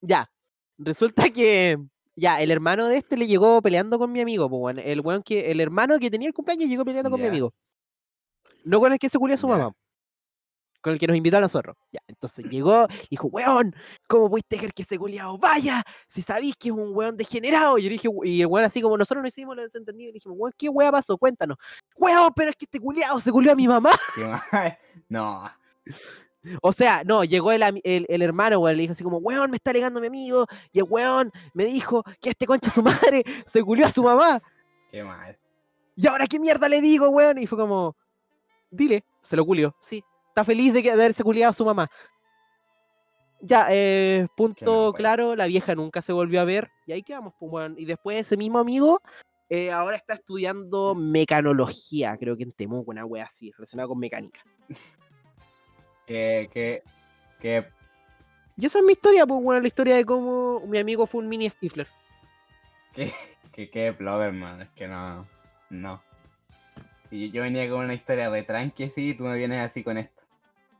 ya, 0.00 0.30
resulta 0.76 1.30
que 1.30 1.78
ya, 2.18 2.40
el 2.40 2.50
hermano 2.50 2.88
de 2.88 2.96
este 2.98 3.16
le 3.16 3.26
llegó 3.26 3.62
peleando 3.62 3.98
con 3.98 4.10
mi 4.12 4.20
amigo, 4.20 4.46
weón. 4.46 4.78
El 4.78 5.00
weón 5.00 5.22
que, 5.22 5.50
el 5.50 5.60
hermano 5.60 5.98
que 5.98 6.10
tenía 6.10 6.28
el 6.28 6.34
cumpleaños 6.34 6.68
llegó 6.68 6.84
peleando 6.84 7.10
con 7.10 7.20
mi 7.20 7.26
amigo. 7.28 7.52
No 8.64 8.80
con 8.80 8.92
el 8.92 8.98
que 8.98 9.08
se 9.08 9.18
culió 9.18 9.34
a 9.34 9.38
su 9.38 9.46
Ya. 9.46 9.58
mamá. 9.58 9.72
Con 10.80 10.92
el 10.92 10.98
que 11.00 11.08
nos 11.08 11.16
invitó 11.16 11.38
a 11.38 11.40
nosotros. 11.40 11.76
Ya, 11.92 12.00
entonces 12.06 12.44
llegó 12.46 12.86
y 13.04 13.08
dijo, 13.10 13.26
weón, 13.28 13.74
¿cómo 14.06 14.30
pudiste 14.30 14.56
dejar 14.56 14.72
que 14.72 14.82
ese 14.82 14.96
culiao 14.98 15.36
vaya? 15.38 15.82
Si 16.08 16.22
sabís 16.22 16.54
que 16.56 16.68
es 16.68 16.74
un 16.74 16.94
weón 16.94 17.16
degenerado. 17.16 17.78
Y 17.78 17.84
yo 17.84 17.90
dije, 17.90 18.08
y 18.24 18.40
el 18.42 18.46
weón 18.46 18.64
así 18.64 18.80
como 18.80 18.96
nosotros 18.96 19.22
no 19.22 19.28
hicimos 19.28 19.56
lo 19.56 19.62
desentendido, 19.62 20.10
y 20.10 20.12
dijimos, 20.12 20.38
weón, 20.38 20.52
¿qué 20.56 20.68
weá 20.68 20.92
pasó? 20.92 21.18
Cuéntanos. 21.18 21.56
Weón, 21.96 22.30
pero 22.36 22.50
es 22.50 22.56
que 22.56 22.64
este 22.66 22.78
culiao 22.80 23.18
se 23.20 23.32
culió 23.32 23.52
a 23.52 23.56
mi 23.56 23.66
mamá. 23.68 23.90
No, 25.08 25.50
O 26.62 26.72
sea, 26.72 27.02
no, 27.04 27.24
llegó 27.24 27.52
el, 27.52 27.62
el, 27.84 28.06
el 28.08 28.22
hermano, 28.22 28.58
weón, 28.58 28.76
le 28.76 28.82
dijo 28.82 28.92
así 28.92 29.04
como, 29.04 29.18
weón, 29.18 29.50
me 29.50 29.56
está 29.56 29.70
alegando 29.70 30.00
mi 30.00 30.06
amigo, 30.06 30.46
y 30.72 30.78
el 30.78 30.86
weón 30.88 31.32
me 31.54 31.64
dijo 31.64 32.02
que 32.20 32.30
este 32.30 32.46
concha 32.46 32.70
su 32.70 32.82
madre 32.82 33.22
se 33.46 33.62
culió 33.62 33.86
a 33.86 33.90
su 33.90 34.02
mamá. 34.02 34.42
qué 34.90 35.04
mal. 35.04 35.38
¿Y 35.96 36.06
ahora 36.06 36.26
qué 36.26 36.38
mierda 36.38 36.68
le 36.68 36.80
digo, 36.80 37.08
weón? 37.08 37.38
Y 37.38 37.46
fue 37.46 37.58
como, 37.58 37.96
dile, 38.70 39.04
se 39.20 39.36
lo 39.36 39.44
culió. 39.44 39.74
Sí, 39.80 40.04
está 40.28 40.44
feliz 40.44 40.72
de, 40.72 40.82
que, 40.82 40.88
de 40.90 40.94
haberse 40.94 41.24
culiado 41.24 41.50
a 41.50 41.54
su 41.54 41.64
mamá. 41.64 41.90
Ya, 43.40 43.66
eh, 43.70 44.26
punto 44.36 44.92
claro, 44.92 45.36
la 45.36 45.46
vieja 45.46 45.74
nunca 45.74 46.02
se 46.02 46.12
volvió 46.12 46.40
a 46.40 46.44
ver. 46.44 46.70
Y 46.86 46.92
ahí 46.92 47.02
quedamos, 47.02 47.34
pues, 47.38 47.52
weón. 47.52 47.74
Y 47.78 47.84
después 47.84 48.18
ese 48.18 48.36
mismo 48.36 48.58
amigo 48.58 49.00
eh, 49.50 49.70
ahora 49.70 49.96
está 49.96 50.14
estudiando 50.14 50.94
mecanología, 50.94 52.16
creo 52.18 52.36
que 52.36 52.42
en 52.42 52.52
Temuco, 52.52 52.90
una 52.90 53.06
wea 53.06 53.24
así, 53.24 53.50
relacionada 53.52 53.88
con 53.88 53.98
mecánica. 53.98 54.40
Que, 56.08 56.48
que, 56.54 56.82
que 57.38 57.68
Y 58.56 58.64
esa 58.64 58.78
es 58.78 58.84
mi 58.84 58.92
historia, 58.92 59.26
pues, 59.26 59.42
bueno, 59.42 59.60
la 59.60 59.66
historia 59.66 59.94
de 59.94 60.06
cómo 60.06 60.60
mi 60.60 60.78
amigo 60.78 61.06
fue 61.06 61.20
un 61.20 61.28
mini 61.28 61.48
Stifler. 61.50 61.86
Que, 62.94 63.12
que, 63.52 63.70
que 63.70 63.92
plover, 63.92 64.32
man, 64.32 64.62
es 64.62 64.70
que 64.70 64.88
no, 64.88 65.26
no. 65.68 66.02
Y 67.10 67.30
yo 67.30 67.42
venía 67.42 67.68
con 67.68 67.84
una 67.84 67.92
historia 67.92 68.30
de 68.30 68.42
tranqui 68.42 68.84
así 68.84 69.10
y 69.10 69.14
tú 69.14 69.24
me 69.24 69.36
vienes 69.36 69.60
así 69.60 69.84
con 69.84 69.98
esto. 69.98 70.22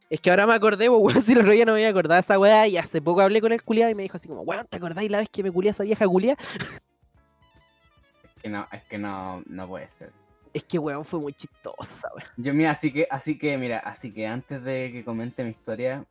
Es 0.09 0.23
que 0.23 0.31
ahora 0.31 0.47
me 0.47 0.55
acordé, 0.55 0.89
pues, 0.89 0.99
weón, 0.99 1.21
si 1.25 1.33
el 1.33 1.41
otro 1.41 1.53
día 1.53 1.67
no 1.67 1.73
me 1.73 1.81
había 1.81 1.91
acordado 1.91 2.15
de 2.15 2.21
esa 2.21 2.39
weá 2.39 2.67
y 2.67 2.79
hace 2.79 3.03
poco 3.03 3.21
hablé 3.21 3.43
con 3.43 3.53
el 3.53 3.63
culiado 3.63 3.91
y 3.91 3.95
me 3.95 4.05
dijo 4.05 4.17
así 4.17 4.29
como, 4.29 4.41
weón, 4.41 4.67
¿te 4.67 4.79
acordáis 4.79 5.11
la 5.11 5.19
vez 5.19 5.29
que 5.29 5.43
me 5.43 5.53
culié 5.53 5.71
a 5.71 5.73
esa 5.73 5.85
vieja 5.85 6.07
culia? 6.07 6.37
Es 8.25 8.43
que 8.43 8.49
no, 8.51 8.69
es 8.71 8.85
que 8.85 8.99
no, 8.99 9.43
no 9.47 9.67
puede 9.67 9.89
ser. 9.89 10.13
Es 10.53 10.65
que, 10.65 10.79
weón, 10.79 11.05
fue 11.05 11.21
muy 11.21 11.33
chistosa, 11.33 12.09
weón. 12.15 12.29
Yo, 12.37 12.55
mira, 12.55 12.73
así 12.73 12.93
que, 12.93 13.07
así 13.11 13.39
que, 13.39 13.57
mira, 13.59 13.79
así 13.79 14.13
que 14.13 14.27
antes 14.27 14.63
de 14.63 14.91
que 14.93 15.05
comente 15.05 15.45
mi 15.45 15.51
historia, 15.51 16.05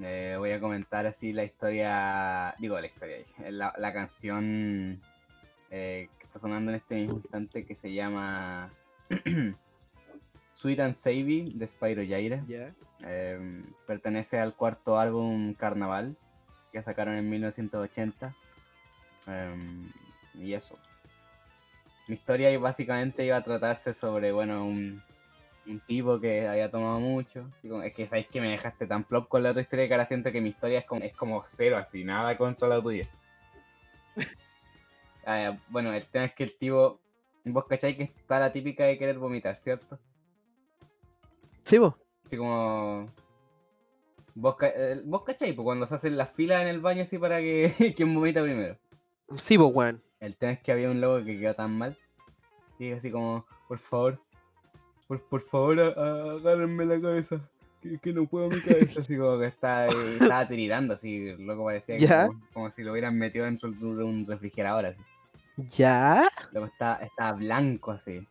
eh, 0.00 0.36
voy 0.38 0.52
a 0.52 0.60
comentar 0.60 1.06
así 1.06 1.32
la 1.32 1.44
historia, 1.44 2.54
digo 2.58 2.78
la 2.78 2.86
historia, 2.86 3.18
la, 3.48 3.72
la 3.78 3.92
canción 3.92 5.00
eh, 5.70 6.08
que 6.18 6.26
está 6.26 6.38
sonando 6.38 6.70
en 6.70 6.76
este 6.76 6.94
mismo 6.96 7.16
instante 7.16 7.64
que 7.64 7.74
se 7.74 7.92
llama 7.92 8.70
Sweet 10.54 10.80
and 10.80 10.94
Savvy 10.94 11.52
de 11.54 11.68
Spyro 11.68 12.02
Jaira. 12.06 12.44
Ya. 12.46 12.74
Eh, 13.06 13.62
pertenece 13.86 14.38
al 14.38 14.54
cuarto 14.54 14.98
álbum 14.98 15.54
Carnaval 15.54 16.16
que 16.72 16.82
sacaron 16.82 17.16
en 17.16 17.28
1980. 17.28 18.34
Em, 19.26 19.90
y 20.34 20.52
eso. 20.52 20.78
Mi 22.08 22.14
historia 22.14 22.56
básicamente 22.58 23.24
iba 23.24 23.36
a 23.36 23.42
tratarse 23.44 23.92
sobre, 23.92 24.30
bueno, 24.32 24.64
un, 24.64 25.02
un 25.66 25.80
tipo 25.80 26.20
que 26.20 26.46
había 26.46 26.70
tomado 26.70 27.00
mucho. 27.00 27.48
así 27.56 27.68
como- 27.68 27.82
es 27.82 27.94
que 27.94 28.06
sabéis 28.06 28.28
que 28.28 28.40
me 28.40 28.50
dejaste 28.50 28.86
tan 28.86 29.04
plop 29.04 29.28
con 29.28 29.42
la 29.42 29.50
otra 29.50 29.62
historia 29.62 29.88
que 29.88 29.94
ahora 29.94 30.06
siento 30.06 30.30
que 30.32 30.40
mi 30.40 30.50
historia 30.50 30.78
es 30.80 30.84
como, 30.86 31.02
es 31.02 31.14
como 31.16 31.42
cero, 31.44 31.76
así, 31.76 32.04
nada 32.04 32.36
contra 32.38 32.68
la 32.68 32.80
tuya. 32.80 33.08
Ah, 35.28 35.58
bueno, 35.70 35.92
el 35.92 36.06
tema 36.06 36.26
es 36.26 36.34
que 36.34 36.44
el 36.44 36.56
tipo, 36.56 37.00
vos 37.44 37.64
cacháis 37.66 37.96
que 37.96 38.04
está 38.04 38.38
la 38.38 38.52
típica 38.52 38.84
de 38.84 38.96
querer 38.96 39.18
vomitar, 39.18 39.56
¿cierto? 39.56 39.98
Sí, 41.62 41.78
vos. 41.78 41.94
Así 42.24 42.36
como. 42.36 43.10
Vos, 44.36 44.54
eh, 44.62 45.00
vos 45.04 45.24
cachai, 45.24 45.52
pues 45.52 45.64
cuando 45.64 45.84
se 45.84 45.96
hacen 45.96 46.16
las 46.16 46.30
filas 46.30 46.62
en 46.62 46.68
el 46.68 46.78
baño 46.80 47.02
así 47.02 47.18
para 47.18 47.38
que 47.40 47.72
quien 47.96 48.14
vomita 48.14 48.40
primero. 48.40 48.78
Sí, 49.36 49.56
vos, 49.56 49.72
weón. 49.74 50.00
El 50.20 50.36
tema 50.36 50.52
es 50.52 50.60
que 50.60 50.72
había 50.72 50.90
un 50.90 51.00
loco 51.00 51.24
que 51.24 51.38
quedó 51.38 51.54
tan 51.54 51.76
mal. 51.76 51.96
Y 52.78 52.92
así 52.92 53.10
como, 53.10 53.46
por 53.68 53.78
favor, 53.78 54.20
por, 55.08 55.22
por 55.28 55.40
favor, 55.42 55.80
agárrenme 55.80 56.84
la 56.86 57.00
cabeza. 57.00 57.40
Que, 57.82 57.98
que 57.98 58.12
no 58.12 58.26
puedo 58.26 58.48
mi 58.48 58.60
cabeza. 58.60 59.00
Así 59.00 59.16
como 59.16 59.38
que 59.38 59.46
está, 59.46 59.84
ahí- 59.84 60.16
estaba 60.20 60.48
tiritando, 60.48 60.94
así, 60.94 61.28
el 61.28 61.46
loco 61.46 61.64
parecía 61.64 61.96
como, 62.26 62.40
como 62.52 62.70
si 62.70 62.82
lo 62.82 62.92
hubieran 62.92 63.16
metido 63.18 63.44
dentro 63.44 63.70
de 63.70 64.04
un 64.04 64.26
refrigerador. 64.26 64.86
Así. 64.86 65.00
¿Ya? 65.76 66.28
Luego 66.52 66.66
estaba, 66.66 66.96
estaba 66.96 67.32
blanco 67.32 67.92
así. 67.92 68.26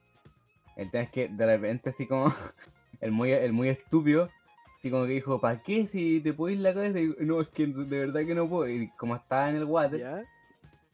El 0.76 0.92
tema 0.92 1.04
es 1.04 1.10
que 1.10 1.28
de 1.30 1.46
repente 1.46 1.90
así 1.90 2.06
como 2.06 2.34
el 3.02 3.12
muy, 3.12 3.32
el 3.32 3.54
muy 3.54 3.70
estúpido, 3.70 4.30
así 4.76 4.92
como 4.92 5.06
que 5.06 5.14
dijo, 5.14 5.40
¿para 5.40 5.62
qué 5.64 5.88
si 5.88 6.20
te 6.20 6.34
puedes 6.34 6.60
la 6.60 6.74
cabeza? 6.74 7.00
Y 7.00 7.16
no, 7.22 7.42
es 7.42 7.48
que 7.50 7.66
de 7.68 8.00
verdad 8.00 8.26
que 8.26 8.36
no 8.36 8.48
puedo. 8.50 8.70
Y 8.70 8.90
como 8.98 9.16
estaba 9.16 9.50
en 9.50 9.56
el 9.56 9.64
water, 9.64 10.00
¿Ya? 10.00 10.24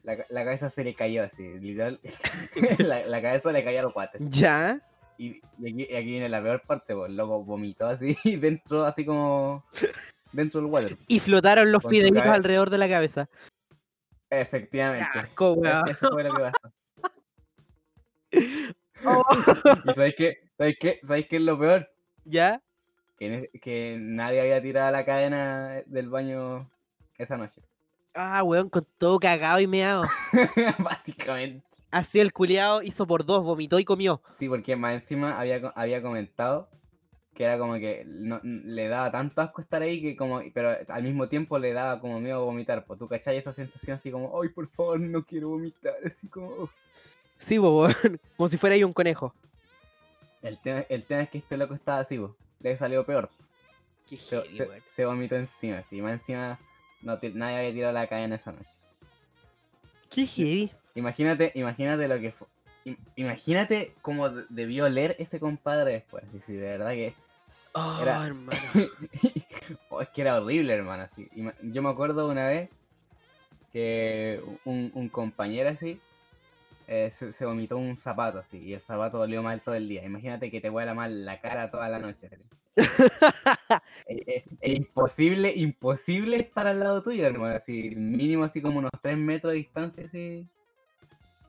La, 0.02 0.24
la 0.28 0.44
cabeza 0.44 0.70
se 0.70 0.84
le 0.84 0.94
cayó 0.94 1.22
así, 1.24 1.42
literal. 1.60 2.00
la, 2.78 3.04
la 3.06 3.22
cabeza 3.22 3.52
le 3.52 3.64
cayó 3.64 3.80
al 3.80 3.92
water. 3.94 4.20
¿Ya? 4.28 4.80
Y, 5.18 5.40
y 5.58 5.70
aquí, 5.70 5.86
y 5.90 5.96
aquí 5.96 6.06
viene 6.06 6.28
la 6.28 6.42
peor 6.42 6.62
parte, 6.62 6.94
pues, 6.94 7.10
loco 7.12 7.44
vomitó 7.44 7.86
así 7.86 8.16
dentro, 8.40 8.84
así 8.84 9.04
como 9.04 9.64
dentro 10.32 10.60
del 10.60 10.70
water. 10.70 10.96
Y 11.06 11.20
flotaron 11.20 11.70
los 11.70 11.84
fideitos 11.84 12.22
alrededor 12.22 12.70
de 12.70 12.78
la 12.78 12.88
cabeza. 12.88 13.28
Efectivamente. 14.30 15.06
Weón. 15.38 15.88
Eso, 15.88 16.08
fue 16.10 16.24
lo 16.24 16.34
que 16.34 16.42
pasó. 16.42 16.72
Oh. 19.04 19.24
¿Y 19.84 19.94
sabéis 19.94 20.14
qué? 20.16 20.36
¿Sabéis 20.56 20.76
qué? 20.78 21.00
¿Sabéis 21.02 21.26
qué 21.26 21.36
es 21.36 21.42
lo 21.42 21.58
peor? 21.58 21.90
¿Ya? 22.24 22.62
que, 23.18 23.50
que 23.60 23.96
nadie 24.00 24.40
había 24.40 24.62
tirado 24.62 24.90
la 24.90 25.04
cadena 25.04 25.82
del 25.86 26.08
baño 26.08 26.70
esa 27.18 27.36
noche. 27.36 27.62
Ah, 28.14 28.42
weón, 28.42 28.68
con 28.68 28.86
todo 28.98 29.18
cagado 29.18 29.60
y 29.60 29.66
meado. 29.66 30.04
Básicamente. 30.78 31.64
Así 31.90 32.20
el 32.20 32.32
culiao 32.32 32.82
hizo 32.82 33.06
por 33.06 33.24
dos, 33.24 33.42
vomitó 33.42 33.78
y 33.78 33.84
comió. 33.84 34.22
Sí, 34.32 34.48
porque 34.48 34.76
más 34.76 34.94
encima 34.94 35.38
había, 35.38 35.72
había 35.74 36.00
comentado 36.02 36.68
que 37.34 37.44
era 37.44 37.58
como 37.58 37.74
que 37.74 38.04
no- 38.06 38.40
le 38.42 38.88
daba 38.88 39.10
tanto 39.10 39.40
asco 39.40 39.60
estar 39.62 39.80
ahí 39.82 40.00
que 40.02 40.16
como, 40.16 40.42
pero 40.52 40.74
al 40.88 41.02
mismo 41.02 41.28
tiempo 41.28 41.58
le 41.58 41.72
daba 41.72 42.00
como 42.00 42.20
miedo 42.20 42.44
vomitar. 42.44 42.84
Pues 42.84 42.98
tú 42.98 43.08
cachai 43.08 43.36
esa 43.38 43.52
sensación 43.52 43.96
así 43.96 44.10
como, 44.10 44.38
ay, 44.40 44.48
por 44.50 44.68
favor, 44.68 45.00
no 45.00 45.24
quiero 45.24 45.48
vomitar. 45.48 45.94
Así 46.04 46.28
como... 46.28 46.68
Sí, 47.38 47.58
weón. 47.58 47.92
Como 48.36 48.48
si 48.48 48.56
fuera 48.56 48.74
ahí 48.74 48.84
un 48.84 48.92
conejo. 48.92 49.34
El 50.42 50.60
tema, 50.60 50.84
el 50.88 51.04
tema 51.04 51.22
es 51.22 51.30
que 51.30 51.38
este 51.38 51.56
loco 51.56 51.74
estaba 51.74 51.98
así, 52.00 52.16
pues. 52.18 52.32
Le 52.60 52.76
salió 52.76 53.04
peor. 53.04 53.30
Qué 54.08 54.16
Se, 54.16 54.42
se- 54.90 55.04
vomitó 55.04 55.34
encima, 55.36 55.78
así. 55.78 56.00
Más 56.00 56.12
encima 56.12 56.58
no 57.02 57.18
nadie 57.34 57.58
había 57.58 57.72
tirado 57.72 57.92
la 57.92 58.06
cadena 58.06 58.36
esa 58.36 58.52
noche. 58.52 58.70
Qué 60.10 60.26
heavy. 60.26 60.70
Imagínate, 60.94 61.52
imagínate 61.54 62.06
lo 62.08 62.20
que 62.20 62.32
fue. 62.32 62.46
im- 62.84 62.98
Imagínate 63.16 63.94
cómo 64.02 64.28
de- 64.28 64.44
debió 64.50 64.88
leer 64.88 65.16
ese 65.18 65.40
compadre 65.40 65.92
después. 65.92 66.24
y 66.34 66.40
si 66.40 66.52
de 66.52 66.62
verdad 66.78 66.90
que. 66.92 67.14
Oh, 67.74 67.98
Era- 68.02 68.26
hermano. 68.26 68.60
oh, 69.88 70.02
es 70.02 70.08
que 70.10 70.20
era 70.20 70.38
horrible, 70.40 70.74
hermano. 70.74 71.04
Así. 71.04 71.28
Yo 71.62 71.82
me 71.82 71.88
acuerdo 71.88 72.28
una 72.28 72.46
vez 72.46 72.68
que 73.72 74.42
un, 74.66 74.90
un 74.94 75.08
compañero 75.08 75.70
así 75.70 75.98
eh, 76.86 77.10
se, 77.10 77.32
se 77.32 77.46
vomitó 77.46 77.78
un 77.78 77.96
zapato 77.96 78.38
así. 78.38 78.58
Y 78.58 78.74
el 78.74 78.80
zapato 78.82 79.16
dolió 79.18 79.42
mal 79.42 79.62
todo 79.62 79.74
el 79.74 79.88
día. 79.88 80.04
Imagínate 80.04 80.50
que 80.50 80.60
te 80.60 80.68
huela 80.68 80.92
mal 80.92 81.24
la 81.24 81.40
cara 81.40 81.70
toda 81.70 81.88
la 81.88 81.98
noche. 81.98 82.26
así. 82.26 82.36
Es, 84.06 84.44
imposible, 84.62 85.52
imposible 85.54 86.36
estar 86.36 86.66
al 86.66 86.80
lado 86.80 87.02
tuyo, 87.02 87.26
hermano. 87.26 87.54
Así, 87.54 87.94
mínimo 87.94 88.44
así 88.44 88.60
como 88.60 88.78
unos 88.78 88.90
3 89.02 89.16
metros 89.16 89.52
de 89.52 89.58
distancia, 89.58 90.04
así. 90.06 90.46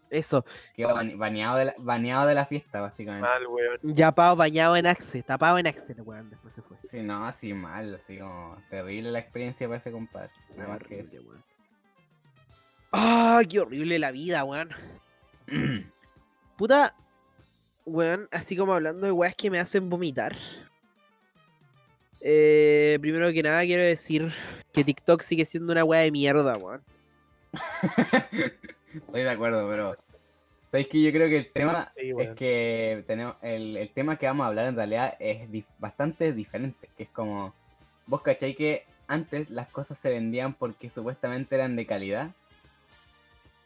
Eso. 0.10 0.46
Quedó 0.76 0.94
baneado 1.18 1.58
de 1.58 1.66
la, 1.66 1.76
baneado 1.80 2.28
de 2.28 2.36
la 2.36 2.46
fiesta, 2.46 2.82
básicamente. 2.82 3.28
Mal, 3.28 3.48
weón. 3.48 3.80
Ya 3.82 4.12
pavo 4.12 4.36
bañado 4.36 4.76
en 4.76 4.86
Axe, 4.86 5.24
tapado 5.24 5.58
en 5.58 5.68
Axe, 5.68 5.94
weón. 6.02 6.30
Después 6.30 6.54
se 6.54 6.62
fue. 6.62 6.78
Sí, 6.90 7.02
no, 7.02 7.26
así 7.26 7.54
mal, 7.54 7.96
así 7.96 8.20
como 8.20 8.56
terrible 8.70 9.12
la 9.12 9.20
experiencia 9.20 9.68
para 9.68 9.80
ese 9.80 9.92
compadre. 9.92 10.32
Nada 10.56 10.70
más 10.70 10.80
que 10.84 11.04
weón. 11.20 11.44
Ah, 12.92 13.42
qué 13.50 13.60
horrible 13.60 13.98
la 13.98 14.12
vida, 14.12 14.44
weón. 14.44 14.70
Puta, 16.58 16.96
weón, 17.86 18.28
así 18.32 18.56
como 18.56 18.74
hablando 18.74 19.08
de 19.08 19.12
weas 19.12 19.36
que 19.36 19.50
me 19.50 19.60
hacen 19.60 19.90
vomitar. 19.90 20.36
Eh, 22.26 22.98
primero 23.02 23.32
que 23.34 23.44
nada 23.44 23.62
quiero 23.64 23.84
decir 23.84 24.32
que 24.72 24.84
TikTok 24.86 25.22
sigue 25.22 25.44
siendo 25.46 25.74
una 25.74 25.84
wea 25.84 26.02
de 26.02 26.12
mierda, 26.12 26.56
weón. 26.58 26.82
Estoy 28.94 29.24
de 29.24 29.30
acuerdo, 29.30 29.68
pero. 29.70 29.98
¿Sabéis 30.72 30.88
que 30.88 31.02
yo 31.04 31.12
creo 31.12 31.28
que 31.28 31.38
el 31.38 31.52
tema 31.52 31.92
Sí, 31.96 32.12
es 32.18 32.30
que 32.36 33.04
tenemos. 33.06 33.36
El, 33.42 33.76
el 33.78 33.90
tema 33.90 34.18
que 34.18 34.26
vamos 34.26 34.46
a 34.46 34.48
hablar 34.48 34.68
en 34.68 34.76
realidad 34.76 35.16
es 35.20 35.50
dif- 35.52 35.66
bastante 35.80 36.32
diferente. 36.32 36.90
Que 36.98 37.04
es 37.04 37.10
como. 37.10 37.54
Vos 38.08 38.22
cachai 38.22 38.56
que 38.56 38.86
antes 39.08 39.50
las 39.50 39.68
cosas 39.68 39.98
se 39.98 40.10
vendían 40.10 40.54
porque 40.54 40.90
supuestamente 40.90 41.56
eran 41.56 41.76
de 41.76 41.86
calidad. 41.86 42.32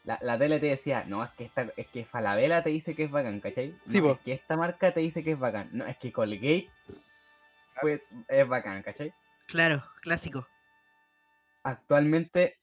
La, 0.04 0.18
la 0.22 0.38
tele 0.40 0.60
te 0.60 0.68
decía, 0.68 1.04
no, 1.08 1.24
es 1.24 1.30
que 1.32 1.44
esta, 1.44 1.68
es 1.76 1.86
que 1.88 2.06
Falabella 2.06 2.64
te 2.64 2.70
dice 2.70 2.96
que 2.96 3.04
es 3.04 3.12
bacán, 3.12 3.40
¿cachai? 3.40 3.74
Sí, 3.86 4.00
no, 4.02 4.12
es 4.14 4.20
que 4.20 4.34
esta 4.34 4.56
marca 4.58 4.92
te 4.92 5.02
dice 5.02 5.24
que 5.24 5.34
es 5.34 5.40
bacán. 5.40 5.70
No, 5.74 5.86
es 5.86 5.98
que 5.98 6.12
Colgate 6.12 6.70
fue, 7.80 8.04
es 8.28 8.48
bacán, 8.48 8.84
¿cachai? 8.84 9.14
Claro, 9.48 9.84
clásico. 10.02 10.48
Actualmente 11.64 12.58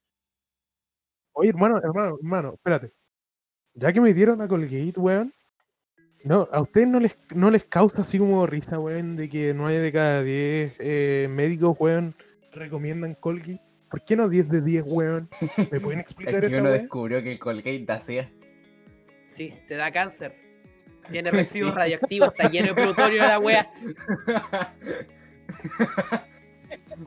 Oye, 1.35 1.51
hermano, 1.51 1.81
hermano, 1.83 2.17
hermano, 2.23 2.55
espérate. 2.55 2.93
Ya 3.75 3.93
que 3.93 4.01
me 4.01 4.15
dieron 4.15 4.41
a 4.41 4.47
Colgate, 4.47 4.95
weón. 4.97 5.33
No, 6.23 6.49
a 6.53 6.61
ustedes 6.61 6.87
no 6.87 7.01
les, 7.01 7.17
no 7.35 7.51
les 7.51 7.65
causa 7.65 8.03
así 8.03 8.19
como 8.19 8.47
risa, 8.47 8.79
weón, 8.79 9.17
de 9.17 9.29
que 9.29 9.53
9 9.53 9.79
de 9.81 9.93
cada 9.93 10.23
10 10.23 10.77
eh, 10.79 11.27
médicos, 11.29 11.77
weón, 11.79 12.15
recomiendan 12.53 13.15
Colgate. 13.15 13.61
¿Por 13.91 14.05
qué 14.05 14.17
no 14.17 14.29
10 14.29 14.49
de 14.49 14.61
10, 14.61 14.85
weón? 14.87 15.29
¿Me 15.71 15.81
pueden 15.81 15.99
es 16.01 16.07
explicar 16.07 16.41
que 16.41 16.47
esa 16.47 16.61
uno 16.61 16.71
weón? 16.71 16.83
descubrió 16.83 17.23
que 17.23 17.33
el 17.33 17.39
Colgate 17.41 17.87
hacía. 17.89 18.33
Sí, 19.27 19.59
te 19.67 19.75
da 19.75 19.91
cáncer. 19.91 20.37
Tiene 21.11 21.31
residuos 21.31 21.75
radioactivos, 21.75 22.29
está 22.29 22.49
lleno 22.49 22.69
de 22.69 22.75
plutonio 22.75 23.23
la 23.23 23.39
wea. 23.39 23.67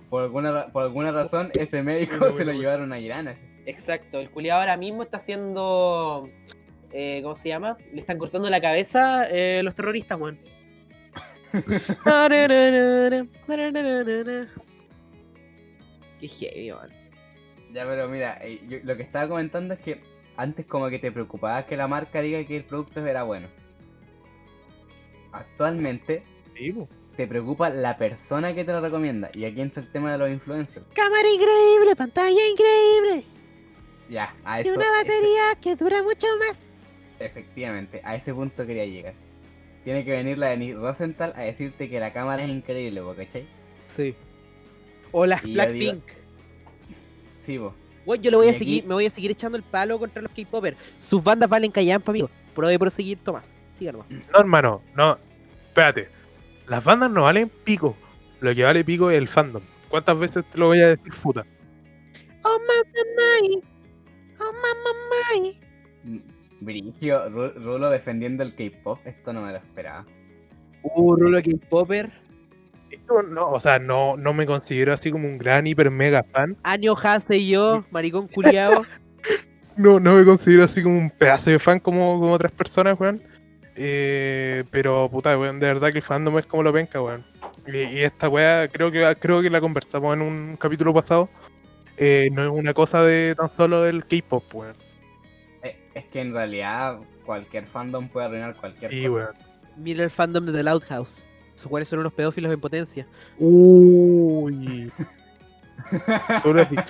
por, 0.10 0.24
alguna, 0.24 0.68
por 0.68 0.84
alguna 0.84 1.12
razón, 1.12 1.50
ese 1.54 1.82
médico 1.84 2.32
se 2.32 2.46
lo 2.46 2.54
llevaron 2.54 2.94
a 2.94 3.00
Irán. 3.00 3.28
así. 3.28 3.44
Exacto, 3.66 4.20
el 4.20 4.30
culiado 4.30 4.62
ahora 4.62 4.78
mismo 4.78 5.04
está 5.04 5.18
haciendo. 5.18 6.30
eh, 6.92 7.20
¿Cómo 7.24 7.36
se 7.36 7.50
llama? 7.50 7.78
Le 7.94 8.00
están 8.00 8.18
cortando 8.18 8.50
la 8.50 8.62
cabeza 8.62 9.28
eh, 9.30 9.62
los 9.64 9.76
terroristas, 9.76 10.18
weón. 10.20 10.40
Qué 16.20 16.28
heavy, 16.28 16.72
weón. 16.72 16.90
Ya, 17.74 17.86
pero 17.86 18.08
mira, 18.08 18.38
eh, 18.42 18.60
yo- 18.68 18.80
lo 18.84 18.96
que 18.96 19.04
estaba 19.04 19.28
comentando 19.28 19.74
es 19.74 19.80
que 19.82 20.02
antes 20.38 20.66
como 20.66 20.90
que 20.90 21.00
te 21.00 21.12
preocupaba 21.12 21.66
que 21.66 21.76
la 21.78 21.88
marca 21.88 22.22
diga 22.22 22.44
que 22.46 22.58
el 22.58 22.64
producto 22.64 23.06
era 23.06 23.24
bueno. 23.24 23.48
Actualmente 25.40 26.24
Sí, 26.56 26.74
te 27.16 27.28
preocupa 27.28 27.70
la 27.70 27.98
persona 27.98 28.54
que 28.56 28.64
te 28.66 28.72
lo 28.72 28.82
recomienda. 28.82 29.30
Y 29.34 29.46
aquí 29.46 29.62
entra 29.62 29.82
el 29.84 29.92
tema 29.92 30.12
de 30.12 30.18
los 30.18 30.30
influencers. 30.30 30.86
Cámara 30.94 31.28
increíble, 31.30 31.96
pantalla 31.96 32.40
increíble. 32.52 33.24
Ya, 34.10 34.36
a 34.46 34.60
Y 34.60 34.68
eso. 34.68 34.74
una 34.76 34.86
ese- 34.86 35.04
batería 35.04 35.42
que 35.62 35.76
dura 35.76 36.02
mucho 36.04 36.28
más. 36.40 36.60
efectivamente, 37.20 38.00
a 38.04 38.16
ese 38.16 38.34
punto 38.34 38.66
quería 38.66 38.86
llegar. 38.86 39.14
Tiene 39.84 40.04
que 40.06 40.12
venir 40.12 40.38
la 40.38 40.48
Denise 40.48 40.76
Rosenthal 40.78 41.34
a 41.36 41.42
decirte 41.42 41.90
que 41.90 42.00
la 42.00 42.14
cámara 42.14 42.44
es 42.44 42.50
increíble, 42.50 43.02
¿po, 43.02 43.16
¿cachai? 43.16 43.48
Sí. 43.88 44.16
O 45.12 45.26
las 45.26 45.44
Y 45.46 45.54
Blackpink. 45.54 46.04
Sí, 47.40 47.58
vos. 47.58 47.74
Weón, 48.06 48.22
yo 48.22 48.32
le 48.32 48.38
voy 48.38 48.46
Y 48.46 48.50
a 48.50 48.52
aquí- 48.52 48.60
seguir, 48.60 48.86
me 48.86 48.94
voy 48.94 49.06
a 49.06 49.10
seguir 49.10 49.32
echando 49.32 49.58
el 49.58 49.64
palo 49.64 49.98
contra 50.00 50.22
los 50.22 50.32
K-popers. 50.32 50.78
Sus 51.00 51.24
bandas 51.24 51.50
valen 51.50 51.72
callampa, 51.72 52.12
amigo. 52.12 52.30
Pruebe 52.56 52.78
por 52.80 52.92
seguir, 52.92 53.18
Tomás. 53.24 53.54
Síganos. 53.74 54.06
No, 54.10 54.40
hermano, 54.40 54.82
no. 54.96 55.18
Espérate. 55.78 56.10
Las 56.68 56.84
bandas 56.84 57.12
no 57.12 57.22
valen 57.24 57.52
pico. 57.64 57.96
Lo 58.40 58.54
que 58.56 58.64
vale 58.64 58.84
pico 58.84 59.12
es 59.12 59.18
el 59.20 59.28
fandom. 59.28 59.62
¿Cuántas 59.90 60.18
veces 60.18 60.44
te 60.50 60.58
lo 60.58 60.66
voy 60.68 60.82
a 60.82 60.90
decir, 60.90 61.14
puta? 61.22 61.46
Oh, 62.44 62.58
mamá, 62.68 63.04
mai. 63.16 63.62
Oh, 64.40 64.52
mamá, 64.54 65.00
mai. 65.40 65.60
Brigio, 66.62 67.30
Ru- 67.30 67.54
Rulo 67.54 67.92
defendiendo 67.92 68.42
el 68.42 68.56
K-pop, 68.56 69.06
esto 69.06 69.32
no 69.34 69.44
me 69.44 69.52
lo 69.52 69.58
esperaba. 69.58 70.04
Uh, 70.82 71.16
Rulo 71.16 71.40
K-popper. 71.44 72.10
Sí, 72.90 72.98
no, 73.08 73.22
no, 73.22 73.52
o 73.52 73.60
sea, 73.60 73.78
no, 73.78 74.18
no 74.18 74.34
me 74.34 74.48
considero 74.48 74.94
así 74.94 75.12
como 75.12 75.28
un 75.28 75.38
gran 75.38 75.68
hiper 75.68 75.92
mega 75.92 76.24
fan. 76.24 76.58
Año 76.64 76.96
Hase 77.00 77.38
y 77.38 77.50
yo, 77.50 77.86
maricón 77.92 78.28
culiao. 78.28 78.82
No, 79.78 80.00
no 80.00 80.16
me 80.16 80.26
considero 80.26 80.64
así 80.64 80.82
como 80.82 80.98
un 80.98 81.12
pedazo 81.12 81.52
de 81.52 81.60
fan 81.60 81.80
como, 81.80 82.20
como 82.20 82.34
otras 82.34 82.52
personas, 82.52 83.00
weón. 83.00 83.22
Eh, 83.80 84.64
pero, 84.72 85.08
puta, 85.10 85.38
weón, 85.38 85.60
de 85.60 85.68
verdad 85.68 85.92
que 85.92 86.00
el 86.00 86.04
fandom 86.04 86.38
es 86.40 86.46
como 86.48 86.64
lo 86.64 86.74
penca, 86.74 87.00
weón. 87.02 87.24
Y, 87.68 87.78
y 87.78 88.00
esta 88.04 88.28
weá, 88.28 88.68
creo 88.70 88.92
que, 88.92 89.16
creo 89.20 89.42
que 89.42 89.50
la 89.52 89.62
conversamos 89.62 90.16
en 90.16 90.22
un 90.22 90.58
capítulo 90.58 90.94
pasado. 90.94 91.30
eh, 91.98 92.30
no 92.32 92.44
es 92.44 92.50
una 92.52 92.74
cosa 92.74 93.04
de 93.04 93.36
tan 93.38 93.50
solo 93.50 93.84
del 93.84 94.06
K-pop, 94.06 94.44
weón. 94.56 94.76
Eh, 95.64 95.76
Es 95.94 96.06
que 96.06 96.22
en 96.22 96.34
realidad 96.34 96.98
cualquier 97.26 97.68
fandom 97.68 98.08
puede 98.10 98.26
arruinar 98.28 98.56
cualquier 98.56 98.90
cosa. 98.92 99.12
weón. 99.12 99.36
Mira 99.78 100.04
el 100.04 100.10
fandom 100.12 100.46
de 100.46 100.54
The 100.54 100.64
Loud 100.64 100.84
House. 100.90 101.24
Esos 101.54 101.68
cuales 101.70 101.88
son 101.88 102.00
unos 102.00 102.14
pedófilos 102.14 102.52
en 102.54 102.60
potencia. 102.60 103.08
Uy. 103.40 104.92
Tú 106.44 106.54
lo 106.54 106.62
has 106.62 106.70
dicho. 106.70 106.84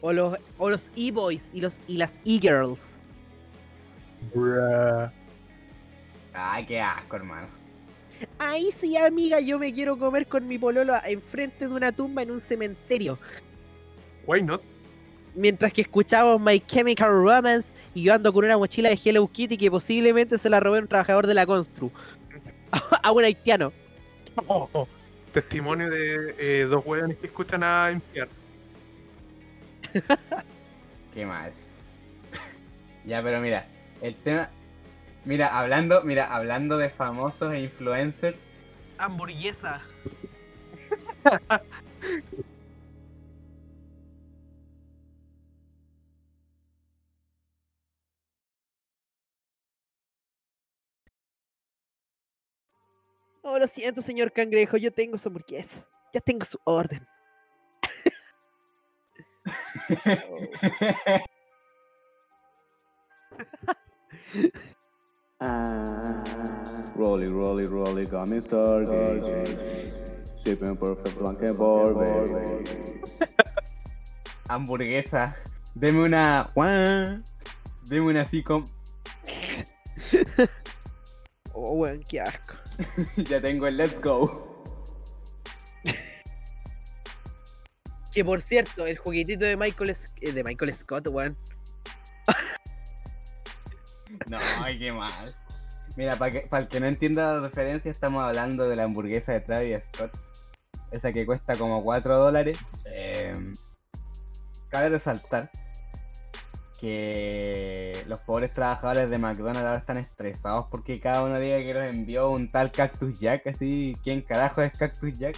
O 0.00 0.12
los, 0.12 0.36
o 0.58 0.68
los 0.70 0.90
E-Boys 0.96 1.52
y, 1.54 1.60
los, 1.60 1.80
y 1.86 1.96
las 1.96 2.18
E-Girls. 2.24 3.00
Bruh. 4.34 5.10
Ay, 6.34 6.66
qué 6.66 6.80
asco, 6.80 7.16
hermano. 7.16 7.46
Ahí 8.38 8.70
sí, 8.78 8.96
amiga, 8.96 9.40
yo 9.40 9.58
me 9.58 9.72
quiero 9.72 9.98
comer 9.98 10.26
con 10.26 10.46
mi 10.46 10.58
pololo 10.58 10.94
enfrente 11.04 11.68
de 11.68 11.74
una 11.74 11.92
tumba 11.92 12.22
en 12.22 12.30
un 12.30 12.40
cementerio. 12.40 13.18
Why 14.26 14.42
not? 14.42 14.62
Mientras 15.34 15.72
que 15.72 15.80
escuchamos 15.82 16.40
My 16.40 16.60
Chemical 16.60 17.10
Romance 17.10 17.72
y 17.94 18.02
yo 18.02 18.14
ando 18.14 18.32
con 18.32 18.44
una 18.44 18.58
mochila 18.58 18.90
de 18.90 19.00
Hello 19.02 19.26
Kitty 19.26 19.56
que 19.56 19.70
posiblemente 19.70 20.38
se 20.38 20.50
la 20.50 20.60
robé 20.60 20.78
a 20.78 20.82
un 20.82 20.88
trabajador 20.88 21.26
de 21.26 21.34
la 21.34 21.46
Constru. 21.46 21.90
a 23.02 23.12
un 23.12 23.24
haitiano. 23.24 23.72
Oh, 24.46 24.68
oh. 24.72 24.88
Testimonio 25.32 25.88
de 25.88 26.34
eh, 26.38 26.64
dos 26.64 26.84
weones 26.84 27.16
que 27.16 27.26
escuchan 27.26 27.62
a 27.62 27.90
enfiar. 27.90 28.28
Qué 31.14 31.24
mal. 31.24 31.52
ya, 33.06 33.22
pero 33.22 33.40
mira, 33.40 33.66
el 34.02 34.14
tema. 34.16 34.50
Mira, 35.24 35.58
hablando, 35.58 36.02
mira, 36.02 36.34
hablando 36.34 36.78
de 36.78 36.90
famosos 36.90 37.52
e 37.52 37.60
influencers, 37.60 38.36
Hamburguesa. 38.98 39.82
Oh, 53.44 53.58
lo 53.58 53.66
siento, 53.66 54.00
señor 54.02 54.32
cangrejo, 54.32 54.76
yo 54.76 54.92
tengo 54.92 55.18
su 55.18 55.28
hamburguesa. 55.28 55.84
Ya 56.14 56.20
tengo 56.20 56.44
su 56.44 56.58
orden. 56.64 57.04
Rolly, 66.94 67.26
rolly, 67.26 67.66
rolly, 67.66 68.06
gummy 68.06 68.40
star, 68.40 68.84
gay. 68.84 69.90
Sipping 70.38 70.76
perfect 70.76 71.18
blanket 71.18 71.58
bar, 71.58 71.94
baby. 71.94 73.00
hamburguesa, 74.48 75.34
deme 75.74 76.04
una. 76.04 76.48
Deme 77.88 78.06
una 78.06 78.22
así 78.22 78.42
con. 78.42 78.64
Oh, 81.54 81.72
weón, 81.72 82.02
qué 82.08 82.18
asco. 82.18 82.54
ya 83.28 83.38
tengo 83.40 83.66
el 83.66 83.76
let's 83.76 84.00
go. 84.00 84.64
Que 88.10 88.24
por 88.24 88.40
cierto, 88.40 88.86
el 88.86 88.96
juguetito 88.96 89.44
de 89.44 89.56
Michael, 89.56 89.94
eh, 90.22 90.32
de 90.32 90.44
Michael 90.44 90.72
Scott, 90.74 91.08
weón. 91.08 91.36
No, 94.28 94.36
ay, 94.60 94.78
qué 94.78 94.92
mal. 94.92 95.34
Mira, 95.96 96.16
para 96.16 96.62
el 96.62 96.68
que 96.68 96.80
no 96.80 96.86
entienda 96.86 97.34
la 97.34 97.40
referencia, 97.40 97.90
estamos 97.90 98.22
hablando 98.22 98.68
de 98.68 98.76
la 98.76 98.84
hamburguesa 98.84 99.32
de 99.32 99.40
Travis 99.40 99.84
Scott. 99.92 100.12
Esa 100.90 101.12
que 101.12 101.26
cuesta 101.26 101.56
como 101.56 101.82
4 101.82 102.16
dólares. 102.18 102.58
Eh, 102.86 103.34
cabe 104.68 104.88
resaltar 104.90 105.50
que 106.80 108.02
los 108.08 108.18
pobres 108.20 108.52
trabajadores 108.52 109.08
de 109.08 109.18
McDonald's 109.18 109.60
ahora 109.60 109.78
están 109.78 109.98
estresados 109.98 110.66
porque 110.70 110.98
cada 110.98 111.22
uno 111.22 111.38
diga 111.38 111.58
que 111.58 111.74
los 111.74 111.82
envió 111.84 112.30
un 112.30 112.50
tal 112.50 112.72
Cactus 112.72 113.20
Jack. 113.20 113.46
Así, 113.46 113.94
¿quién 114.02 114.22
carajo 114.22 114.62
es 114.62 114.76
Cactus 114.76 115.18
Jack? 115.18 115.36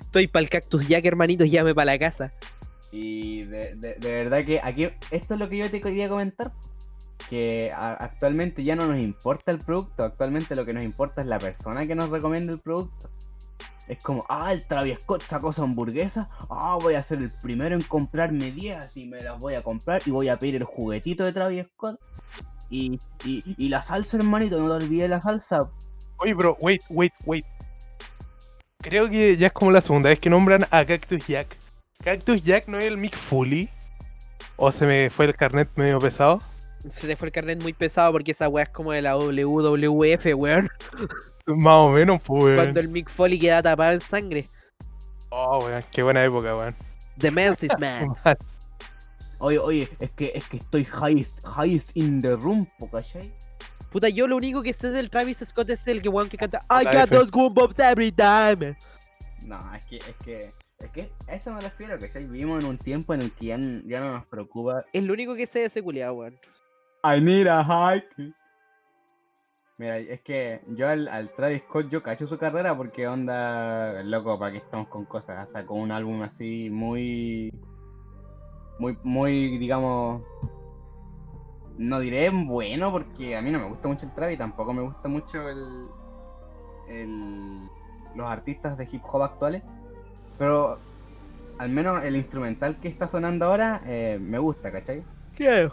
Estoy 0.00 0.26
para 0.26 0.42
el 0.42 0.50
Cactus 0.50 0.88
Jack, 0.88 1.04
hermanito, 1.04 1.44
llame 1.44 1.74
para 1.74 1.92
la 1.92 1.98
casa. 1.98 2.32
Y 2.90 3.42
de, 3.44 3.74
de- 3.76 3.94
de 3.94 4.12
verdad 4.12 4.44
que 4.44 4.60
aquí, 4.62 4.88
esto 5.10 5.34
es 5.34 5.40
lo 5.40 5.48
que 5.48 5.58
yo 5.58 5.70
te 5.70 5.80
quería 5.80 6.08
comentar. 6.08 6.52
Que 7.28 7.72
actualmente 7.72 8.64
ya 8.64 8.76
no 8.76 8.86
nos 8.86 8.98
importa 8.98 9.52
el 9.52 9.58
producto, 9.58 10.04
actualmente 10.04 10.56
lo 10.56 10.64
que 10.64 10.72
nos 10.72 10.84
importa 10.84 11.20
es 11.20 11.26
la 11.26 11.38
persona 11.38 11.86
que 11.86 11.94
nos 11.94 12.10
recomienda 12.10 12.52
el 12.52 12.60
producto. 12.60 13.10
Es 13.88 14.02
como, 14.02 14.24
ah, 14.28 14.52
el 14.52 14.64
Travis 14.66 14.98
Scott 15.00 15.22
sacó 15.22 15.52
su 15.52 15.62
hamburguesa, 15.62 16.30
ah, 16.48 16.78
voy 16.80 16.94
a 16.94 17.02
ser 17.02 17.18
el 17.18 17.30
primero 17.42 17.74
en 17.74 17.82
comprarme 17.82 18.52
10 18.52 18.96
y 18.96 19.06
me 19.06 19.20
las 19.20 19.38
voy 19.38 19.54
a 19.54 19.62
comprar 19.62 20.00
y 20.06 20.12
voy 20.12 20.28
a 20.28 20.38
pedir 20.38 20.56
el 20.56 20.64
juguetito 20.64 21.24
de 21.24 21.32
Travis 21.32 21.66
Scott. 21.74 21.98
Y, 22.68 23.00
y, 23.24 23.42
y 23.58 23.68
la 23.68 23.82
salsa, 23.82 24.16
hermanito, 24.16 24.60
no 24.60 24.68
te 24.68 24.84
olvides 24.84 25.10
la 25.10 25.20
salsa. 25.20 25.58
Oye, 26.18 26.34
bro, 26.34 26.56
wait, 26.60 26.82
wait, 26.90 27.12
wait. 27.26 27.44
Creo 28.78 29.10
que 29.10 29.36
ya 29.36 29.48
es 29.48 29.52
como 29.52 29.72
la 29.72 29.80
segunda 29.80 30.10
vez 30.10 30.20
que 30.20 30.30
nombran 30.30 30.66
a 30.70 30.84
Cactus 30.84 31.26
Jack. 31.26 31.56
¿Cactus 32.02 32.44
Jack 32.44 32.68
no 32.68 32.78
es 32.78 32.84
el 32.84 32.96
Mick 32.96 33.16
Foley? 33.16 33.68
¿O 34.56 34.70
se 34.70 34.86
me 34.86 35.10
fue 35.10 35.26
el 35.26 35.34
carnet 35.34 35.68
medio 35.74 35.98
pesado? 35.98 36.38
Se 36.88 37.06
te 37.06 37.14
fue 37.16 37.28
el 37.28 37.32
carnet 37.32 37.62
muy 37.62 37.72
pesado 37.72 38.12
porque 38.12 38.30
esa 38.30 38.48
weá 38.48 38.64
es 38.64 38.70
como 38.70 38.92
de 38.92 39.02
la 39.02 39.16
WWF, 39.16 40.26
weón. 40.34 40.68
Más 41.46 41.76
o 41.76 41.90
menos, 41.90 42.22
pues, 42.24 42.44
weón. 42.44 42.56
Cuando 42.56 42.80
el 42.80 42.88
Mick 42.88 43.10
Foley 43.10 43.38
queda 43.38 43.62
tapado 43.62 43.92
en 43.92 44.00
sangre. 44.00 44.46
Oh, 45.28 45.64
weón, 45.64 45.84
qué 45.92 46.02
buena 46.02 46.24
época, 46.24 46.56
weón. 46.56 46.74
The 47.18 47.30
Mensis 47.30 47.70
Man. 47.78 48.08
Oye, 49.40 49.58
oye, 49.58 49.88
es 50.00 50.10
que, 50.12 50.32
es 50.34 50.46
que 50.48 50.56
estoy 50.58 50.84
high, 50.84 51.26
high 51.44 51.82
in 51.94 52.20
the 52.20 52.36
room, 52.36 52.66
po, 52.78 52.90
¿cachai? 52.90 53.32
Puta, 53.90 54.08
yo 54.08 54.26
lo 54.26 54.36
único 54.36 54.62
que 54.62 54.72
sé 54.72 54.90
del 54.90 55.10
Travis 55.10 55.38
Scott 55.38 55.68
es 55.70 55.86
el 55.88 56.00
que 56.00 56.08
weón 56.08 56.28
que 56.28 56.36
canta 56.36 56.60
I 56.70 56.84
got 56.84 57.10
those 57.10 57.30
goosebumps 57.30 57.78
every 57.78 58.12
time. 58.12 58.76
No, 59.44 59.58
es 59.74 59.84
que, 59.84 59.96
es 59.96 60.16
que, 60.24 60.50
es 60.78 60.90
que 60.92 61.10
a 61.26 61.34
eso 61.34 61.52
me 61.52 61.60
refiero, 61.60 61.98
¿cachai? 61.98 62.26
Vivimos 62.26 62.62
en 62.62 62.70
un 62.70 62.78
tiempo 62.78 63.14
en 63.14 63.22
el 63.22 63.32
que 63.32 63.46
ya 63.46 63.58
no 63.58 64.12
nos 64.12 64.26
preocupa. 64.26 64.84
Es 64.92 65.02
lo 65.02 65.12
único 65.12 65.34
que 65.34 65.46
sé 65.46 65.60
de 65.60 65.64
ese 65.66 65.82
culiado, 65.82 66.14
weón. 66.14 66.38
I 67.02 67.20
need 67.20 67.46
a 67.46 67.62
hike. 67.62 68.34
Mira, 69.78 69.96
es 69.96 70.20
que 70.20 70.60
yo 70.68 70.88
al, 70.88 71.08
al 71.08 71.30
Travis 71.34 71.62
Scott 71.62 71.88
yo 71.88 72.02
cacho 72.02 72.26
su 72.26 72.36
carrera 72.36 72.76
porque 72.76 73.08
onda, 73.08 74.02
loco, 74.02 74.38
para 74.38 74.52
que 74.52 74.58
estamos 74.58 74.88
con 74.88 75.06
cosas. 75.06 75.50
Sacó 75.50 75.74
un 75.74 75.90
álbum 75.90 76.20
así 76.22 76.68
muy, 76.70 77.50
muy, 78.78 78.98
muy, 79.02 79.56
digamos, 79.56 80.22
no 81.78 81.98
diré 81.98 82.28
bueno 82.28 82.92
porque 82.92 83.34
a 83.34 83.40
mí 83.40 83.50
no 83.50 83.58
me 83.58 83.68
gusta 83.68 83.88
mucho 83.88 84.04
el 84.04 84.12
Travis, 84.12 84.36
tampoco 84.36 84.74
me 84.74 84.82
gusta 84.82 85.08
mucho 85.08 85.48
el, 85.48 85.88
el, 86.88 87.68
los 88.14 88.26
artistas 88.26 88.76
de 88.76 88.86
hip 88.92 89.02
hop 89.10 89.22
actuales, 89.22 89.62
pero 90.36 90.78
al 91.58 91.70
menos 91.70 92.04
el 92.04 92.16
instrumental 92.16 92.78
que 92.80 92.88
está 92.88 93.08
sonando 93.08 93.46
ahora 93.46 93.80
eh, 93.86 94.18
me 94.20 94.38
gusta, 94.38 94.70
¿cachai? 94.70 95.02
¿Qué? 95.34 95.70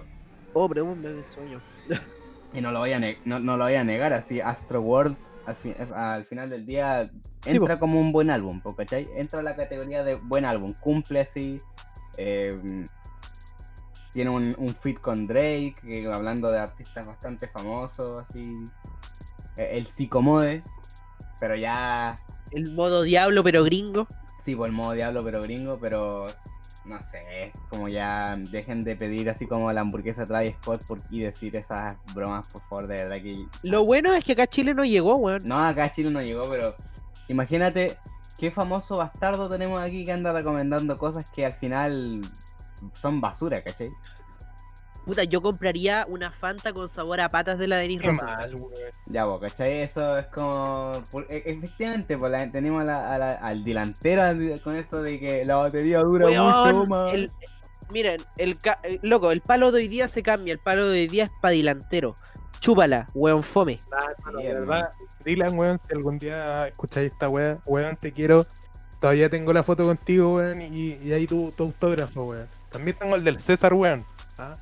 Oh, 0.59 0.67
pero 0.67 0.85
me 0.95 1.07
el 1.07 1.25
sueño. 1.29 1.61
Y 2.53 2.61
no 2.61 2.71
lo 2.71 2.79
voy 2.79 2.93
a, 2.93 2.99
no, 3.25 3.39
no 3.39 3.57
lo 3.57 3.65
voy 3.65 3.75
a 3.75 3.83
negar, 3.83 4.13
así 4.13 4.39
Astro 4.39 4.81
World 4.81 5.17
al, 5.45 5.93
al 5.93 6.25
final 6.25 6.49
del 6.49 6.65
día 6.65 7.05
entra 7.45 7.77
como 7.77 7.99
un 7.99 8.11
buen 8.11 8.29
álbum, 8.29 8.61
¿cachai? 8.75 9.05
Entra 9.15 9.39
a 9.39 9.43
la 9.43 9.55
categoría 9.55 10.03
de 10.03 10.15
buen 10.15 10.45
álbum, 10.45 10.73
cumple 10.79 11.21
así. 11.21 11.57
eh, 12.17 12.85
tiene 14.11 14.29
un, 14.31 14.55
un 14.57 14.73
feat 14.73 14.99
con 14.99 15.27
Drake, 15.27 15.75
que, 15.81 16.09
hablando 16.11 16.49
de 16.51 16.59
artistas 16.59 17.05
bastante 17.05 17.47
famosos, 17.47 18.25
así. 18.27 18.47
eh, 19.57 19.69
el 19.73 19.85
psicomode, 19.85 20.63
pero 21.39 21.55
ya. 21.55 22.17
El 22.51 22.73
modo 22.73 23.03
diablo, 23.03 23.43
pero 23.43 23.63
gringo. 23.63 24.07
Sí, 24.43 24.55
por 24.55 24.67
el 24.67 24.73
modo 24.73 24.93
diablo, 24.93 25.23
pero 25.23 25.41
gringo, 25.41 25.77
pero 25.79 26.25
no 26.87 26.99
sé, 26.99 27.51
como 27.69 27.87
ya 27.87 28.37
dejen 28.51 28.83
de 28.83 28.95
pedir 28.95 29.29
así 29.29 29.45
como 29.45 29.71
la 29.71 29.81
hamburguesa 29.81 30.25
Travis 30.25 30.55
Scott 30.61 30.85
por, 30.85 30.99
y 31.11 31.21
decir 31.21 31.55
esas 31.55 31.95
bromas, 32.13 32.47
por 32.47 32.61
favor, 32.63 32.87
de 32.87 32.95
verdad 32.97 33.17
que... 33.17 33.45
Lo 33.63 33.85
bueno 33.85 34.13
es 34.13 34.23
que 34.23 34.31
acá 34.31 34.47
Chile 34.47 34.73
no 34.73 34.85
llegó, 34.85 35.15
weón. 35.17 35.43
No, 35.45 35.57
acá 35.57 35.91
Chile 35.91 36.09
no 36.09 36.21
llegó, 36.21 36.49
pero 36.49 36.73
imagínate 37.27 37.97
qué 38.37 38.51
famoso 38.51 38.97
bastardo 38.97 39.49
tenemos 39.49 39.81
aquí 39.81 40.05
que 40.05 40.11
anda 40.11 40.31
recomendando 40.31 40.97
cosas 40.97 41.29
que 41.29 41.45
al 41.45 41.53
final 41.53 42.21
son 43.01 43.19
basura, 43.19 43.61
¿cachai? 43.63 43.89
Puta, 45.07 45.23
yo 45.23 45.41
compraría 45.41 46.05
una 46.09 46.31
Fanta 46.33 46.73
con 46.73 46.89
sabor 46.89 47.21
a 47.21 47.29
patas 47.29 47.57
de 47.57 47.67
la 47.69 47.77
Denis 47.77 48.01
Qué 48.01 48.09
Rosa. 48.09 48.25
mal. 48.25 48.51
Ya, 49.05 49.23
vos, 49.23 49.39
¿cachai? 49.39 49.79
Eso 49.83 50.17
es 50.17 50.25
como... 50.25 50.91
e- 51.29 51.43
efectivamente, 51.45 52.17
pues 52.17 52.29
la- 52.29 52.51
tenemos 52.51 52.81
a 52.81 52.83
la- 52.83 53.13
a 53.13 53.17
la- 53.17 53.31
al 53.35 53.63
delantero 53.63 54.23
con 54.61 54.75
eso 54.75 55.01
de 55.01 55.17
que 55.17 55.45
la 55.45 55.55
batería 55.55 55.99
dura 56.01 56.25
Weón, 56.25 56.75
mucho 56.75 56.85
más. 56.87 57.13
el- 57.13 57.31
miren, 57.89 58.21
el, 58.37 58.59
ca- 58.59 58.79
eh, 58.83 58.99
loco, 59.01 59.31
el 59.31 59.39
palo 59.39 59.71
de 59.71 59.77
hoy 59.77 59.87
día 59.87 60.09
se 60.09 60.21
cambia. 60.21 60.51
El 60.51 60.59
palo 60.59 60.89
de 60.89 60.99
hoy 60.99 61.07
día 61.07 61.23
es 61.23 61.31
pa' 61.41 61.51
delantero. 61.51 62.13
Chúpala, 62.59 63.07
weón, 63.13 63.43
fome. 63.43 63.79
Nah, 63.89 64.41
de 64.41 64.53
verdad, 64.53 64.89
Dylan, 65.23 65.57
weón, 65.57 65.79
si 65.87 65.93
algún 65.93 66.17
día 66.17 66.67
escucháis 66.67 67.13
esta 67.13 67.29
weá, 67.29 67.59
weón, 67.65 67.95
te 67.95 68.11
quiero. 68.11 68.45
Todavía 68.99 69.29
tengo 69.29 69.53
la 69.53 69.63
foto 69.63 69.83
contigo, 69.85 70.35
weón, 70.35 70.61
y, 70.61 70.95
y 70.95 71.13
ahí 71.13 71.27
tu, 71.27 71.49
tu 71.51 71.63
autógrafo, 71.63 72.25
weón. 72.25 72.47
También 72.71 72.97
tengo 72.97 73.15
el 73.15 73.23
del 73.23 73.39
César, 73.39 73.73
weón. 73.73 74.03
¿ah? 74.39 74.53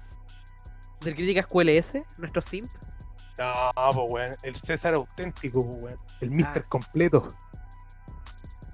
Del 1.05 1.15
Críticas 1.15 1.47
QLS, 1.47 2.03
nuestro 2.17 2.41
simp. 2.41 2.69
No, 3.37 3.71
pues, 3.93 4.05
weón, 4.09 4.31
el 4.43 4.55
César 4.55 4.93
auténtico, 4.95 5.61
weón. 5.61 5.97
El 6.21 6.31
Mister 6.31 6.63
Ah. 6.65 6.69
completo. 6.69 7.27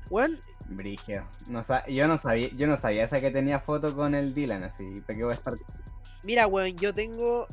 Weón, 0.09 0.39
Brigio. 0.69 1.23
No 1.47 1.63
yo 1.87 2.07
no 2.07 2.17
sabía, 2.17 2.47
yo 2.49 2.67
no 2.67 2.77
sabía 2.77 3.03
esa 3.03 3.19
que 3.21 3.31
tenía 3.31 3.59
foto 3.59 3.95
con 3.95 4.15
el 4.15 4.33
Dylan, 4.33 4.63
así. 4.63 5.01
¿Para 5.01 5.17
qué 5.17 5.23
voy 5.23 5.33
a 5.33 5.35
estar? 5.35 5.53
mira, 6.23 6.47
weón, 6.47 6.75
yo 6.77 6.93
tengo. 6.93 7.47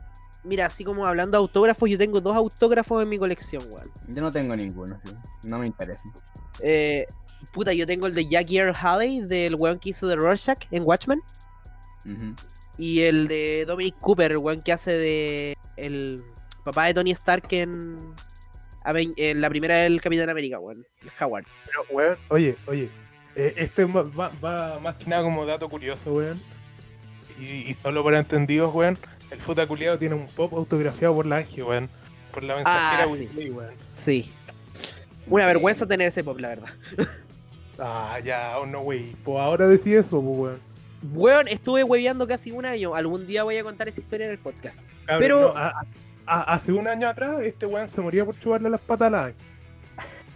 Mira, 0.45 0.67
así 0.67 0.85
como 0.85 1.05
hablando 1.07 1.37
de 1.37 1.43
autógrafos, 1.43 1.91
yo 1.91 1.99
tengo 1.99 2.21
dos 2.21 2.37
autógrafos 2.37 3.03
en 3.03 3.09
mi 3.09 3.19
colección, 3.19 3.65
weón. 3.71 3.89
Yo 4.09 4.23
no 4.23 4.31
tengo 4.31 4.55
ninguno, 4.55 5.01
sí. 5.05 5.13
No 5.45 5.59
me 5.59 5.67
interesa. 5.67 6.05
Eh, 6.61 7.07
puta, 7.53 7.73
yo 7.73 7.87
tengo 7.87 8.07
el 8.07 8.15
de 8.15 8.29
Jackie 8.29 8.59
Earl 8.59 8.75
Haley, 8.81 9.23
del 9.27 9.55
weón 9.57 9.79
que 9.79 9.91
hizo 9.91 10.07
de 10.07 10.15
Rorschach 10.17 10.61
en 10.71 10.85
Watchmen. 10.85 11.21
Ujú. 12.05 12.35
Y 12.79 13.01
el 13.03 13.27
de 13.29 13.65
Dominic 13.67 13.97
Cooper, 14.01 14.31
el 14.33 14.39
weón 14.39 14.63
que 14.63 14.73
hace 14.73 14.93
de 14.93 15.57
el 15.77 16.21
papá 16.65 16.87
de 16.87 16.95
Tony 16.95 17.11
Stark 17.11 17.47
en, 17.51 17.99
la 19.41 19.49
primera 19.51 19.77
del 19.79 20.01
Capitán 20.01 20.31
América, 20.31 20.59
weón. 20.61 20.87
El 21.03 21.11
Howard. 21.21 21.45
Pero, 21.67 21.85
weón, 21.91 22.17
oye, 22.29 22.57
oye. 22.67 22.89
eh, 23.37 23.55
este 23.57 23.85
va, 23.85 24.03
va- 24.05 24.33
va 24.43 24.79
más 24.81 24.97
que 24.97 25.07
nada 25.07 25.23
como 25.25 25.45
dato 25.45 25.69
curioso, 25.69 26.13
weón. 26.15 26.41
Y, 27.41 27.69
y 27.71 27.75
solo 27.75 28.03
para 28.05 28.19
entendidos, 28.19 28.73
weón. 28.75 28.97
El 29.31 29.41
futa 29.41 29.67
culiado 29.67 29.99
tiene 29.99 30.15
un 30.15 30.27
pop 30.29 30.55
autografiado 30.55 31.15
por 31.15 31.27
la 31.27 31.37
Ángel, 31.39 31.65
weón. 31.65 31.89
Por 32.33 32.43
la 32.45 32.55
mensajera 32.57 33.05
Ah, 33.05 33.17
sí. 33.17 33.25
Weasley, 33.25 33.51
weón. 33.51 33.75
Sí. 33.95 34.33
Una 35.27 35.47
vergüenza 35.47 35.87
tener 35.87 36.09
ese 36.09 36.23
pop, 36.25 36.39
la 36.39 36.49
verdad. 36.51 36.69
Ah, 37.81 38.19
ya, 38.25 38.59
oh, 38.59 38.67
no, 38.67 38.81
wey. 38.81 39.15
Pues 39.25 39.39
ahora 39.39 39.69
decís 39.69 39.93
eso, 39.95 40.21
pues, 40.21 40.37
weón. 40.39 40.61
Weón, 41.13 41.47
estuve 41.49 41.85
hueveando 41.85 42.27
casi 42.27 42.51
un 42.51 42.67
año. 42.67 42.95
Algún 42.95 43.27
día 43.27 43.45
voy 43.45 43.57
a 43.57 43.63
contar 43.63 43.89
esa 43.89 44.01
historia 44.01 44.27
en 44.27 44.33
el 44.33 44.39
podcast. 44.39 44.81
Cabrón, 45.07 45.21
Pero- 45.21 45.41
no, 45.55 45.59
a- 45.59 45.73
a- 46.27 46.55
hace 46.55 46.73
un 46.73 46.87
año 46.89 47.09
atrás, 47.09 47.41
este 47.43 47.67
weón 47.67 47.89
se 47.89 48.01
moría 48.01 48.25
por 48.25 48.39
chuparle 48.39 48.69
las 48.71 48.81
patas 48.81 49.07
a 49.07 49.11
la. 49.11 49.33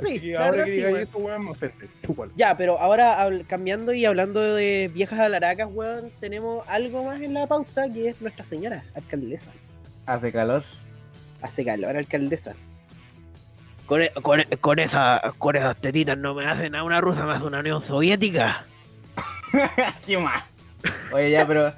Sí, 0.00 0.18
Y 0.22 0.32
la 0.32 0.38
ahora 0.46 0.50
verdad 0.52 0.64
que 0.66 0.74
sí, 0.74 0.82
weón. 0.84 0.96
eso, 1.02 1.18
weón. 1.18 2.32
Ya, 2.36 2.56
pero 2.56 2.78
ahora 2.80 3.28
cambiando 3.46 3.92
y 3.92 4.04
hablando 4.04 4.40
de 4.54 4.90
viejas 4.94 5.20
alaracas, 5.20 5.68
weón, 5.70 6.10
tenemos 6.20 6.66
algo 6.68 7.04
más 7.04 7.20
en 7.20 7.34
la 7.34 7.46
pauta 7.46 7.92
que 7.92 8.08
es 8.08 8.20
Nuestra 8.22 8.42
Señora, 8.44 8.84
alcaldesa. 8.94 9.50
Hace 10.06 10.32
calor. 10.32 10.64
Hace 11.42 11.64
calor, 11.64 11.96
alcaldesa. 11.96 12.54
Con, 13.86 14.00
e- 14.02 14.10
con, 14.22 14.40
e- 14.40 14.46
con, 14.60 14.78
esa, 14.78 15.32
con 15.38 15.56
esas 15.56 15.76
tetitas 15.76 16.16
no 16.16 16.34
me 16.34 16.46
hacen 16.46 16.74
a 16.74 16.84
una 16.84 17.00
rusa, 17.00 17.26
me 17.26 17.32
hace 17.32 17.44
una 17.44 17.58
Unión 17.60 17.82
Soviética. 17.82 18.64
¿Qué 20.06 20.16
más? 20.18 20.42
Oye, 21.14 21.30
ya, 21.30 21.46
pero 21.46 21.72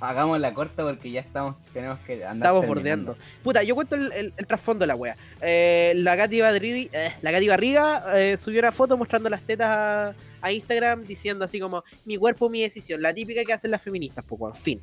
hagamos 0.00 0.38
la 0.40 0.52
corta 0.52 0.82
porque 0.84 1.10
ya 1.10 1.20
estamos, 1.20 1.56
tenemos 1.72 1.98
que 2.00 2.24
andar. 2.24 2.48
Estamos 2.48 2.66
terminando. 2.66 3.12
bordeando. 3.12 3.16
Puta, 3.42 3.62
yo 3.62 3.74
cuento 3.74 3.94
el, 3.96 4.12
el- 4.12 4.34
el 4.36 4.46
trasfondo 4.46 4.82
de 4.82 4.86
la 4.88 4.94
wea. 4.94 5.16
Eh, 5.40 5.92
la 5.96 6.16
Barriga, 6.16 6.54
eh, 6.56 7.14
la 7.22 7.30
Barriga 7.48 8.04
eh, 8.16 8.36
subió 8.36 8.60
una 8.60 8.72
foto 8.72 8.96
mostrando 8.96 9.28
las 9.30 9.42
tetas 9.42 9.68
a, 9.68 10.14
a 10.42 10.52
Instagram 10.52 11.04
diciendo 11.04 11.44
así 11.44 11.58
como 11.60 11.82
mi 12.04 12.16
cuerpo, 12.16 12.48
mi 12.50 12.62
decisión. 12.62 13.00
La 13.02 13.14
típica 13.14 13.44
que 13.44 13.52
hacen 13.52 13.70
las 13.70 13.82
feministas, 13.82 14.24
pues, 14.26 14.40
weón. 14.40 14.54
Fin. 14.54 14.80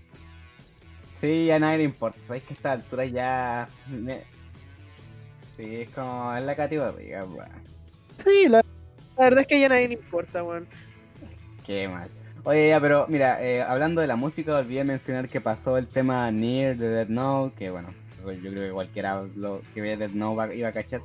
Sí, 1.20 1.50
a 1.52 1.58
nadie 1.60 1.80
le 1.80 1.84
importa. 1.86 2.20
Sabéis 2.28 2.44
que 2.44 2.54
a 2.54 2.56
esta 2.56 2.72
altura 2.74 3.06
ya. 3.06 3.68
me- 3.90 4.22
Sí, 5.58 5.78
es 5.78 5.90
como 5.90 6.36
es 6.36 6.44
la 6.44 6.56
categoría, 6.56 7.24
weón. 7.26 7.50
Sí, 8.24 8.48
la, 8.48 8.62
la 9.18 9.24
verdad 9.24 9.42
es 9.42 9.48
que 9.48 9.60
ya 9.60 9.66
a 9.66 9.70
nadie 9.70 9.88
le 9.88 9.94
importa, 9.96 10.44
weón. 10.44 10.68
Qué 11.66 11.88
mal. 11.88 12.10
Oye, 12.48 12.70
ya, 12.70 12.80
pero 12.80 13.08
mira, 13.10 13.44
eh, 13.44 13.62
hablando 13.62 14.00
de 14.00 14.08
la 14.08 14.16
música, 14.16 14.56
olvidé 14.56 14.86
mencionar 14.86 15.28
que 15.28 15.42
pasó 15.42 15.78
el 15.78 15.86
tema 15.86 16.32
Near 16.32 16.78
de 16.78 16.88
Dead 16.88 17.10
Note, 17.10 17.54
que 17.58 17.70
bueno, 17.72 17.90
yo 18.24 18.52
creo 18.52 18.68
que 18.68 18.72
cualquiera 18.72 19.26
lo 19.36 19.62
que 19.74 19.82
ve 19.82 19.98
Dead 19.98 20.12
Note 20.12 20.56
iba 20.56 20.70
a 20.70 20.72
cachar. 20.72 21.02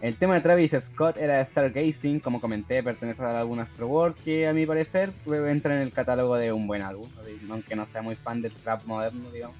El 0.00 0.16
tema 0.16 0.32
de 0.32 0.40
Travis 0.40 0.74
Scott 0.80 1.18
era 1.18 1.44
Stargazing, 1.44 2.20
como 2.20 2.40
comenté, 2.40 2.82
pertenece 2.82 3.22
al 3.22 3.36
álbum 3.36 3.58
Astro 3.58 3.86
World, 3.86 4.16
que 4.24 4.48
a 4.48 4.54
mi 4.54 4.64
parecer 4.64 5.12
eh, 5.26 5.46
entra 5.50 5.76
en 5.76 5.82
el 5.82 5.92
catálogo 5.92 6.36
de 6.36 6.54
un 6.54 6.66
buen 6.66 6.80
álbum, 6.80 7.06
aunque 7.50 7.76
no 7.76 7.84
sea 7.84 8.00
muy 8.00 8.16
fan 8.16 8.40
del 8.40 8.54
trap 8.54 8.82
moderno, 8.86 9.30
digamos. 9.30 9.58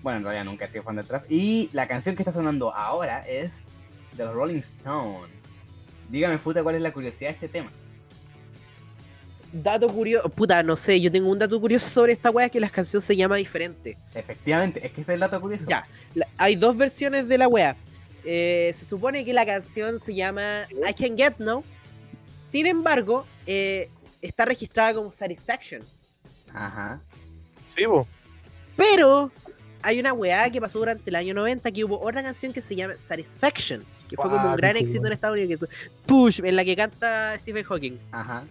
Bueno, 0.00 0.18
en 0.18 0.24
realidad 0.26 0.44
nunca 0.44 0.66
he 0.66 0.68
sido 0.68 0.84
fan 0.84 0.94
del 0.94 1.08
trap. 1.08 1.28
Y 1.28 1.70
la 1.72 1.88
canción 1.88 2.14
que 2.14 2.22
está 2.22 2.30
sonando 2.30 2.72
ahora 2.72 3.26
es 3.26 3.72
de 4.12 4.24
los 4.24 4.32
Rolling 4.32 4.60
Stones. 4.60 5.28
Dígame, 6.08 6.38
puta, 6.38 6.62
cuál 6.62 6.76
es 6.76 6.82
la 6.82 6.92
curiosidad 6.92 7.30
de 7.30 7.34
este 7.34 7.48
tema. 7.48 7.72
Dato 9.56 9.88
curioso, 9.88 10.28
puta, 10.30 10.64
no 10.64 10.74
sé, 10.76 11.00
yo 11.00 11.12
tengo 11.12 11.30
un 11.30 11.38
dato 11.38 11.60
curioso 11.60 11.88
sobre 11.88 12.12
esta 12.12 12.28
wea 12.30 12.48
que 12.48 12.58
la 12.58 12.68
canción 12.68 13.00
se 13.00 13.14
llama 13.14 13.36
diferente. 13.36 13.96
Efectivamente, 14.12 14.84
es 14.84 14.90
que 14.92 15.02
ese 15.02 15.12
es 15.12 15.14
el 15.14 15.20
dato 15.20 15.40
curioso. 15.40 15.64
Ya, 15.68 15.86
la- 16.14 16.26
hay 16.36 16.56
dos 16.56 16.76
versiones 16.76 17.28
de 17.28 17.38
la 17.38 17.46
wea. 17.46 17.76
Eh, 18.24 18.72
se 18.74 18.84
supone 18.84 19.24
que 19.24 19.32
la 19.32 19.46
canción 19.46 20.00
se 20.00 20.12
llama 20.12 20.62
I 20.88 20.92
Can 20.94 21.16
Get 21.16 21.34
No. 21.38 21.62
Sin 22.42 22.66
embargo, 22.66 23.26
eh, 23.46 23.88
está 24.22 24.44
registrada 24.44 24.92
como 24.94 25.12
Satisfaction. 25.12 25.82
Ajá. 26.52 27.00
Sí, 27.76 27.84
po. 27.86 28.08
Pero 28.76 29.30
hay 29.82 30.00
una 30.00 30.12
weá 30.12 30.50
que 30.50 30.60
pasó 30.60 30.80
durante 30.80 31.10
el 31.10 31.14
año 31.16 31.32
90 31.32 31.70
que 31.70 31.84
hubo 31.84 32.00
otra 32.00 32.24
canción 32.24 32.52
que 32.52 32.60
se 32.60 32.74
llama 32.74 32.94
Satisfaction, 32.98 33.84
que 34.08 34.16
fue 34.16 34.28
como 34.30 34.50
un 34.50 34.56
gran 34.56 34.76
éxito 34.76 35.06
en. 35.06 35.12
Estados 35.12 35.34
Unidos, 35.38 35.60
que 35.60 35.66
es 35.66 35.88
Push, 36.06 36.40
en 36.42 36.56
la 36.56 36.64
que 36.64 36.74
canta 36.74 37.38
Stephen 37.38 37.62
Hawking. 37.64 37.98
Ajá. 38.10 38.44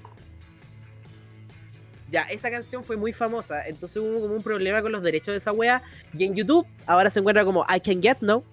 Ya, 2.14 2.22
esa 2.30 2.52
canción 2.52 2.84
fue 2.84 2.96
muy 2.96 3.12
famosa, 3.12 3.68
entonces 3.68 3.98
hubo 3.98 4.22
como 4.22 4.36
un 4.36 4.44
problema 4.44 4.84
con 4.84 4.92
los 4.92 5.02
derechos 5.02 5.34
de 5.34 5.40
esa 5.40 5.52
weá, 5.52 5.82
y 6.16 6.26
en 6.26 6.36
YouTube 6.36 6.68
ahora 6.86 7.10
se 7.10 7.20
encuentra 7.20 7.44
como 7.44 7.66
I 7.68 7.80
Can 7.80 8.04
Get 8.04 8.20
No, 8.22 8.44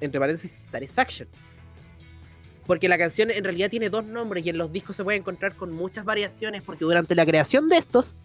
entre 0.00 0.18
paréntesis, 0.18 0.58
Satisfaction. 0.68 1.28
Porque 2.66 2.88
la 2.88 2.98
canción 2.98 3.30
en 3.30 3.44
realidad 3.44 3.70
tiene 3.70 3.88
dos 3.88 4.04
nombres 4.04 4.44
y 4.44 4.48
en 4.48 4.58
los 4.58 4.72
discos 4.72 4.96
se 4.96 5.04
puede 5.04 5.16
encontrar 5.16 5.54
con 5.54 5.70
muchas 5.70 6.04
variaciones 6.04 6.62
porque 6.62 6.84
durante 6.84 7.14
la 7.14 7.24
creación 7.24 7.68
de 7.68 7.76
estos, 7.76 8.16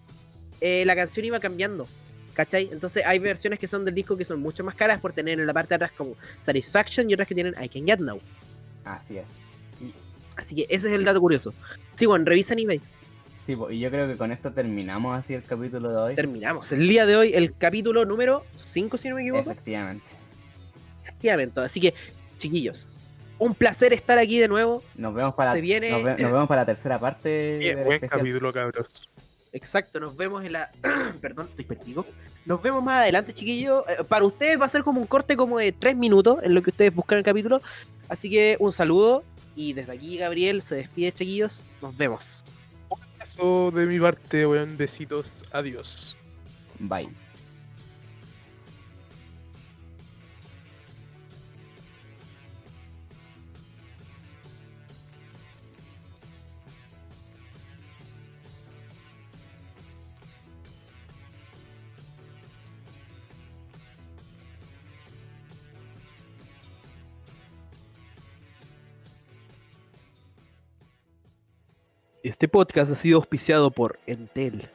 eh, 0.60 0.84
la 0.88 0.96
canción 0.96 1.24
iba 1.24 1.40
cambiando. 1.40 1.88
¿cachai? 2.34 2.70
Entonces 2.72 3.06
hay 3.06 3.20
versiones 3.20 3.60
que 3.60 3.68
son 3.68 3.86
del 3.86 3.94
disco 3.94 4.18
que 4.18 4.26
son 4.26 4.40
mucho 4.40 4.64
más 4.64 4.74
caras 4.74 5.00
por 5.00 5.14
tener 5.14 5.40
en 5.40 5.46
la 5.46 5.54
parte 5.54 5.70
de 5.70 5.76
atrás 5.76 5.92
como 5.96 6.16
Satisfaction 6.40 7.08
y 7.08 7.14
otras 7.14 7.28
que 7.28 7.36
tienen 7.36 7.54
I 7.62 7.70
Can 7.70 7.86
Get 7.86 8.00
Now. 8.00 8.20
Así 8.86 9.20
es. 9.20 9.26
Así 10.36 10.56
que 10.56 10.66
ese 10.68 10.88
es 10.88 10.96
el 10.96 11.04
dato 11.04 11.22
curioso. 11.22 11.54
Sí, 11.94 12.08
bueno, 12.08 12.26
revisa 12.26 12.54
en 12.54 12.60
eBay. 12.62 12.82
Sí, 13.50 13.58
y 13.72 13.80
yo 13.80 13.90
creo 13.90 14.08
que 14.08 14.16
con 14.16 14.32
esto 14.32 14.52
terminamos 14.52 15.18
así 15.18 15.34
el 15.34 15.44
capítulo 15.44 15.90
de 15.90 15.98
hoy. 15.98 16.14
Terminamos 16.16 16.72
el 16.72 16.88
día 16.88 17.08
de 17.08 17.16
hoy, 17.16 17.32
el 17.34 17.56
capítulo 17.58 18.06
número 18.06 18.46
5, 18.58 18.96
si 18.96 19.10
no 19.10 19.16
me 19.16 19.22
equivoco. 19.22 19.50
Efectivamente. 19.50 20.06
Efectivamente. 21.02 21.60
Así 21.62 21.82
que, 21.82 21.96
chiquillos, 22.38 23.00
un 23.40 23.56
placer 23.56 23.92
estar 23.92 24.20
aquí 24.20 24.38
de 24.38 24.48
nuevo. 24.48 24.84
Nos 24.94 25.16
vemos 25.16 25.34
para, 25.34 25.52
Se 25.52 25.62
viene- 25.62 25.90
nos, 25.90 26.04
ve- 26.04 26.12
nos 26.20 26.32
vemos 26.32 26.48
para 26.48 26.62
la 26.62 26.66
tercera 26.68 27.00
parte 27.00 27.58
Bien, 27.58 27.78
del 27.78 27.86
buen 27.86 27.96
especial. 27.96 28.20
capítulo, 28.20 28.54
cabros. 28.54 28.86
Exacto, 29.52 30.00
nos 30.00 30.16
vemos 30.16 30.46
en 30.46 30.52
la. 30.54 30.70
Perdón, 31.20 31.48
estoy 31.50 31.66
perdido. 31.66 32.06
Nos 32.46 32.62
vemos 32.62 32.84
más 32.84 33.00
adelante, 33.00 33.34
chiquillos. 33.34 33.84
Eh, 33.90 34.04
para 34.08 34.26
ustedes 34.26 34.62
va 34.62 34.66
a 34.66 34.70
ser 34.70 34.84
como 34.84 35.02
un 35.02 35.08
corte 35.08 35.36
como 35.36 35.58
de 35.58 35.72
3 35.72 35.96
minutos 35.96 36.38
en 36.44 36.54
lo 36.54 36.62
que 36.62 36.70
ustedes 36.70 36.94
buscan 36.94 37.18
el 37.18 37.24
capítulo. 37.24 37.64
Así 38.10 38.30
que 38.30 38.58
un 38.60 38.72
saludo. 38.72 39.24
Y 39.56 39.74
desde 39.74 39.92
aquí, 39.94 40.18
Gabriel 40.20 40.62
se 40.62 40.76
despide, 40.76 41.12
chiquillos. 41.12 41.64
Nos 41.82 41.98
vemos. 41.98 42.46
De 43.40 43.86
mi 43.86 44.00
parte, 44.00 44.46
weón. 44.46 44.76
Besitos. 44.78 45.32
Adiós. 45.52 46.18
Bye. 46.80 47.10
Este 72.22 72.50
podcast 72.50 72.92
ha 72.92 72.96
sido 72.96 73.18
auspiciado 73.18 73.72
por 73.72 73.98
Entel. 74.06 74.70